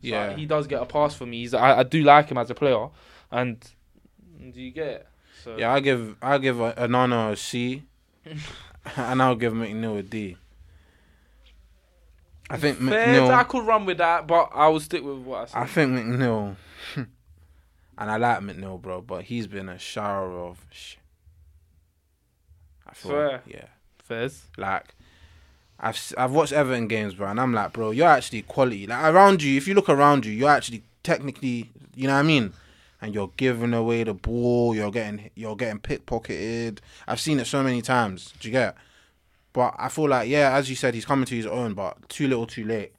So 0.03 0.09
Yeah. 0.09 0.35
he 0.35 0.45
does 0.45 0.67
get 0.67 0.83
a 0.83 0.87
pass 0.87 1.15
for 1.15 1.25
me. 1.25 1.43
He's 1.43 1.55
I, 1.55 1.79
I 1.79 1.83
do 1.85 2.03
like 2.03 2.29
him 2.29 2.37
as 2.37 2.51
a 2.51 2.55
player, 2.57 2.89
and 3.31 3.61
do 4.53 4.61
you 4.61 4.73
get? 4.73 5.07
So 5.45 5.57
Yeah, 5.57 5.73
I 5.73 5.79
give 5.79 6.17
I 6.21 6.39
give 6.39 6.59
a, 6.59 6.75
a 6.77 7.37
C, 7.37 7.85
and 8.97 9.23
I'll 9.23 9.37
give 9.37 9.53
McNeil 9.53 10.01
a 10.01 10.03
D. 10.03 10.37
I 12.51 12.57
think 12.57 12.81
Fair, 12.81 13.33
I 13.33 13.45
could 13.45 13.65
run 13.65 13.87
with 13.87 13.99
that, 13.99 14.27
but 14.27 14.51
I 14.53 14.67
will 14.67 14.81
stick 14.81 15.05
with 15.05 15.19
what 15.19 15.43
I 15.43 15.45
said. 15.47 15.63
I 15.63 15.67
think 15.67 15.93
McNeil, 15.93 16.57
and 16.97 17.07
I 17.99 18.17
like 18.17 18.41
McNeil, 18.41 18.83
bro, 18.83 19.01
but 19.01 19.23
he's 19.27 19.47
been 19.47 19.69
a 19.69 19.79
shower 19.79 20.37
of. 20.41 20.67
Sh- 20.73 20.97
I 22.89 22.95
feel, 22.95 23.11
Fair. 23.13 23.43
yeah, 23.47 23.67
Like 24.57 24.95
I've 25.79 26.15
I've 26.17 26.33
watched 26.33 26.53
Everton 26.53 26.89
games, 26.89 27.15
bro, 27.15 27.29
and 27.29 27.41
I'm 27.41 27.53
like, 27.53 27.73
bro, 27.73 27.91
you're 27.91 28.09
actually 28.09 28.43
quality. 28.43 28.87
Like 28.87 29.05
around 29.13 29.43
you, 29.43 29.57
if 29.57 29.69
you 29.69 29.75
look 29.75 29.89
around 29.89 30.25
you, 30.25 30.33
you're 30.33 30.51
actually 30.51 30.83
technically, 31.03 31.71
you 31.95 32.07
know 32.07 32.15
what 32.15 32.21
I 32.21 32.23
mean. 32.23 32.53
And 33.03 33.15
you're 33.15 33.31
giving 33.37 33.75
away 33.75 34.05
the 34.05 34.15
ball. 34.15 34.75
You're 34.75 34.91
getting 34.91 35.31
you're 35.35 35.57
getting 35.57 35.81
pickpocketed. 35.81 36.79
I've 37.07 37.21
seen 37.21 37.39
it 37.39 37.47
so 37.47 37.63
many 37.63 37.83
times. 37.83 38.33
Do 38.41 38.49
you 38.49 38.53
get? 38.53 38.75
But 39.53 39.75
I 39.79 39.89
feel 39.89 40.09
like 40.09 40.29
yeah, 40.29 40.55
as 40.55 40.71
you 40.71 40.77
said, 40.77 40.95
he's 40.95 41.05
coming 41.05 41.27
to 41.27 41.37
his 41.37 41.47
own, 41.47 41.75
but 41.75 42.09
too 42.09 42.27
little, 42.27 42.47
too 42.47 42.65
late. 42.65 42.93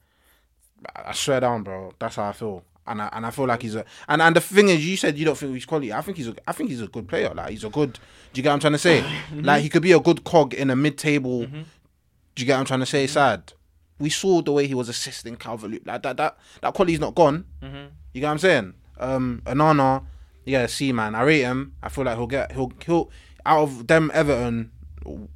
I 0.94 1.12
swear 1.12 1.40
down, 1.40 1.64
bro. 1.64 1.92
That's 1.98 2.16
how 2.16 2.28
I 2.28 2.32
feel. 2.32 2.62
And 2.88 3.02
I 3.02 3.08
and 3.12 3.26
I 3.26 3.30
feel 3.30 3.46
like 3.46 3.62
he's 3.62 3.74
a 3.74 3.84
and, 4.08 4.22
and 4.22 4.34
the 4.34 4.40
thing 4.40 4.68
is, 4.68 4.86
you 4.86 4.96
said 4.96 5.18
you 5.18 5.24
don't 5.24 5.36
think 5.36 5.54
he's 5.54 5.66
quality. 5.66 5.92
I 5.92 6.00
think 6.00 6.16
he's 6.16 6.28
a 6.28 6.34
I 6.46 6.52
think 6.52 6.70
he's 6.70 6.80
a 6.80 6.88
good 6.88 7.06
player. 7.08 7.32
Like 7.34 7.50
he's 7.50 7.64
a 7.64 7.70
good. 7.70 7.92
Do 7.92 8.38
you 8.38 8.42
get 8.42 8.50
what 8.50 8.54
I'm 8.54 8.60
trying 8.60 8.72
to 8.74 8.78
say? 8.78 9.04
Like 9.34 9.62
he 9.62 9.68
could 9.68 9.82
be 9.82 9.92
a 9.92 10.00
good 10.00 10.24
cog 10.24 10.54
in 10.54 10.70
a 10.70 10.76
mid-table. 10.76 11.46
Do 11.46 11.64
you 12.36 12.46
get 12.46 12.54
what 12.54 12.60
I'm 12.60 12.66
trying 12.66 12.80
to 12.80 12.86
say? 12.86 13.06
Side. 13.06 13.52
We 13.98 14.10
saw 14.10 14.42
the 14.42 14.52
way 14.52 14.66
he 14.66 14.74
was 14.74 14.88
assisting 14.88 15.36
Calvert 15.36 15.84
Like 15.86 16.02
that 16.02 16.16
that 16.16 16.38
that 16.62 16.74
quality's 16.74 17.00
not 17.00 17.14
gone. 17.14 17.44
Mm-hmm. 17.62 17.86
You 18.12 18.20
get 18.20 18.26
what 18.26 18.32
I'm 18.32 18.38
saying? 18.38 18.74
Um, 18.98 19.42
Onana, 19.44 20.04
yeah, 20.44 20.66
C 20.66 20.92
man. 20.92 21.14
I 21.14 21.22
rate 21.22 21.42
him. 21.42 21.74
I 21.82 21.88
feel 21.88 22.04
like 22.04 22.16
he'll 22.16 22.26
get 22.26 22.52
he'll 22.52 22.72
he'll 22.84 23.10
out 23.44 23.62
of 23.62 23.86
them 23.86 24.10
Everton 24.14 24.70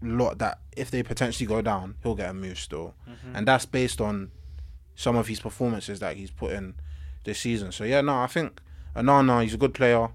lot 0.03 0.39
that 0.39 0.59
if 0.77 0.91
they 0.91 1.03
potentially 1.03 1.47
go 1.47 1.63
down, 1.63 1.97
he'll 2.03 2.15
get 2.15 2.31
a 2.31 2.35
move 2.35 2.59
still, 2.59 2.95
and 3.35 3.47
that's 3.47 3.67
based 3.67 4.01
on 4.01 4.31
some 4.95 5.17
of 5.17 5.27
his 5.27 5.41
performances 5.41 6.01
that 6.01 6.17
he's 6.17 6.31
put 6.31 6.53
in 6.53 6.75
this 7.25 7.41
season. 7.41 7.73
So 7.73 7.85
yeah, 7.85 8.01
no, 8.01 8.17
I 8.19 8.27
think 8.27 8.61
Onana 8.97 9.43
he's 9.43 9.55
a 9.55 9.59
good 9.59 9.75
player, 9.75 10.09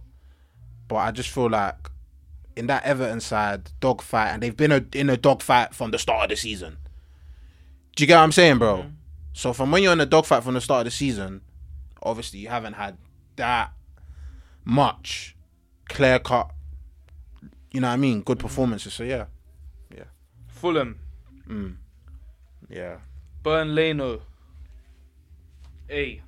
but 0.87 0.95
I 0.97 1.11
just 1.11 1.29
feel 1.29 1.49
like 1.49 1.89
in 2.55 2.67
that 2.67 2.83
Everton 2.83 3.19
side 3.19 3.71
dogfight, 3.79 4.33
and 4.33 4.41
they've 4.41 4.57
been 4.57 4.71
a, 4.71 4.83
in 4.93 5.09
a 5.09 5.17
dogfight 5.17 5.73
from 5.73 5.91
the 5.91 5.99
start 5.99 6.23
of 6.23 6.29
the 6.29 6.35
season. 6.35 6.77
Do 7.95 8.03
you 8.03 8.07
get 8.07 8.17
what 8.17 8.23
I'm 8.23 8.31
saying, 8.31 8.57
bro? 8.57 8.85
So 9.33 9.53
from 9.53 9.71
when 9.71 9.83
you're 9.83 9.93
in 9.93 10.01
a 10.01 10.05
dogfight 10.05 10.43
from 10.43 10.55
the 10.55 10.61
start 10.61 10.81
of 10.81 10.85
the 10.85 10.91
season, 10.91 11.41
obviously 12.01 12.39
you 12.39 12.47
haven't 12.47 12.73
had 12.73 12.97
that 13.35 13.71
much 14.65 15.35
clear 15.87 16.19
cut. 16.19 16.49
You 17.71 17.81
know 17.81 17.87
what 17.87 17.93
I 17.93 17.97
mean? 17.97 18.21
Good 18.21 18.39
performances. 18.39 18.93
So 18.93 19.03
yeah, 19.03 19.25
yeah, 19.95 20.05
Fulham. 20.47 20.99
mm. 21.47 21.75
yeah, 22.69 22.97
Bernd 23.43 23.75
Leno. 23.75 24.21
A. 25.89 26.21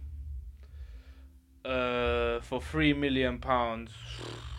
Uh, 1.70 2.42
for 2.42 2.60
three 2.60 2.94
million 2.94 3.38
pounds, 3.38 3.92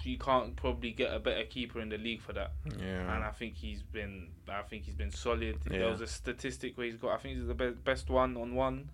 you 0.04 0.16
can't 0.16 0.54
probably 0.54 0.92
get 0.92 1.12
a 1.12 1.18
better 1.18 1.44
keeper 1.44 1.80
in 1.80 1.88
the 1.88 1.98
league 1.98 2.22
for 2.22 2.32
that. 2.32 2.52
Yeah. 2.78 3.14
And 3.14 3.24
I 3.24 3.30
think 3.30 3.56
he's 3.56 3.82
been, 3.82 4.28
I 4.48 4.62
think 4.62 4.84
he's 4.84 4.94
been 4.94 5.10
solid. 5.10 5.58
Yeah. 5.68 5.78
There 5.78 5.90
was 5.90 6.00
a 6.00 6.06
statistic 6.06 6.78
where 6.78 6.86
he's 6.86 6.96
got, 6.96 7.14
I 7.14 7.16
think 7.18 7.38
he's 7.38 7.48
the 7.48 7.54
be- 7.54 7.70
best 7.70 8.10
one 8.10 8.36
on 8.36 8.54
one, 8.54 8.90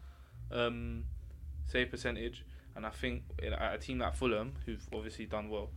um, 0.51 1.05
save 1.67 1.91
percentage. 1.91 2.45
And 2.75 2.87
I 2.87 2.91
think 2.91 3.23
at 3.43 3.75
a 3.75 3.79
team 3.79 3.99
like 3.99 4.17
Fulham, 4.17 4.55
who've 4.65 4.87
obviously 4.95 5.27
done 5.27 5.51
well, 5.51 5.69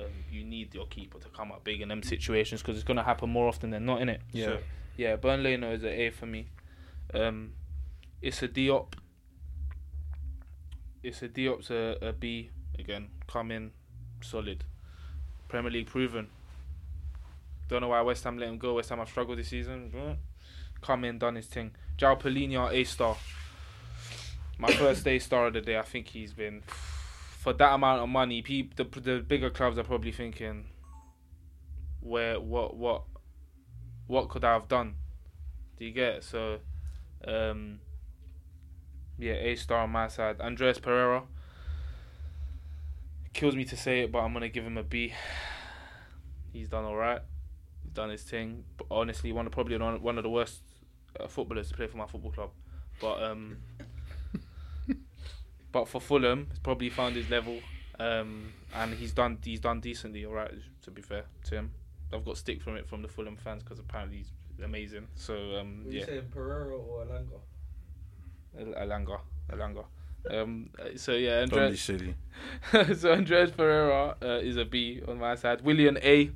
um, 0.00 0.06
you 0.30 0.44
need 0.44 0.74
your 0.74 0.86
keeper 0.86 1.18
to 1.18 1.28
come 1.28 1.52
up 1.52 1.62
big 1.62 1.82
in 1.82 1.88
them 1.88 2.02
situations 2.02 2.62
because 2.62 2.76
it's 2.76 2.84
gonna 2.84 3.02
happen 3.02 3.28
more 3.28 3.48
often 3.48 3.68
than 3.68 3.84
not, 3.84 4.00
in 4.00 4.08
it. 4.08 4.22
Yeah. 4.32 4.44
So, 4.46 4.58
yeah, 4.96 5.16
Bernd 5.16 5.42
Leno 5.42 5.72
is 5.72 5.82
an 5.82 5.90
A 5.90 6.10
for 6.10 6.24
me. 6.24 6.48
Um, 7.12 7.52
Issa 8.22 8.48
Diop. 8.48 8.94
Issa 11.02 11.28
Diop's 11.28 11.70
a, 11.70 11.96
a 12.00 12.12
B 12.12 12.50
again. 12.78 13.08
Come 13.26 13.50
in, 13.50 13.72
solid. 14.20 14.64
Premier 15.48 15.70
League 15.70 15.88
proven. 15.88 16.28
Don't 17.68 17.80
know 17.80 17.88
why 17.88 18.00
West 18.02 18.24
Ham 18.24 18.38
let 18.38 18.48
him 18.48 18.58
go. 18.58 18.74
West 18.74 18.90
Ham 18.90 18.98
have 18.98 19.08
struggled 19.08 19.38
this 19.38 19.48
season. 19.48 20.18
Come 20.80 21.04
in, 21.04 21.18
done 21.18 21.36
his 21.36 21.46
thing. 21.46 21.72
João 21.96 22.20
Palhinha, 22.20 22.72
A 22.72 22.84
star. 22.84 23.16
My 24.58 24.72
first 24.72 25.06
A 25.06 25.18
star 25.18 25.46
of 25.46 25.54
the 25.54 25.60
day. 25.60 25.78
I 25.78 25.82
think 25.82 26.08
he's 26.08 26.32
been 26.32 26.62
for 27.42 27.52
that 27.52 27.74
amount 27.74 28.02
of 28.02 28.08
money. 28.08 28.40
Peop, 28.40 28.76
the 28.76 28.84
the 29.00 29.18
bigger 29.18 29.50
clubs 29.50 29.76
are 29.76 29.84
probably 29.84 30.12
thinking, 30.12 30.66
where 32.00 32.38
what 32.38 32.76
what 32.76 33.02
what 34.06 34.28
could 34.28 34.44
I 34.44 34.52
have 34.52 34.68
done? 34.68 34.94
Do 35.78 35.84
you 35.84 35.92
get 35.92 36.14
it? 36.16 36.24
So, 36.24 36.58
um, 37.26 37.80
yeah, 39.18 39.34
A 39.34 39.54
star 39.56 39.82
on 39.82 39.90
my 39.90 40.08
side. 40.08 40.40
Andreas 40.40 40.78
Pereira. 40.78 41.22
Kills 43.32 43.56
me 43.56 43.64
to 43.64 43.76
say 43.76 44.00
it, 44.00 44.12
but 44.12 44.18
I'm 44.20 44.32
gonna 44.32 44.48
give 44.48 44.64
him 44.64 44.76
a 44.76 44.82
B. 44.82 45.12
He's 46.52 46.68
done 46.68 46.84
all 46.84 46.96
right. 46.96 47.20
He's 47.82 47.92
done 47.92 48.10
his 48.10 48.22
thing. 48.22 48.64
But 48.76 48.86
honestly, 48.90 49.32
one 49.32 49.46
of 49.46 49.52
probably 49.52 49.78
one 49.78 50.02
one 50.02 50.18
of 50.18 50.22
the 50.22 50.30
worst 50.30 50.60
uh, 51.18 51.26
footballers 51.28 51.68
to 51.68 51.74
play 51.74 51.86
for 51.86 51.96
my 51.96 52.06
football 52.06 52.32
club. 52.32 52.50
But 53.00 53.22
um, 53.22 53.56
but 55.72 55.88
for 55.88 56.00
Fulham, 56.00 56.48
he's 56.50 56.58
probably 56.58 56.90
found 56.90 57.16
his 57.16 57.30
level. 57.30 57.58
Um, 57.98 58.52
and 58.74 58.94
he's 58.94 59.12
done 59.12 59.38
he's 59.42 59.60
done 59.60 59.80
decently. 59.80 60.26
All 60.26 60.34
right, 60.34 60.52
to 60.82 60.90
be 60.90 61.02
fair 61.02 61.24
to 61.44 61.54
him. 61.54 61.70
I've 62.12 62.24
got 62.24 62.36
stick 62.36 62.60
from 62.60 62.76
it 62.76 62.86
from 62.86 63.00
the 63.00 63.08
Fulham 63.08 63.36
fans 63.36 63.62
because 63.62 63.78
apparently 63.78 64.18
he's 64.18 64.30
amazing. 64.62 65.08
So 65.14 65.34
um, 65.58 65.84
Were 65.84 65.92
you 65.92 66.00
yeah, 66.00 66.06
saying 66.06 66.28
Pereira 66.30 66.76
or 66.76 67.04
Alanga? 67.04 67.40
Al- 68.58 68.86
Alanga, 68.86 69.20
Alanga. 69.50 69.84
Um, 70.30 70.70
uh, 70.78 70.96
so 70.96 71.12
yeah, 71.12 71.44
silly. 71.74 72.14
so 72.96 73.12
Andreas 73.12 73.50
Pereira 73.50 74.16
uh, 74.22 74.26
is 74.42 74.56
a 74.56 74.64
B 74.64 75.00
on 75.06 75.18
my 75.18 75.34
side. 75.34 75.62
Willian 75.62 75.98
A. 76.02 76.30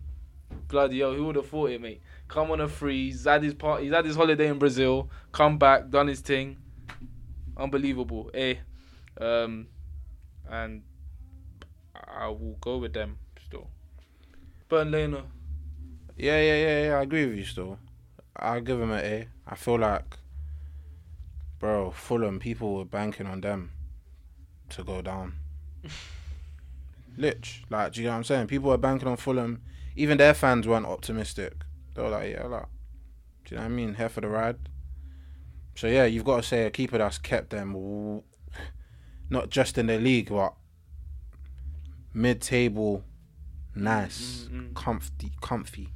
Bloody 0.69 1.01
hell, 1.01 1.13
who 1.13 1.27
would 1.27 1.37
have 1.37 1.49
thought 1.49 1.71
it, 1.71 1.81
mate? 1.81 2.01
Come 2.29 2.51
on 2.51 2.61
a 2.61 2.69
free. 2.69 3.07
He's 3.07 3.25
had 3.25 3.43
his 3.43 3.55
part. 3.55 3.83
He's 3.83 3.93
had 3.93 4.05
his 4.05 4.17
holiday 4.17 4.49
in 4.49 4.59
Brazil. 4.59 5.11
Come 5.33 5.59
back, 5.59 5.91
done 5.91 6.09
his 6.09 6.21
thing. 6.21 6.57
Unbelievable. 7.57 8.31
A. 8.35 8.61
Um, 9.21 9.69
and 10.49 10.83
I 11.95 12.29
will 12.29 12.57
go 12.61 12.79
with 12.79 12.93
them 12.93 13.19
still. 13.45 13.69
Bernd 14.69 14.91
Leno. 14.91 15.25
Yeah, 16.17 16.41
yeah, 16.41 16.57
yeah, 16.57 16.87
yeah. 16.87 16.99
I 16.99 17.03
agree 17.03 17.27
with 17.27 17.37
you 17.37 17.45
still. 17.45 17.79
I'll 18.37 18.61
give 18.61 18.81
him 18.81 18.91
an 18.91 19.05
A. 19.05 19.29
I 19.47 19.55
feel 19.55 19.79
like, 19.79 20.17
bro, 21.59 21.91
Fulham, 21.91 22.39
people 22.39 22.75
were 22.77 22.85
banking 22.85 23.27
on 23.27 23.41
them 23.41 23.71
to 24.71 24.85
go 24.85 25.03
down. 25.03 25.35
Lich. 27.17 27.65
Like, 27.71 27.93
do 27.93 28.01
you 28.01 28.07
know 28.07 28.13
what 28.13 28.17
I'm 28.19 28.25
saying? 28.25 28.47
People 28.49 28.71
were 28.71 28.79
banking 28.79 29.09
on 29.09 29.17
Fulham. 29.17 29.63
Even 29.97 30.19
their 30.19 30.35
fans 30.35 30.69
weren't 30.69 30.87
optimistic. 30.87 31.55
They 31.95 32.03
were 32.03 32.11
like, 32.11 32.31
yeah, 32.33 32.45
like, 32.47 32.67
do 33.45 33.55
you 33.55 33.57
know 33.57 33.63
what 33.63 33.73
I 33.73 33.75
mean? 33.75 33.95
Here 33.95 34.09
for 34.09 34.21
the 34.21 34.29
ride. 34.29 34.57
So, 35.75 35.87
yeah, 35.87 36.05
you've 36.05 36.25
got 36.25 36.37
to 36.37 36.43
say 36.43 36.65
a 36.67 36.71
keeper 36.71 36.99
that's 36.99 37.19
kept 37.19 37.51
them 37.51 37.73
w- 37.73 38.23
not 39.31 39.51
just 39.51 39.79
in 39.79 39.87
the 39.87 39.99
league, 39.99 40.29
but 40.31 40.55
mid 42.13 42.41
table, 42.41 43.05
nice, 43.75 44.49
Mm, 44.51 44.51
mm, 44.51 44.69
mm. 44.71 44.75
comfy, 44.75 45.33
comfy. 45.41 45.89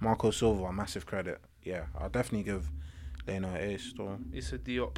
Marco 0.00 0.30
Silva, 0.30 0.72
massive 0.72 1.06
credit. 1.06 1.40
Yeah, 1.62 1.86
I'll 1.96 2.08
definitely 2.08 2.42
give 2.44 2.70
Leno 3.26 3.48
an 3.48 3.56
A 3.56 3.78
still. 3.78 4.18
Issa 4.32 4.58
Diop. 4.58 4.96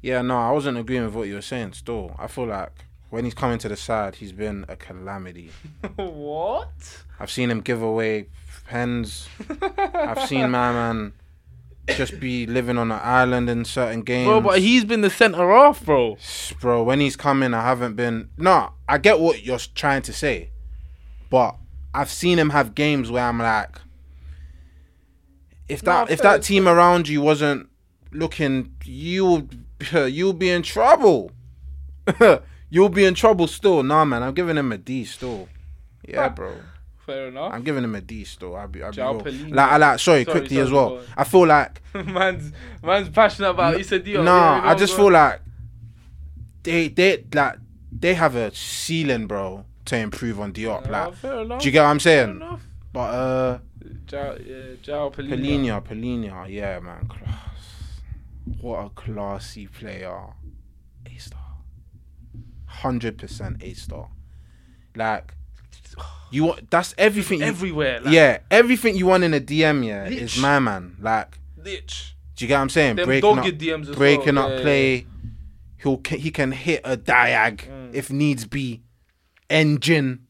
Yeah, 0.00 0.22
no, 0.22 0.36
I 0.36 0.50
wasn't 0.50 0.78
agreeing 0.78 1.04
with 1.04 1.14
what 1.14 1.28
you 1.28 1.34
were 1.34 1.42
saying 1.42 1.74
still. 1.74 2.14
I 2.18 2.26
feel 2.26 2.46
like 2.46 2.84
when 3.10 3.24
he's 3.24 3.34
coming 3.34 3.58
to 3.58 3.68
the 3.68 3.76
side, 3.76 4.16
he's 4.16 4.32
been 4.32 4.64
a 4.68 4.76
calamity. 4.76 5.50
what? 5.96 7.04
I've 7.20 7.30
seen 7.30 7.50
him 7.50 7.60
give 7.60 7.82
away 7.82 8.26
pens. 8.66 9.28
I've 9.78 10.26
seen 10.26 10.50
my 10.50 10.72
man 10.72 11.12
just 11.88 12.18
be 12.18 12.46
living 12.46 12.78
on 12.78 12.90
an 12.90 13.00
island 13.02 13.50
in 13.50 13.64
certain 13.64 14.02
games. 14.02 14.26
Bro, 14.26 14.40
but 14.40 14.58
he's 14.60 14.84
been 14.84 15.02
the 15.02 15.10
centre 15.10 15.48
half, 15.48 15.84
bro. 15.84 16.16
Bro, 16.60 16.84
when 16.84 17.00
he's 17.00 17.16
coming, 17.16 17.54
I 17.54 17.62
haven't 17.62 17.96
been. 17.96 18.30
No, 18.36 18.72
I 18.88 18.98
get 18.98 19.20
what 19.20 19.44
you're 19.44 19.58
trying 19.58 20.02
to 20.02 20.12
say, 20.12 20.50
but 21.30 21.56
I've 21.94 22.10
seen 22.10 22.38
him 22.38 22.50
have 22.50 22.74
games 22.74 23.10
where 23.10 23.24
I'm 23.24 23.38
like, 23.38 23.78
if 25.68 25.82
that 25.82 26.08
No, 26.08 26.12
if 26.12 26.22
that 26.22 26.42
team 26.42 26.68
around 26.68 27.08
you 27.08 27.20
wasn't 27.20 27.68
looking, 28.12 28.74
you 28.84 29.48
you'll 29.92 30.32
be 30.32 30.50
in 30.50 30.62
trouble. 30.62 31.32
you'll 32.70 32.88
be 32.88 33.04
in 33.04 33.14
trouble 33.14 33.46
still. 33.46 33.82
Nah, 33.82 34.04
man, 34.04 34.22
I'm 34.22 34.34
giving 34.34 34.56
him 34.56 34.72
a 34.72 34.78
D 34.78 35.04
still. 35.04 35.48
Yeah, 36.06 36.28
bro. 36.28 36.52
Fair 37.06 37.28
enough. 37.28 37.52
I'm 37.52 37.62
giving 37.62 37.82
him 37.84 37.94
a 37.94 38.00
D 38.00 38.24
still. 38.24 38.54
I'll 38.56 38.68
be, 38.68 38.82
I'll 38.82 38.90
be 38.90 38.96
Joao 38.96 39.14
real. 39.14 39.22
Palhinha. 39.22 39.54
Like, 39.54 39.70
I 39.72 39.76
like, 39.76 39.98
sorry, 39.98 40.24
Sorry, 40.24 40.24
quickly 40.24 40.56
sorry, 40.56 40.66
as 40.66 40.72
well. 40.72 40.96
on. 40.98 41.04
I 41.16 41.24
feel 41.24 41.46
like 41.46 41.82
man's 41.94 42.52
man's 42.82 43.08
passionate 43.08 43.50
about. 43.50 43.76
He 43.76 43.82
said 43.82 44.04
Diop. 44.04 44.24
Nah, 44.24 44.56
Yeah, 44.64 44.70
I 44.70 44.74
just 44.74 44.92
on, 44.94 44.98
feel 44.98 45.10
like 45.10 45.40
they 46.62 46.88
they 46.88 47.24
like 47.34 47.56
they 47.90 48.14
have 48.14 48.36
a 48.36 48.54
ceiling, 48.54 49.26
bro, 49.26 49.64
to 49.86 49.96
improve 49.96 50.40
on 50.40 50.52
Diop. 50.52 50.88
Nah, 50.88 51.06
Like, 51.06 51.14
fair 51.16 51.40
enough. 51.40 51.60
do 51.60 51.66
you 51.66 51.72
get 51.72 51.82
what 51.82 51.88
I'm 51.88 51.98
fair 51.98 52.26
saying? 52.26 52.36
enough. 52.36 52.62
But 52.92 53.00
uh, 53.00 53.58
Yeah, 54.12 54.74
Joao 54.82 55.10
Palhinha. 55.10 55.38
Palhinha, 55.38 55.82
Palhinha, 55.84 56.48
yeah, 56.48 56.78
man, 56.80 57.06
class. 57.08 58.00
What 58.60 58.84
a 58.86 58.88
classy 58.90 59.66
player, 59.68 60.20
A 61.06 61.16
star, 61.18 61.40
hundred 62.66 63.18
percent 63.18 63.62
A 63.62 63.72
star. 63.74 64.08
Like, 64.94 65.34
you 66.30 66.44
want 66.44 66.70
that's 66.70 66.94
everything. 66.98 67.40
You, 67.40 67.46
everywhere. 67.46 68.00
Like, 68.00 68.12
yeah, 68.14 68.38
everything 68.50 68.96
you 68.96 69.06
want 69.06 69.24
in 69.24 69.32
a 69.34 69.40
DM, 69.40 69.86
yeah, 69.86 70.04
is 70.06 70.36
my 70.38 70.58
man. 70.58 70.96
Like, 71.00 71.38
Lich. 71.56 72.14
do 72.36 72.44
you 72.44 72.48
get 72.48 72.56
what 72.56 72.62
I'm 72.62 72.68
saying? 72.68 72.96
Them 72.96 73.06
breaking 73.06 73.38
up, 73.38 73.44
DMs 73.46 73.88
as 73.88 73.96
breaking 73.96 74.34
well. 74.34 74.44
up 74.44 74.50
yeah, 74.50 74.56
yeah, 74.56 74.62
play. 74.62 75.06
He'll 75.78 76.00
he 76.08 76.30
can 76.30 76.52
hit 76.52 76.80
a 76.84 76.96
diag 76.96 77.68
Mm. 77.68 77.94
if 77.94 78.10
needs 78.10 78.44
be. 78.44 78.82
Engine, 79.50 80.26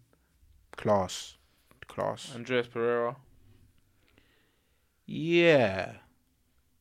class, 0.77 1.37
class. 1.87 2.33
Andres 2.35 2.67
Pereira. 2.67 3.17
Yeah, 5.15 5.93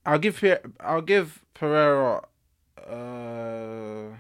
I'll 0.06 0.18
give 0.18 0.42
I'll 0.80 1.02
give 1.02 1.44
Pereira. 1.54 2.24
Uh, 2.78 4.16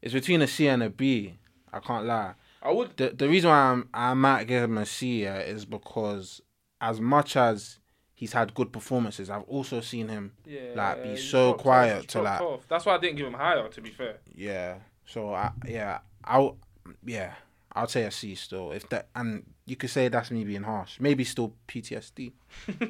it's 0.00 0.14
between 0.14 0.42
a 0.42 0.46
C 0.46 0.68
and 0.68 0.84
a 0.84 0.88
B. 0.88 1.38
I 1.72 1.80
can't 1.80 2.06
lie. 2.06 2.34
I 2.62 2.70
would. 2.70 2.96
The 2.96 3.10
the 3.10 3.28
reason 3.28 3.50
why 3.50 3.58
I'm, 3.58 3.88
I 3.92 4.14
might 4.14 4.44
give 4.44 4.62
him 4.62 4.78
a 4.78 4.86
C 4.86 5.24
yeah, 5.24 5.38
is 5.40 5.64
because 5.64 6.40
as 6.80 7.00
much 7.00 7.36
as 7.36 7.80
he's 8.14 8.32
had 8.32 8.54
good 8.54 8.72
performances, 8.72 9.28
I've 9.28 9.42
also 9.42 9.80
seen 9.80 10.06
him 10.06 10.34
Yeah, 10.46 10.70
Like, 10.76 11.02
be 11.02 11.16
so 11.16 11.48
dropped 11.48 11.62
quiet 11.62 12.08
to, 12.10 12.22
like- 12.22 12.40
off. 12.40 12.68
That's 12.68 12.86
why 12.86 12.94
I 12.94 12.98
didn't 12.98 13.16
give 13.16 13.26
him 13.26 13.34
higher. 13.34 13.68
To 13.68 13.80
be 13.80 13.90
fair. 13.90 14.18
Yeah. 14.32 14.76
So 15.04 15.34
I 15.34 15.50
yeah 15.66 15.98
I'll 16.22 16.58
yeah 17.04 17.34
I'll 17.72 17.88
say 17.88 18.04
a 18.04 18.10
C 18.10 18.34
still 18.34 18.72
if 18.72 18.88
that 18.88 19.08
and 19.14 19.44
you 19.66 19.76
could 19.76 19.90
say 19.90 20.08
that's 20.08 20.30
me 20.30 20.44
being 20.44 20.62
harsh. 20.62 20.98
Maybe 21.00 21.24
still 21.24 21.54
PTSD. 21.68 22.32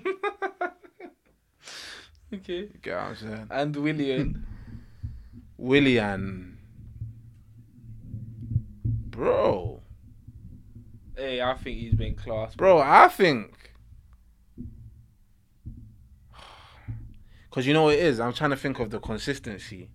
Okay. 2.32 2.58
You 2.58 2.70
get 2.82 2.94
what 2.94 3.02
I'm 3.04 3.16
saying? 3.16 3.46
And 3.50 3.76
William. 3.76 4.46
Willian, 5.56 6.56
bro, 8.84 9.80
hey, 11.16 11.42
I 11.42 11.54
think 11.54 11.78
he's 11.78 11.94
been 11.94 12.14
class. 12.14 12.54
bro. 12.54 12.78
I 12.78 13.08
think 13.08 13.72
because 17.50 17.66
you 17.66 17.72
know 17.72 17.84
what 17.84 17.94
it 17.94 18.00
is. 18.00 18.20
I'm 18.20 18.32
trying 18.32 18.50
to 18.50 18.56
think 18.56 18.78
of 18.78 18.90
the 18.90 19.00
consistency 19.00 19.88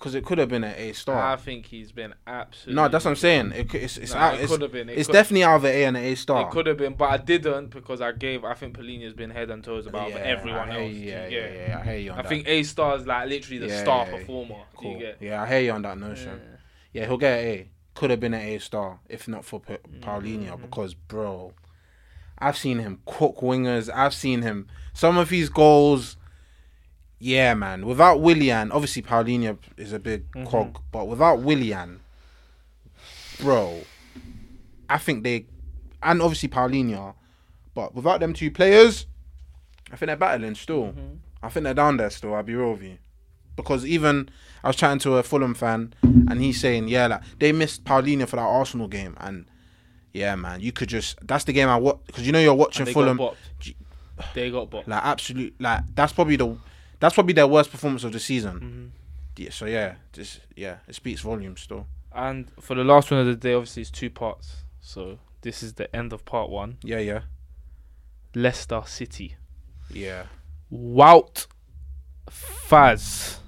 because 0.00 0.14
it 0.14 0.24
could 0.24 0.38
have 0.38 0.48
been 0.48 0.64
an 0.64 0.74
A 0.78 0.92
star. 0.94 1.32
I 1.32 1.36
think 1.36 1.66
he's 1.66 1.92
been 1.92 2.14
absolutely. 2.26 2.74
No, 2.74 2.88
that's 2.88 3.04
what 3.04 3.10
I'm 3.10 3.16
saying. 3.16 3.52
It, 3.52 3.68
could- 3.68 3.82
it's 3.82 3.98
it's, 3.98 4.14
out, 4.14 4.34
it 4.34 4.40
it's, 4.40 4.50
could 4.52 4.62
have 4.62 4.72
been. 4.72 4.88
It 4.88 4.96
it's 4.98 5.06
could- 5.08 5.12
definitely 5.12 5.44
out 5.44 5.56
of 5.56 5.64
an 5.64 5.72
A 5.74 5.84
and 5.84 5.96
an 5.98 6.04
A 6.04 6.14
star. 6.14 6.48
It 6.48 6.50
could 6.50 6.66
have 6.66 6.78
been, 6.78 6.94
but 6.94 7.10
I 7.10 7.18
didn't 7.18 7.66
because 7.68 8.00
I 8.00 8.12
gave. 8.12 8.42
I 8.42 8.54
think 8.54 8.78
Palhinha's 8.78 9.12
been 9.12 9.28
head 9.28 9.50
and 9.50 9.62
toes 9.62 9.86
about 9.86 10.08
Yeah, 10.08 10.16
everyone 10.16 10.70
I 10.70 10.80
else. 10.84 10.90
do 10.92 10.98
Yeah, 10.98 11.26
yeah, 11.28 11.52
yeah, 11.68 11.78
I 11.78 11.84
hear 11.84 11.96
you 11.98 12.10
on 12.12 12.18
I 12.18 12.22
that. 12.22 12.28
think 12.30 12.48
A 12.48 12.62
star 12.62 12.96
is 12.96 13.06
like 13.06 13.28
literally 13.28 13.58
the 13.58 13.68
Yeah, 13.68 13.82
star 13.82 14.06
yeah, 14.06 14.12
yeah. 14.12 14.18
performer. 14.18 14.56
Cool. 14.74 14.92
you 14.92 14.98
get? 14.98 15.16
Yeah, 15.20 15.42
I 15.42 15.46
hear 15.46 15.60
you 15.60 15.72
on 15.72 15.82
that 15.82 15.98
notion. 15.98 16.40
Yeah, 16.94 17.06
he'll 17.06 17.18
get 17.18 17.38
an 17.38 17.46
A. 17.46 17.68
Could 17.94 18.08
have 18.10 18.20
been 18.20 18.32
an 18.34 18.40
A 18.40 18.58
star 18.58 19.00
if 19.08 19.28
not 19.28 19.44
for 19.44 19.60
pa- 19.60 19.76
Palhinha 20.00 20.52
Mm-hmm. 20.52 20.62
because, 20.62 20.94
bro, 20.94 21.52
I've 22.38 22.56
seen 22.56 22.78
him 22.78 23.00
cook 23.04 23.40
wingers. 23.40 23.90
I've 23.94 24.14
seen 24.14 24.40
him 24.40 24.66
some 24.94 25.18
of 25.18 25.28
his 25.28 25.50
goals. 25.50 26.16
Yeah, 27.22 27.52
man. 27.54 27.84
Without 27.84 28.20
Willian, 28.20 28.72
obviously 28.72 29.02
Palhinha 29.02 29.58
is 29.76 29.92
a 29.92 29.98
big 29.98 30.30
Mm-hmm. 30.32 30.46
cog, 30.46 30.80
but 30.90 31.06
without 31.06 31.40
Willian, 31.40 32.00
bro, 33.40 33.80
I 34.88 34.98
think 34.98 35.22
they, 35.24 35.46
and 36.02 36.22
obviously 36.22 36.48
Palhinha, 36.48 37.14
but 37.74 37.94
without 37.94 38.20
them 38.20 38.32
two 38.32 38.50
players, 38.50 39.06
I 39.92 39.96
think 39.96 40.08
they're 40.08 40.16
battling 40.16 40.54
still. 40.54 40.86
Mm-hmm. 40.86 41.14
I 41.42 41.48
think 41.48 41.64
they're 41.64 41.74
down 41.74 41.96
there 41.98 42.10
still. 42.10 42.34
I'll 42.34 42.42
be 42.42 42.54
real 42.54 42.72
with 42.72 42.82
you. 42.82 42.98
Because 43.56 43.84
even 43.84 44.30
I 44.64 44.68
was 44.68 44.76
chatting 44.76 44.98
to 45.00 45.16
a 45.16 45.22
Fulham 45.22 45.54
fan, 45.54 45.92
and 46.02 46.40
he's 46.40 46.60
saying, 46.60 46.88
yeah, 46.88 47.06
like 47.06 47.22
they 47.38 47.52
missed 47.52 47.84
Palhinha 47.84 48.26
for 48.26 48.36
that 48.36 48.42
Arsenal 48.42 48.88
game, 48.88 49.14
and 49.20 49.44
yeah, 50.12 50.34
man, 50.36 50.60
you 50.60 50.72
could 50.72 50.88
just 50.88 51.18
that's 51.26 51.44
the 51.44 51.52
game 51.52 51.68
I 51.68 51.76
watch 51.76 51.98
because 52.06 52.24
you 52.26 52.32
know 52.32 52.38
you're 52.40 52.54
watching 52.54 52.86
Fulham, 52.86 53.18
got 53.18 53.34
bopped. 53.34 53.74
They 54.34 54.50
got 54.50 54.70
bopped. 54.70 54.86
like 54.88 55.04
absolute, 55.04 55.54
like 55.60 55.82
that's 55.94 56.12
probably 56.12 56.36
the 56.36 56.56
that's 57.00 57.14
probably 57.14 57.32
their 57.34 57.46
worst 57.48 57.70
performance 57.70 58.04
of 58.04 58.12
the 58.12 58.20
season. 58.20 58.92
hmm 59.36 59.42
Yeah, 59.42 59.50
so 59.50 59.66
yeah, 59.66 59.96
just 60.12 60.40
yeah, 60.56 60.76
it 60.86 60.94
speaks 60.94 61.20
volumes 61.22 61.60
still. 61.62 61.86
And 62.12 62.50
for 62.60 62.74
the 62.74 62.84
last 62.84 63.10
one 63.10 63.20
of 63.20 63.26
the 63.26 63.34
day, 63.36 63.54
obviously 63.54 63.82
it's 63.82 63.90
two 63.90 64.10
parts. 64.10 64.64
So 64.80 65.18
this 65.42 65.62
is 65.62 65.74
the 65.74 65.94
end 65.94 66.12
of 66.12 66.24
part 66.24 66.50
one. 66.50 66.78
Yeah, 66.82 66.98
yeah. 66.98 67.20
Leicester 68.34 68.82
City. 68.86 69.36
Yeah. 69.92 70.24
Wout 70.72 71.46
Faes. 72.30 73.38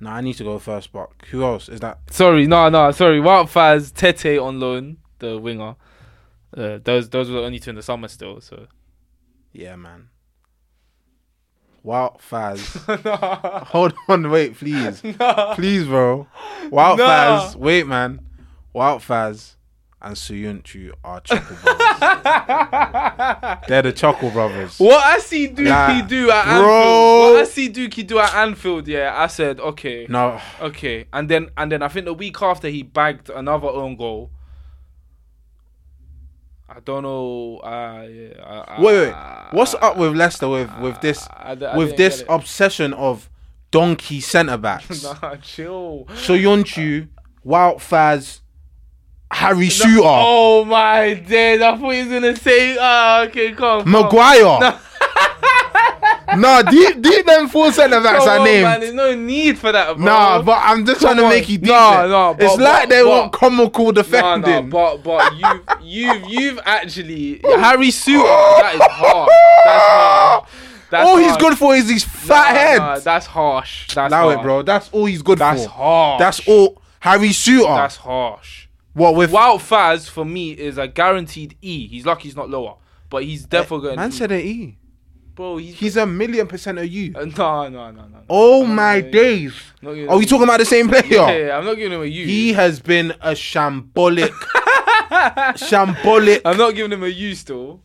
No, 0.00 0.10
I 0.10 0.20
need 0.22 0.34
to 0.34 0.44
go 0.44 0.58
first, 0.58 0.92
but 0.92 1.10
who 1.30 1.44
else 1.44 1.68
is 1.68 1.80
that? 1.80 1.98
Sorry, 2.10 2.46
no, 2.46 2.68
no, 2.70 2.90
sorry. 2.90 3.20
Wout 3.20 3.48
Faes, 3.50 3.92
Tete 3.92 4.38
on 4.40 4.58
loan, 4.58 4.96
the 5.18 5.38
winger. 5.38 5.76
Uh, 6.56 6.78
those 6.82 7.08
those 7.10 7.28
were 7.30 7.40
the 7.40 7.46
only 7.46 7.58
two 7.60 7.70
in 7.70 7.76
the 7.76 7.82
summer 7.82 8.08
still. 8.08 8.40
So 8.40 8.66
Yeah, 9.52 9.76
man. 9.76 10.08
Wow, 11.82 12.16
Faes. 12.30 12.76
Hold 13.68 13.94
on, 14.08 14.30
wait, 14.30 14.56
please. 14.56 15.00
Please, 15.54 15.86
bro. 15.86 16.26
Wow, 16.70 16.94
No. 16.96 17.04
Faes. 17.06 17.56
Wait, 17.56 17.86
man. 17.86 18.20
Wow, 18.72 18.98
Faes 18.98 19.56
and 20.02 20.14
Soyuncu 20.16 20.92
are 21.04 21.20
Chuckle 21.20 21.56
brothers. 21.62 23.58
They're 23.68 23.82
the 23.82 23.92
Chuckle 23.94 24.30
brothers. 24.30 24.78
what 24.78 25.04
I 25.04 25.18
see 25.18 25.48
Dookie 25.48 25.64
Nah, 25.64 26.00
do 26.02 26.30
at 26.30 26.44
bro. 26.44 26.52
Anfield, 26.70 27.34
what 27.34 27.40
I 27.40 27.44
see 27.44 27.68
Dookie 27.70 28.06
do 28.06 28.18
at 28.18 28.34
Anfield, 28.34 28.88
yeah, 28.88 29.12
I 29.16 29.26
said 29.26 29.60
okay, 29.60 30.06
No, 30.08 30.40
okay, 30.60 31.06
and 31.12 31.28
then 31.28 31.50
and 31.56 31.70
then 31.72 31.82
I 31.82 31.88
think 31.88 32.06
the 32.06 32.14
week 32.14 32.40
after 32.42 32.68
he 32.68 32.82
bagged 32.82 33.28
another 33.30 33.68
own 33.68 33.96
goal. 33.96 34.30
I 36.72 36.78
don't 36.84 37.02
know. 37.02 37.58
Uh, 37.58 38.06
yeah, 38.08 38.64
I, 38.68 38.80
wait, 38.80 39.06
wait. 39.08 39.14
What's 39.52 39.74
up 39.74 39.96
with 39.96 40.14
Leicester 40.14 40.48
with 40.48 40.70
with 40.80 41.00
this 41.00 41.26
I- 41.30 41.56
I- 41.60 41.76
with 41.76 41.96
this 41.96 42.22
obsession 42.28 42.92
of 42.94 43.28
donkey 43.72 44.20
centre 44.20 44.56
backs? 44.56 45.02
Nah, 45.22 45.36
chill. 45.36 46.06
Soyuncu, 46.10 47.08
Wout 47.44 47.76
Faes, 47.78 48.40
Harry 49.32 49.66
Souttar, 49.68 50.22
Oh 50.24 50.64
my 50.64 51.14
days! 51.14 51.60
I 51.60 51.76
thought 51.76 51.90
he 51.90 52.02
was 52.04 52.08
gonna 52.12 52.36
say, 52.36 52.76
"Ah, 52.80 53.22
okay, 53.24 53.52
come." 53.52 53.82
come. 53.82 53.90
Maguire. 53.92 54.78
nah, 56.36 56.62
deep 56.62 57.00
deep 57.02 57.26
them 57.26 57.48
four 57.48 57.72
centre 57.72 58.00
backs 58.00 58.18
Come 58.24 58.28
are 58.28 58.38
on, 58.40 58.44
named. 58.44 58.62
man, 58.64 58.80
there's 58.80 58.94
no 58.94 59.14
need 59.14 59.58
for 59.58 59.72
that, 59.72 59.96
bro. 59.96 60.04
Nah, 60.04 60.42
but 60.42 60.58
I'm 60.62 60.84
just 60.86 61.00
trying 61.00 61.16
to 61.16 61.24
on. 61.24 61.30
make 61.30 61.48
you 61.48 61.58
deep. 61.58 61.68
Nah, 61.68 62.04
it. 62.04 62.08
nah, 62.08 62.30
it's 62.38 62.56
but- 62.56 62.60
like 62.62 62.82
but- 62.82 62.88
they 62.88 63.02
but- 63.02 63.08
want 63.08 63.32
comical 63.32 63.84
No, 63.86 63.92
defending. 63.92 64.68
no, 64.68 64.70
but 64.70 64.96
but 65.02 65.34
you've 65.36 65.62
you've 65.82 66.28
you've 66.28 66.60
actually 66.64 67.40
Harry 67.44 67.88
Souttar. 67.88 68.60
That 68.60 68.74
is 68.74 68.80
harsh. 68.82 69.28
That's 69.64 69.84
harsh. 69.84 70.48
That's 70.90 71.08
all 71.08 71.16
he's 71.18 71.28
harsh. 71.30 71.40
good 71.40 71.56
for 71.58 71.74
is 71.74 71.88
his 71.88 72.02
fat 72.04 72.52
Nah, 72.52 72.58
head. 72.58 72.78
nah, 72.78 72.98
that's 72.98 73.26
harsh. 73.26 73.94
That's 73.94 74.12
Allow 74.12 74.28
harsh. 74.30 74.38
it, 74.38 74.42
bro. 74.42 74.62
That's 74.62 74.88
all 74.92 75.04
he's 75.04 75.22
good 75.22 75.38
for. 75.38 75.44
That's 75.44 75.64
for. 75.64 75.70
harsh. 75.70 76.18
That's 76.18 76.48
all. 76.48 76.82
Harry 77.00 77.28
Souttar. 77.28 77.76
That's 77.76 77.96
harsh. 77.96 78.66
what 78.92 79.14
with 79.14 79.30
Wout 79.30 79.58
Faes 79.60 80.08
for 80.10 80.24
me 80.24 80.50
is 80.50 80.76
a 80.78 80.88
guaranteed 80.88 81.56
E. 81.62 81.86
He's 81.86 82.04
lucky 82.04 82.24
he's 82.24 82.34
not 82.36 82.50
lower, 82.50 82.74
but 83.08 83.22
he's 83.24 83.44
eh, 83.44 83.48
definitely 83.48 83.86
going. 83.86 83.96
man 83.96 84.10
said 84.12 84.32
an 84.32 84.40
E. 84.40 84.76
bro, 85.40 85.56
he's, 85.56 85.78
He's 85.78 85.96
a 85.96 86.04
million 86.04 86.46
percent 86.46 86.78
of 86.78 86.86
you. 86.86 87.14
uh, 87.16 87.24
no, 87.24 87.68
no, 87.68 87.90
no, 87.90 87.90
no. 87.92 88.08
no. 88.08 88.18
Oh 88.28 88.62
I'm 88.64 88.74
my 88.74 89.00
days. 89.00 89.54
Are 89.82 90.18
we 90.18 90.26
talking 90.26 90.44
about 90.44 90.58
the 90.58 90.66
same 90.66 90.88
player? 90.88 91.02
Yeah, 91.06 91.36
yeah, 91.36 91.58
I'm 91.58 91.64
not 91.64 91.76
giving 91.76 91.92
him 91.92 92.02
a 92.02 92.04
U. 92.04 92.26
He 92.26 92.52
has 92.52 92.78
been 92.78 93.12
a 93.22 93.32
shambolic, 93.32 94.28
shambolic 95.56 96.42
I'm 96.44 96.58
not 96.58 96.74
giving 96.74 96.92
him 96.92 97.02
a 97.02 97.08
U 97.08 97.34
still. 97.34 97.80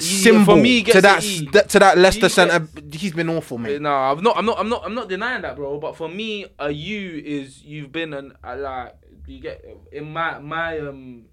Symbol 0.00 0.54
for 0.54 0.60
me, 0.60 0.82
gets 0.82 0.96
to 0.96 1.02
that 1.02 1.24
E. 1.24 1.46
th- 1.46 1.66
to 1.68 1.78
that 1.80 1.98
Leicester 1.98 2.26
He 2.26 2.32
centre. 2.32 2.68
He's 2.92 3.12
been 3.12 3.28
awful, 3.28 3.58
mate. 3.58 3.80
No, 3.80 3.90
I'm 3.92 4.22
not. 4.22 4.36
I'm 4.36 4.46
not. 4.46 4.58
I'm 4.58 4.68
not. 4.68 4.84
I'm 4.84 4.94
not 4.94 5.08
denying 5.08 5.42
that, 5.42 5.56
bro. 5.56 5.78
But 5.78 5.96
for 5.96 6.08
me, 6.08 6.46
a 6.58 6.70
U 6.70 7.22
is 7.24 7.62
you've 7.64 7.90
been 7.90 8.12
an 8.12 8.32
a, 8.44 8.56
like 8.56 8.94
you 9.26 9.40
get 9.40 9.64
in 9.92 10.12
my 10.12 10.38
my 10.38 10.78
um 10.78 11.26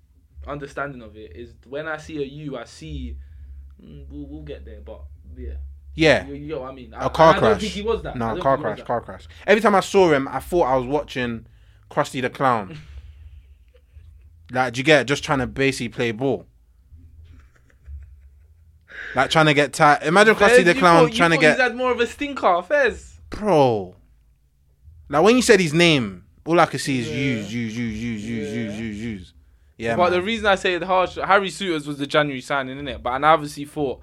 understanding 0.47 1.01
of 1.01 1.15
it 1.15 1.35
is 1.35 1.53
when 1.67 1.87
I 1.87 1.97
see 1.97 2.17
a 2.21 2.25
U, 2.25 2.57
I 2.57 2.65
see 2.65 3.17
mm, 3.83 4.05
we'll, 4.09 4.25
we'll 4.27 4.41
get 4.43 4.65
there, 4.65 4.81
but 4.81 5.01
yeah, 5.37 5.53
Yeah. 5.95 6.25
you 6.27 6.61
I 6.63 6.71
mean. 6.71 6.93
I, 6.93 7.05
A 7.05 7.09
car 7.09 7.29
I 7.29 7.33
don't 7.33 7.39
crash. 7.41 7.61
think 7.61 7.73
he 7.73 7.81
was 7.81 8.01
that. 8.03 8.15
No, 8.17 8.29
don't 8.29 8.41
car 8.41 8.57
think 8.57 8.65
he 8.67 8.71
was 8.71 8.75
crash, 8.77 8.87
car 8.87 9.01
crash. 9.01 9.27
Every 9.47 9.61
time 9.61 9.75
I 9.75 9.79
saw 9.81 10.11
him, 10.11 10.27
I 10.27 10.39
thought 10.39 10.63
I 10.63 10.75
was 10.75 10.85
watching 10.85 11.45
Krusty 11.89 12.21
the 12.21 12.29
Clown. 12.29 12.77
like, 14.51 14.73
do 14.73 14.79
you 14.79 14.83
get 14.83 15.01
it? 15.01 15.05
Just 15.05 15.23
trying 15.23 15.39
to 15.39 15.47
basically 15.47 15.89
play 15.89 16.11
ball. 16.11 16.45
Like 19.15 19.29
trying 19.29 19.45
to 19.45 19.53
get 19.53 19.73
tight. 19.73 20.03
Imagine 20.03 20.35
Fez, 20.35 20.59
Krusty 20.59 20.65
the 20.65 20.73
Clown 20.75 21.07
thought- 21.07 21.15
trying 21.15 21.31
to 21.31 21.37
get 21.37 21.53
He's 21.55 21.61
had 21.61 21.75
more 21.75 21.91
of 21.91 21.99
a 21.99 22.07
stinker, 22.07 22.61
Fez. 22.63 23.19
bro. 23.29 23.95
Like 25.09 25.23
when 25.23 25.35
you 25.35 25.41
said 25.41 25.59
his 25.59 25.73
name, 25.73 26.25
all 26.45 26.59
I 26.59 26.65
could 26.65 26.81
see 26.81 26.99
is 26.99 27.09
Yeah. 27.09 27.15
use, 27.15 27.53
use, 27.53 27.77
use, 27.77 27.95
use, 28.03 28.23
use, 28.23 28.53
Yeah. 28.53 28.61
use, 28.63 28.79
use, 28.79 28.97
use. 28.97 29.33
Yeah, 29.77 29.95
but 29.97 30.09
the 30.11 30.21
reason 30.21 30.45
I 30.45 30.55
say 30.55 30.75
it 30.75 30.83
harsh, 30.83 31.15
Harry 31.15 31.49
Souttar's 31.49 31.85
was 31.85 31.97
the 31.97 32.07
January 32.07 32.39
signing, 32.41 32.77
innit? 32.77 33.03
But 33.03 33.21
I 33.23 33.27
obviously 33.27 33.65
thought, 33.65 34.01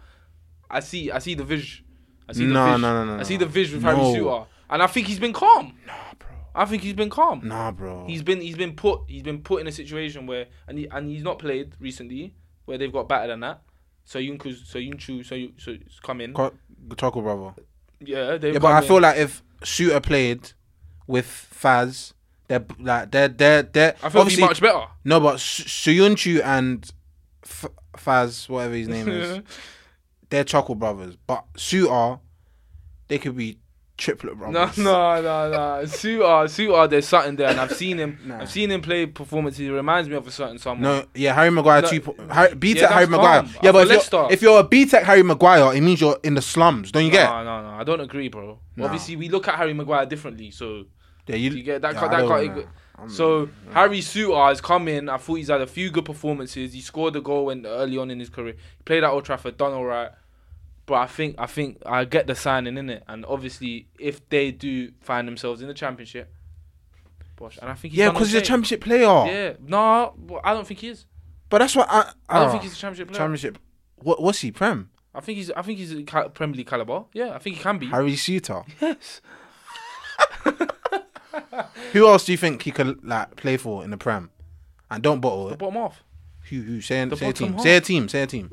I 0.73 0.81
see, 0.81 1.11
I 1.11 1.19
see 1.21 1.35
the 1.35 1.45
vision. 1.45 1.85
I 2.29 2.33
see 2.33 2.47
the 2.47 2.53
No, 2.55 2.65
vision. 2.67 2.81
no, 2.81 3.05
no, 3.05 3.15
no, 3.17 3.21
I 3.21 3.23
see 3.25 3.37
the 3.37 3.47
vision 3.47 3.77
with 3.77 3.85
No. 3.85 3.91
Harry 3.91 4.21
Souttar, 4.21 4.47
and 4.71 4.83
I 4.83 4.87
think 4.87 5.07
he's 5.07 5.19
been 5.21 5.33
calm. 5.33 5.75
nah, 5.87 5.93
bro. 6.19 6.29
I 6.55 6.65
think 6.65 6.83
he's 6.83 6.95
been 6.95 7.11
calm. 7.11 7.41
Nah, 7.45 7.71
bro. 7.73 8.07
He's 8.07 8.23
been 8.23 8.41
he's 8.41 8.57
been 8.57 8.75
put 8.75 9.03
he's 9.09 9.23
been 9.23 9.43
put 9.43 9.61
in 9.61 9.67
a 9.67 9.73
situation 9.73 10.27
where 10.27 10.47
and 10.67 10.79
he, 10.79 10.87
and 10.89 11.09
he's 11.09 11.23
not 11.23 11.39
played 11.39 11.75
recently 11.81 12.35
where 12.65 12.79
they've 12.79 12.93
got 12.93 13.09
better 13.09 13.27
than 13.29 13.41
that. 13.41 13.63
So 14.05 14.19
Yunku 14.19 14.55
so 14.67 14.79
Yunchu 14.79 15.25
so 15.25 15.35
you 15.35 15.53
so 15.59 15.73
it's 15.73 16.01
come 16.01 16.21
in. 16.21 16.33
Co- 16.35 16.53
Choco 16.97 17.21
brother. 17.23 17.55
Yeah, 18.01 18.33
Yeah, 18.43 18.59
but 18.59 18.73
I 18.73 18.81
in. 18.83 18.89
feel 18.89 19.01
like 19.01 19.17
if 19.19 19.43
Souttar 19.63 20.03
played 20.03 20.53
with 21.07 21.27
Faes, 21.27 22.13
they're 22.49 22.65
like 22.79 23.11
they're 23.11 23.29
they're 23.29 23.63
they're 23.63 23.95
I 24.03 24.09
feel 24.09 24.23
obviously 24.23 24.45
much 24.45 24.61
better. 24.61 24.87
no, 25.05 25.21
but 25.21 25.37
Soyuncu 25.37 26.43
and 26.45 26.91
F- 27.45 27.67
Faes, 27.97 28.49
whatever 28.49 28.75
his 28.75 28.89
name 28.89 29.09
is, 29.09 29.41
they're 30.33 30.45
Chuckle 30.45 30.75
brothers. 30.75 31.17
But 31.27 31.45
Souttar, 31.55 32.19
they 33.09 33.19
could 33.19 33.37
be 33.37 33.59
triplet 33.99 34.37
brothers. 34.39 34.79
no, 34.79 35.21
no, 35.21 35.51
no. 35.51 35.83
Souttar, 35.85 36.45
Souttar, 36.49 36.89
there's 36.91 37.07
something 37.07 37.37
there, 37.37 37.49
and 37.51 37.61
I've 37.61 37.73
seen 37.77 37.99
him. 37.99 38.19
Nah. 38.27 38.41
I've 38.41 38.51
seen 38.51 38.71
him 38.71 38.81
play 38.81 39.07
performances. 39.07 39.59
He 39.61 39.69
reminds 39.71 40.09
me 40.09 40.17
of 40.17 40.27
a 40.27 40.31
certain 40.31 40.59
someone. 40.59 40.83
No, 40.83 41.05
yeah, 41.15 41.35
Harry 41.35 41.51
Maguire 41.51 41.83
No, 41.83 41.89
two. 41.89 42.15
Harry, 42.31 42.55
B 42.55 42.73
yeah, 42.73 42.81
Tech 42.83 42.91
Harry 42.93 43.07
Maguire. 43.07 43.43
calm. 43.43 43.55
Yeah, 43.63 43.73
but 43.73 43.89
if 43.91 44.11
you're, 44.13 44.33
if 44.33 44.43
you're 44.43 44.61
a 44.61 44.65
BTEC 44.65 45.03
Harry 45.03 45.23
Maguire, 45.23 45.75
it 45.77 45.81
means 45.83 46.01
you're 46.01 46.19
in 46.25 46.35
the 46.35 46.43
slums. 46.43 46.91
Don't 46.91 47.05
you 47.05 47.11
get? 47.11 47.29
No, 47.29 47.45
no, 47.45 47.63
no. 47.63 47.77
I 47.79 47.85
don't 47.85 48.01
agree, 48.01 48.29
bro. 48.29 48.59
Nah. 48.77 48.87
Obviously, 48.87 49.17
we 49.17 49.29
look 49.29 49.47
at 49.49 49.55
Harry 49.57 49.75
Maguire 49.75 50.07
differently. 50.07 50.51
So 50.51 50.87
Yeah, 51.27 51.37
you, 51.37 51.51
you 51.51 51.63
get 51.63 51.83
that. 51.83 51.95
yeah, 51.95 52.01
can't- 52.01 52.13
that 52.13 52.27
can't. 52.29 52.57
know. 52.57 52.63
I'm- 52.99 53.09
So 53.11 53.49
Harry 53.73 53.99
Souttar 54.01 54.49
has 54.51 54.61
come 54.61 54.87
in. 54.89 55.09
I 55.09 55.17
thought 55.17 55.35
he's 55.35 55.49
had 55.49 55.61
a 55.61 55.67
few 55.67 55.91
good 55.91 56.05
performances. 56.05 56.73
He 56.73 56.81
scored 56.81 57.17
a 57.17 57.21
goal 57.21 57.47
when 57.47 57.67
early 57.67 57.99
on 57.99 58.11
in 58.11 58.21
his 58.21 58.29
career. 58.31 58.53
He 58.55 58.83
played 58.85 59.03
at 59.03 59.11
Old 59.11 59.25
Trafford, 59.25 59.57
done 59.57 59.73
all 59.73 59.85
right. 59.85 60.11
But 60.87 60.95
I 60.95 61.07
think 61.07 61.37
I 61.39 61.47
think 61.47 61.79
I 61.87 62.05
get 62.05 62.27
the 62.27 62.35
signing 62.35 62.77
in 62.77 62.91
it, 62.91 63.05
and 63.07 63.25
obviously 63.27 63.87
if 63.99 64.29
they 64.29 64.51
do 64.51 64.93
find 65.01 65.29
themselves 65.29 65.63
in 65.63 65.69
the 65.69 65.75
championship, 65.75 66.33
bosh, 67.37 67.59
and 67.63 67.71
I 67.71 67.75
think 67.75 67.93
he's 67.93 67.99
yeah, 67.99 68.11
because 68.11 68.33
he's 68.33 68.43
a 68.43 68.45
championship 68.45 68.81
player. 68.81 69.03
Yeah, 69.03 69.53
no, 69.65 70.15
I 70.43 70.53
don't 70.53 70.67
think 70.67 70.81
he 70.81 70.89
is. 70.89 71.07
But 71.49 71.59
that's 71.59 71.77
what 71.77 71.89
I. 71.89 72.13
I 72.29 72.41
don't 72.41 72.49
oh, 72.49 72.51
think 72.51 72.63
he's 72.65 72.73
a 72.73 72.77
championship 72.77 73.09
player. 73.09 73.19
championship. 73.19 73.59
What 73.97 74.21
what's 74.21 74.41
he 74.41 74.51
prem? 74.51 74.91
I 75.15 75.21
think 75.21 75.37
he's 75.37 75.51
I 75.53 75.63
think 75.63 75.79
he's 75.79 75.93
a 75.93 76.03
Premier 76.31 76.57
League 76.57 76.67
caliber. 76.67 77.05
Yeah, 77.13 77.35
I 77.35 77.39
think 77.39 77.57
he 77.57 77.63
can 77.63 77.79
be. 77.79 77.87
Harry 77.87 78.13
Souttar. 78.15 78.65
Yes. 78.81 79.21
Who 81.93 82.07
else 82.09 82.25
do 82.25 82.33
you 82.33 82.39
think 82.39 82.63
he 82.63 82.71
could 82.71 83.05
like 83.05 83.37
play 83.37 83.57
for 83.57 83.85
in 83.85 83.91
the 83.91 83.97
prem? 83.97 84.31
And 84.91 85.03
don't 85.03 85.21
bottle 85.21 85.49
The 85.49 85.55
it. 85.55 85.59
bottom 85.59 85.77
off. 85.77 86.03
Who 86.49 86.61
who 86.63 86.81
say, 86.81 87.05
The 87.05 87.17
say 87.17 87.29
a 87.29 87.33
team? 87.33 87.53
half. 87.55 87.63
Say 87.63 87.77
a 87.77 87.81
team. 87.81 88.09
Say 88.09 88.23
a 88.23 88.27
team. 88.27 88.51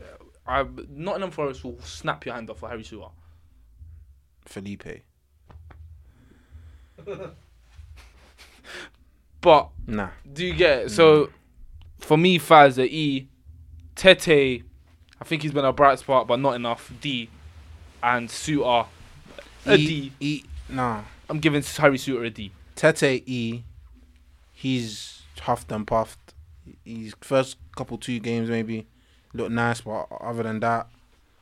I 0.50 0.66
Nottingham 0.90 1.32
Forest 1.32 1.64
will 1.64 1.80
snap 1.82 2.26
your 2.26 2.34
hand 2.36 2.50
off 2.50 2.60
for 2.60 2.70
Harry 2.70 2.84
Souttar. 2.84 3.12
Felipe. 4.46 5.04
But 9.42 9.70
Nah. 9.88 10.10
do 10.34 10.46
you 10.46 10.54
get 10.54 10.80
it? 10.80 10.92
So 10.92 11.30
for 12.00 12.18
me, 12.18 12.38
Faes 12.40 12.78
E, 12.80 13.30
Tete, 13.96 14.64
I 15.22 15.24
think 15.24 15.44
he's 15.44 15.54
been 15.54 15.64
a 15.64 15.72
bright 15.72 16.00
spot, 16.00 16.28
but 16.28 16.40
not 16.40 16.56
enough. 16.56 16.92
D, 17.00 17.30
and 18.04 18.28
Souttar 18.28 18.88
a 19.66 19.76
E, 19.76 19.88
D. 19.88 20.12
E. 20.20 20.44
Nah. 20.68 21.04
I'm 21.30 21.40
giving 21.40 21.64
Harry 21.64 21.98
Souttar 21.98 22.26
a 22.26 22.30
D. 22.30 22.52
Tete 22.76 23.24
E. 23.26 23.64
He's 24.52 25.22
huffed 25.40 25.72
and 25.72 25.88
puffed. 25.88 26.34
His 26.84 27.16
first 27.22 27.58
couple 27.78 27.98
two 27.98 28.20
games 28.20 28.50
maybe 28.50 28.88
looked 29.34 29.52
nice, 29.52 29.82
but 29.82 30.08
other 30.22 30.44
than 30.44 30.60
that, 30.62 30.88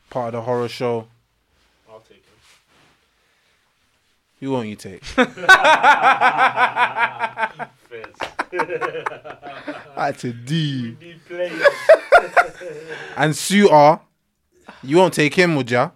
part 0.09 0.27
of 0.27 0.33
the 0.33 0.41
horror 0.41 0.67
show. 0.67 1.07
I'll 1.89 1.99
take 1.99 2.17
him. 2.17 2.23
Who 4.39 4.51
won't 4.51 4.67
you 4.67 4.75
take? 4.75 5.03
That's 9.95 10.23
a 10.23 10.33
D. 10.33 10.95
And 13.17 13.33
Souttar, 13.33 13.99
you 14.83 14.97
won't 14.97 15.13
take 15.13 15.33
him, 15.33 15.55
would 15.55 15.69
ya? 15.71 15.91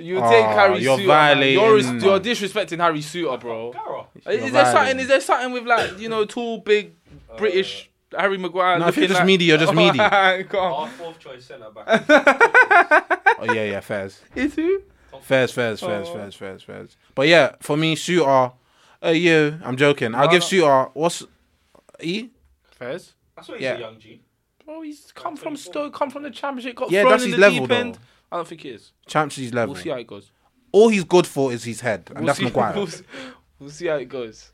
You 0.00 0.18
Oh, 0.18 0.30
take 0.30 0.44
ah, 0.44 0.54
Harry 0.54 0.78
you're 0.80 0.96
Souttar. 0.98 1.06
man. 1.06 1.38
You're, 1.52 1.80
violating- 1.82 2.00
you're 2.00 2.20
disrespecting 2.20 2.78
Harry 2.78 3.00
Souttar, 3.00 3.40
bro. 3.40 3.72
Gara. 3.72 4.04
Is 4.34 4.42
You're 4.42 4.50
there 4.50 4.64
something? 4.72 4.98
Is 5.00 5.08
there 5.08 5.20
something 5.20 5.52
with 5.52 5.64
like 5.66 5.98
you 5.98 6.08
know 6.08 6.24
tall, 6.24 6.58
big 6.58 6.92
British 7.36 7.90
uh, 7.92 7.97
Harry 8.16 8.38
Maguire. 8.38 8.78
No, 8.78 8.88
if 8.88 8.96
you're 8.96 9.06
just 9.08 9.18
like- 9.20 9.26
meaty, 9.26 9.44
you're 9.44 9.58
just 9.58 9.74
meaty. 9.82 9.98
Come 9.98 10.60
on. 10.60 10.72
Our 10.82 10.88
fourth 10.88 11.18
choice 11.18 11.44
centre 11.44 11.70
back. 11.70 12.04
Oh 13.40 13.44
yeah, 13.52 13.64
yeah, 13.64 13.78
fairs, 13.80 14.20
Is 14.34 14.54
who? 14.56 14.82
fairs, 15.20 15.52
fairs, 15.52 15.78
fairs, 15.78 16.08
Oh. 16.08 16.14
fairs, 16.14 16.34
fairs, 16.34 16.62
fairs. 16.64 16.96
But 17.14 17.28
yeah, 17.28 17.52
for 17.60 17.76
me, 17.76 17.94
Souttar. 17.94 18.52
Uh, 19.04 19.10
yeah, 19.10 19.58
I'm 19.62 19.76
joking. 19.76 20.12
I'll 20.16 20.24
No, 20.26 20.32
give 20.32 20.40
no. 20.40 20.46
Souttar. 20.48 20.90
What's 20.94 21.22
E? 22.00 22.30
Fairs. 22.72 23.14
I 23.36 23.42
swear 23.42 23.58
he's 23.58 23.64
Yeah. 23.64 23.74
a 23.76 23.80
young 23.80 24.00
G. 24.00 24.22
Bro, 24.64 24.80
he's 24.82 25.12
come 25.12 25.36
from 25.36 25.56
Stoke, 25.56 25.94
come 25.94 26.10
from 26.10 26.24
the 26.24 26.30
championship, 26.32 26.74
got 26.74 26.90
Yeah, 26.90 27.02
thrown 27.02 27.10
that's 27.12 27.22
in 27.22 27.28
his 27.30 27.36
the 27.36 27.40
level 27.40 27.58
deep 27.60 27.68
though. 27.68 27.98
I 28.32 28.36
don't 28.38 28.48
think 28.48 28.64
it 28.64 28.70
is. 28.74 28.92
Champions 29.06 29.38
League 29.38 29.54
level. 29.54 29.74
We'll 29.74 29.82
see 29.84 29.90
how 29.90 29.96
it 29.98 30.06
goes. 30.08 30.32
All 30.72 30.88
he's 30.88 31.04
good 31.04 31.26
for 31.28 31.52
is 31.52 31.62
his 31.62 31.80
head, 31.80 32.04
and 32.08 32.18
We'll 32.18 32.26
that's 32.26 32.38
see, 32.40 32.44
Maguire. 32.46 32.74
We'll, 32.74 32.86
see- 32.88 33.04
we'll 33.60 33.70
see 33.70 33.86
how 33.86 33.96
it 33.96 34.08
goes. 34.08 34.50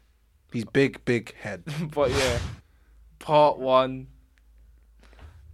He's 0.53 0.67
big, 0.67 1.03
big 1.07 1.35
head. 1.37 1.65
but 1.95 2.11
yeah, 2.11 2.39
part 3.25 3.59
one. 3.59 4.07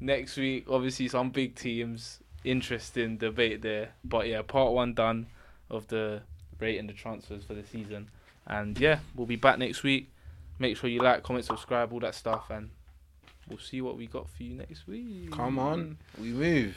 Next 0.01 0.37
week, 0.37 0.67
obviously 0.69 1.09
some 1.09 1.31
big 1.31 1.55
teams. 1.55 2.19
Interesting 2.43 3.17
debate 3.17 3.63
there. 3.63 3.91
But 4.05 4.27
yeah, 4.27 4.43
part 4.43 4.73
one 4.73 4.93
done 4.93 5.29
of 5.71 5.87
the 5.87 6.23
rate 6.59 6.79
and 6.79 6.89
the 6.89 6.93
transfers 6.93 7.45
for 7.45 7.55
the 7.55 7.65
season. 7.65 8.11
And 8.47 8.79
yeah, 8.79 8.99
we'll 9.15 9.27
be 9.27 9.37
back 9.37 9.59
next 9.59 9.83
week. 9.83 10.11
Make 10.59 10.77
sure 10.77 10.91
you 10.91 11.01
like, 11.01 11.23
comment, 11.23 11.45
subscribe, 11.45 11.93
all 11.93 12.01
that 12.01 12.15
stuff, 12.15 12.51
and 12.51 12.71
we'll 13.49 13.59
see 13.59 13.81
what 13.81 13.97
we 13.97 14.07
got 14.07 14.29
for 14.29 14.43
you 14.43 14.55
next 14.55 14.87
week. 14.87 15.31
Come 15.31 15.59
on, 15.59 15.97
we 16.21 16.29
move. 16.29 16.77